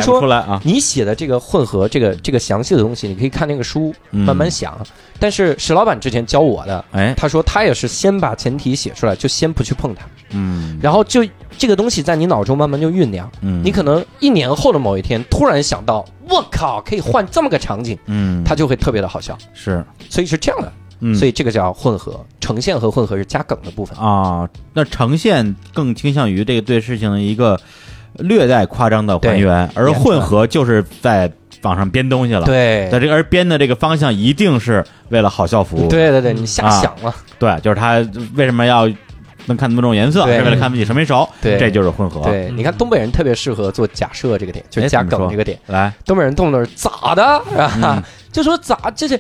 [0.02, 0.60] 说不出来啊！
[0.64, 4.78] 你写的这个混合，这个这个详细的东西，你可以看那个书嗯慢慢想。
[5.22, 11.24] 但是石老板之前教我的，哎，他说他也是先把前提写出来，就先不去碰它，嗯然后就
[11.60, 13.30] 这个东西在你脑中慢慢就酝酿。
[13.42, 19.38] 嗯，你可能一年后的某一天突然想到，我靠，可以换这么个场景，嗯，它就会特别的好笑。
[19.54, 20.72] 是，所以是这样的，
[21.02, 23.98] 嗯，所以这个叫混合，呈现和混合是加梗的部分。
[24.00, 27.60] 啊，那呈现更倾向于这个对事情的一个
[28.16, 31.30] 略带夸张的还原，而混合就是在
[31.64, 35.90] 网上编东西了。，对在这个而编的这个方向一定是为了好笑服务。
[35.90, 37.14] 对对对，你瞎想了。
[37.38, 37.98] 对，就是他
[38.36, 38.90] 为什么要
[39.50, 41.28] 能看那么多种颜色，是为了看不起什么熟。
[41.42, 45.60] 对这就是混合。，对，你看东北人特别适合做假设这个点，就是加梗这个点。
[45.68, 47.72] 来，东北人动不动是咋的，是吧？
[47.84, 49.20] 嗯 就说咋这是。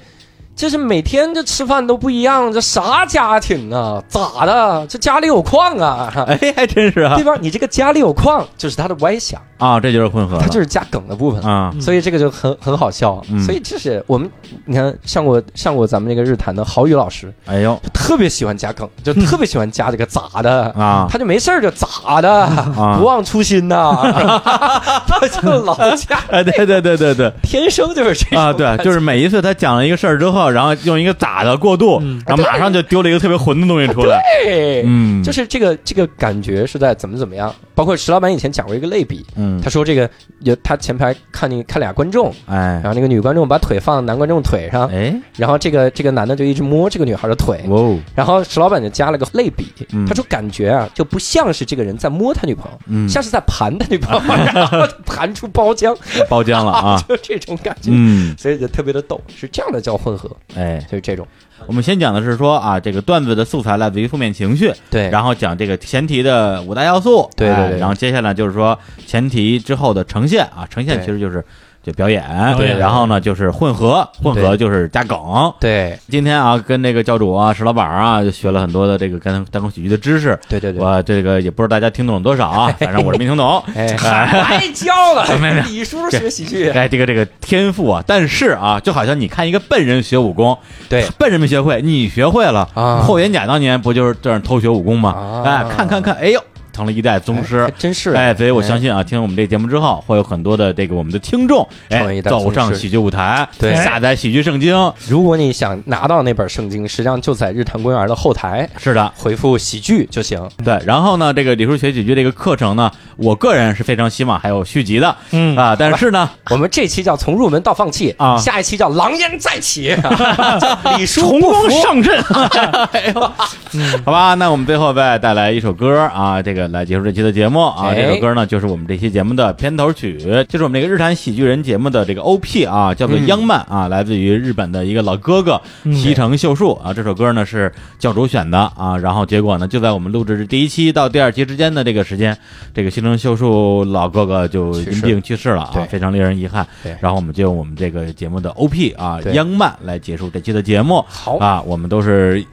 [0.59, 4.03] 这是每天这吃饭都不一样，这啥家庭啊？
[4.09, 4.85] 咋的？
[4.89, 6.11] 这家里有矿啊？
[6.27, 7.31] 哎，还真是啊对吧？
[7.39, 11.41] 你这个家里有矿，就是他的歪想，啊，这就是混合，他就是加梗的部分。
[11.43, 14.29] 啊，所以这个就很很好笑，嗯所以这是我们
[14.65, 23.95] 你看上过上过咱们这个日坛的郝宇老师，哎呦就特别喜欢加梗， 就特别喜欢加这个咋的，啊他就没事儿就咋的，啊不忘初心呐，
[25.07, 27.31] 他就老加，哎，对对对对对。
[27.43, 32.21] 天生就是这种啊，对，就是每一次他讲了一个事儿之后，然后用一个咋的过渡，嗯。
[32.25, 34.21] 然后马上就丢了一个特别混的东西出来。
[34.43, 37.53] 对，嗯，就是这个这个感觉是在怎么怎么样。
[37.75, 39.61] 包括石老板以前讲过一个类比，嗯。
[39.61, 40.09] 他，说这个
[40.41, 42.79] 有他前排看那看俩观众，哎。
[42.83, 50.05] 然后那个女观众把腿放男观众腿上，哎，然后这个这个男的就一直摸这个女孩的腿，哦，然后石老板就加了个类比，嗯。
[50.05, 55.95] 他说感觉啊就不像是这个人在摸他女朋友，嗯，像是在盘他女朋友， 然后盘出包浆，
[56.27, 61.27] 包浆了啊， 就这种感觉，嗯，所以就特别的逗，是这样的叫混合，哎，就是这种。
[61.67, 67.63] 我们先讲的是说啊，这个段子的素材来自于负面情绪，对，然后讲这个前提的五大要素，对对对。
[67.75, 71.43] 哎然后接下来就是说前提之后的呈现啊，呈现其实就是
[71.89, 72.23] 就表演，
[72.57, 75.17] 对然后呢就是混合，混合就是加梗。
[75.59, 80.37] 对今天啊，跟那个教主啊、石老板啊，就学了很多的这个单单口喜剧的知识。
[80.47, 83.63] 对对对，我这个也不知道大家听懂了多少啊，反正我是没听懂。
[83.75, 90.57] 哎，哎白 教了没没，李叔学喜剧，哎，这个这个天赋啊，但是啊，就好像你看一个笨人学武功，
[90.87, 95.11] 对笨人没学会，你学会了啊霍元甲当年不就是这样偷学武功吗？
[95.11, 96.41] 啊哎，看看看，哎呦，
[96.71, 104.93] 成了一代宗师，真是哎，所以我相信啊，听我们这节目之后，会有很多的这个我们的听众哎走上喜剧舞台，对，下载喜剧圣经。
[105.07, 110.47] 如果你想拿到那本圣经，实际上就在日坛公园的后台，是的，回复喜剧就行。
[110.63, 119.95] 对，然后呢，这个李叔学喜剧这个课程呢，我个人是非常希望还有续集的，嗯啊，但是呢，我们这期叫从入门到放弃啊，下一期叫狼烟再起，
[120.97, 122.19] 李叔重光上阵。
[122.91, 123.31] 哎呦，
[124.05, 127.93] 好吧，那我们最后再带来一首歌啊，这个来结束这期的节目啊。
[127.93, 130.17] 这首歌呢，就是我们这期节目的片头曲，
[130.47, 135.61] 就是我们这个日坛喜剧人节目的这个 OP 啊，叫做《央曼》啊，来自于日本的一个老哥哥
[135.93, 136.93] 西城秀树啊。
[136.93, 142.37] 这首歌呢是教主选的啊，然后结果呢，就在我们录制第一期到第二期之间的这个时间，
[142.73, 146.65] 这个西城秀树老哥哥就因病去世了啊，非常令人遗憾。
[147.01, 151.03] 然后我们就用我们这个节目的 OP 啊，《央曼》来结束这期的节目。
[151.07, 152.45] 好啊，我们都是。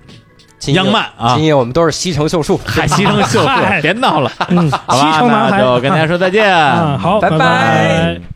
[0.74, 3.48] 央漫啊，今夜我们都是西城秀树，嗨，西城秀树，
[3.82, 4.30] 别闹了，
[4.86, 6.54] 好吧，那就跟大家说再见，
[6.98, 8.35] 好，拜拜。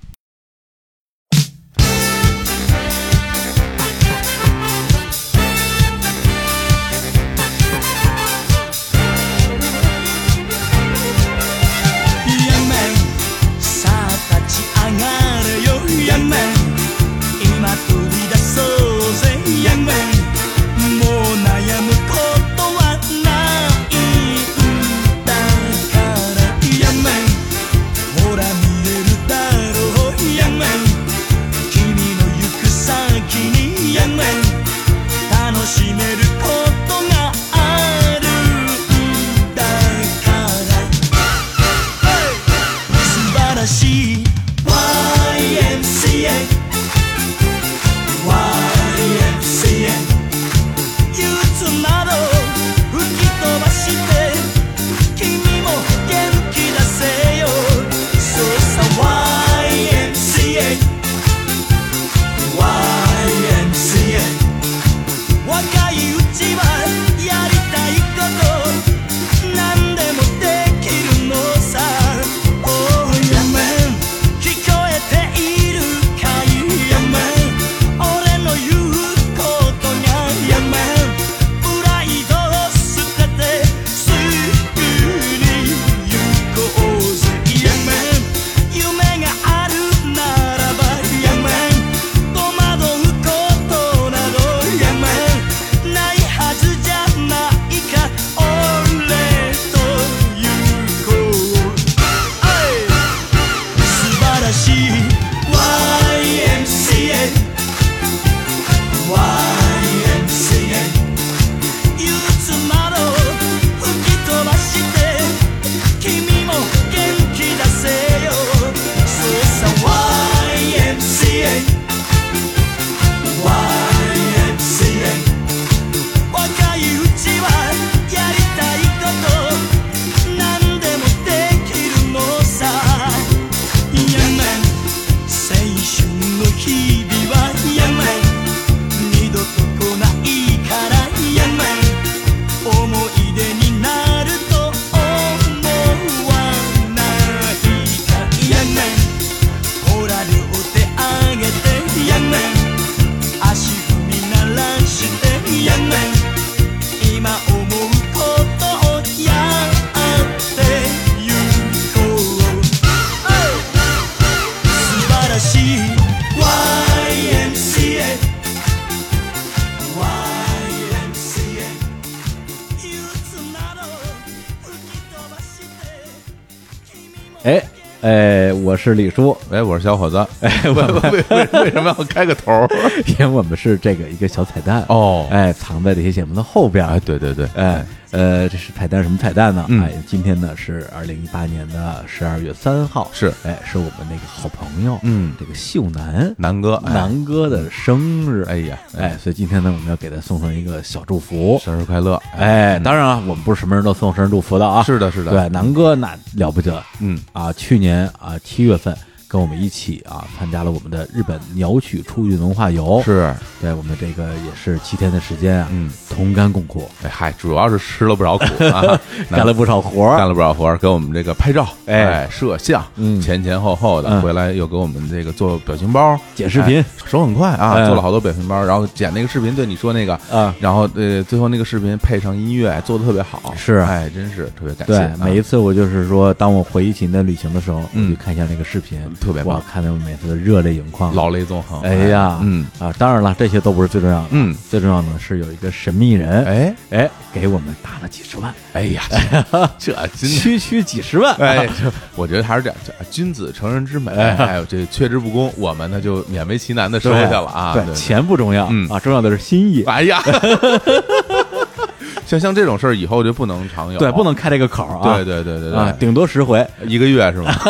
[178.83, 182.67] 是李叔，哎，我是小伙子， 哎，为为为为什么要开个头？
[183.07, 184.83] 因为我们是这个一个小彩蛋。
[184.89, 187.85] 哦，哎，藏在这些节目的后边，哎，对对对，哎。
[188.11, 189.67] 呃，这是彩蛋，什么彩蛋呢？
[189.83, 208.97] 哎，今天呢是二零一八年的十二月三号，是，哎，是我们那个好朋友，嗯，这个秀男南哥，南哥的生日，哎呀，哎，所以今天呢，我们要给他送上一个小祝福，生日快乐，哎，当然啊，我们不是什么人都送生日祝福的啊，是的，是的，对，南哥那了不得，嗯，啊，去年啊七月份。
[209.31, 213.33] 跟我们一起啊，参加了我们的日本鸟取出运文化游，是。
[213.61, 218.99] 对我们这个也是七天的时间啊，嗯，同甘共苦，哎嗨，主要是吃了不少苦啊，
[219.31, 222.01] 干了不少活儿，干了不少活儿，给我们这个拍照，哎。
[222.25, 223.21] 哎，摄像，嗯。
[223.21, 224.23] 前前后后的，嗯。
[224.23, 227.87] 回来又给我们这个做表情包，剪视频哎手很快啊，哎。
[227.87, 230.53] 做了好多表情包，然后剪那个视频，对你说那个，啊。
[230.59, 233.77] 然后呃，最后那个视频配上音乐，做的特别好，是。
[233.77, 238.11] 哎，真是特别感谢每一次我就是说，当我回忆起那旅行的时候，我嗯。
[238.11, 242.67] 就看一下那个视频，特别棒，看他们每次的热泪盈眶，老泪纵横，哎呀，嗯。
[242.79, 246.75] 啊，当然了，这些都不是最重要的，嗯，最重要的是有一个神秘人，哎。
[246.91, 249.03] 哎，给我们打了几十万，哎呀，
[249.79, 250.27] 这这。
[250.27, 254.35] 区区几十万，哎，这我觉得还是这样，这君子成人之美，哎。
[254.35, 257.75] 还有这却之不恭，我们呢就勉为其难的收下了啊。
[257.75, 258.89] 对，钱不重要，嗯。
[258.89, 260.23] 啊，重要的是心意，哎呀，
[262.27, 267.53] 像像这种事儿以后就不能常有，对，不能开这个口儿啊，对对对对啊，对，顶多十回，一个月是吗？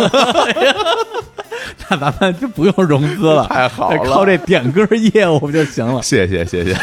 [1.91, 6.03] 那咱们就不用融资了，太好了靠这点歌业务就行了。
[6.03, 6.75] 谢谢谢谢，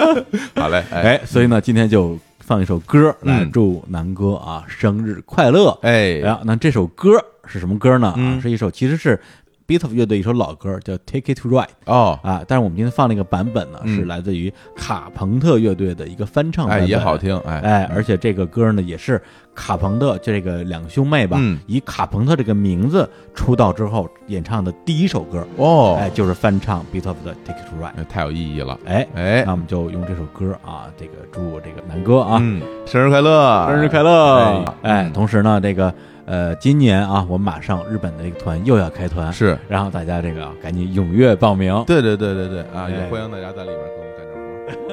[0.56, 5.76] 好嘞，哎，所以呢，今天就放一首歌来嗯祝南哥啊生日快乐。
[5.82, 7.10] 哎然后那这首歌
[7.46, 8.08] 是什么歌呢？
[8.08, 9.18] 啊，嗯是一首其实是
[9.66, 12.42] Beatles 乐队一首老歌，叫《Take It to Ride》哦，啊。
[12.46, 19.20] 但是我们今天放那个版本呢，嗯是来自于卡朋特乐队的一个翻唱版哎本，也好听，哎哎，而且这个歌呢，也是
[19.56, 27.88] 卡朋特这个两兄妹吧，嗯以卡朋特这个名字出道之后演唱的第一首歌，哦，哎，就是翻唱 Beatles 的《Take It to Ride》。
[27.96, 34.36] 哎太有意义了，哎，哎那我们就用这首歌啊，这个祝我这个南哥啊，嗯，生日快乐，生日快乐！
[34.36, 35.92] 哎哎，嗯同时呢，这个
[36.26, 41.84] 呃，今年啊，我们马上日本的一个团又要开团，是，然后大家这个啊赶紧踊跃报名。
[41.86, 42.90] 对对对对对啊，哎。
[42.90, 44.36] 也欢迎大家在里面给我们干点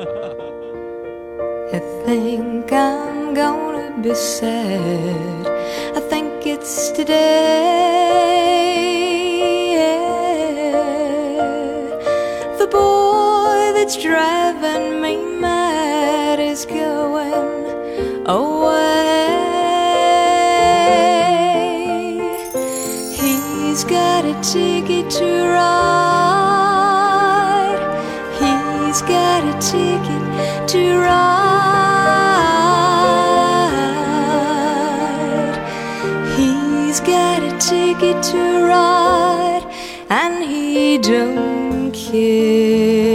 [0.06, 0.14] 活。
[24.42, 25.84] Ticket to ride.
[28.40, 30.24] He's got a ticket
[30.70, 31.34] to ride.
[36.38, 39.66] He's got a ticket to ride,
[40.10, 43.13] and he don't care.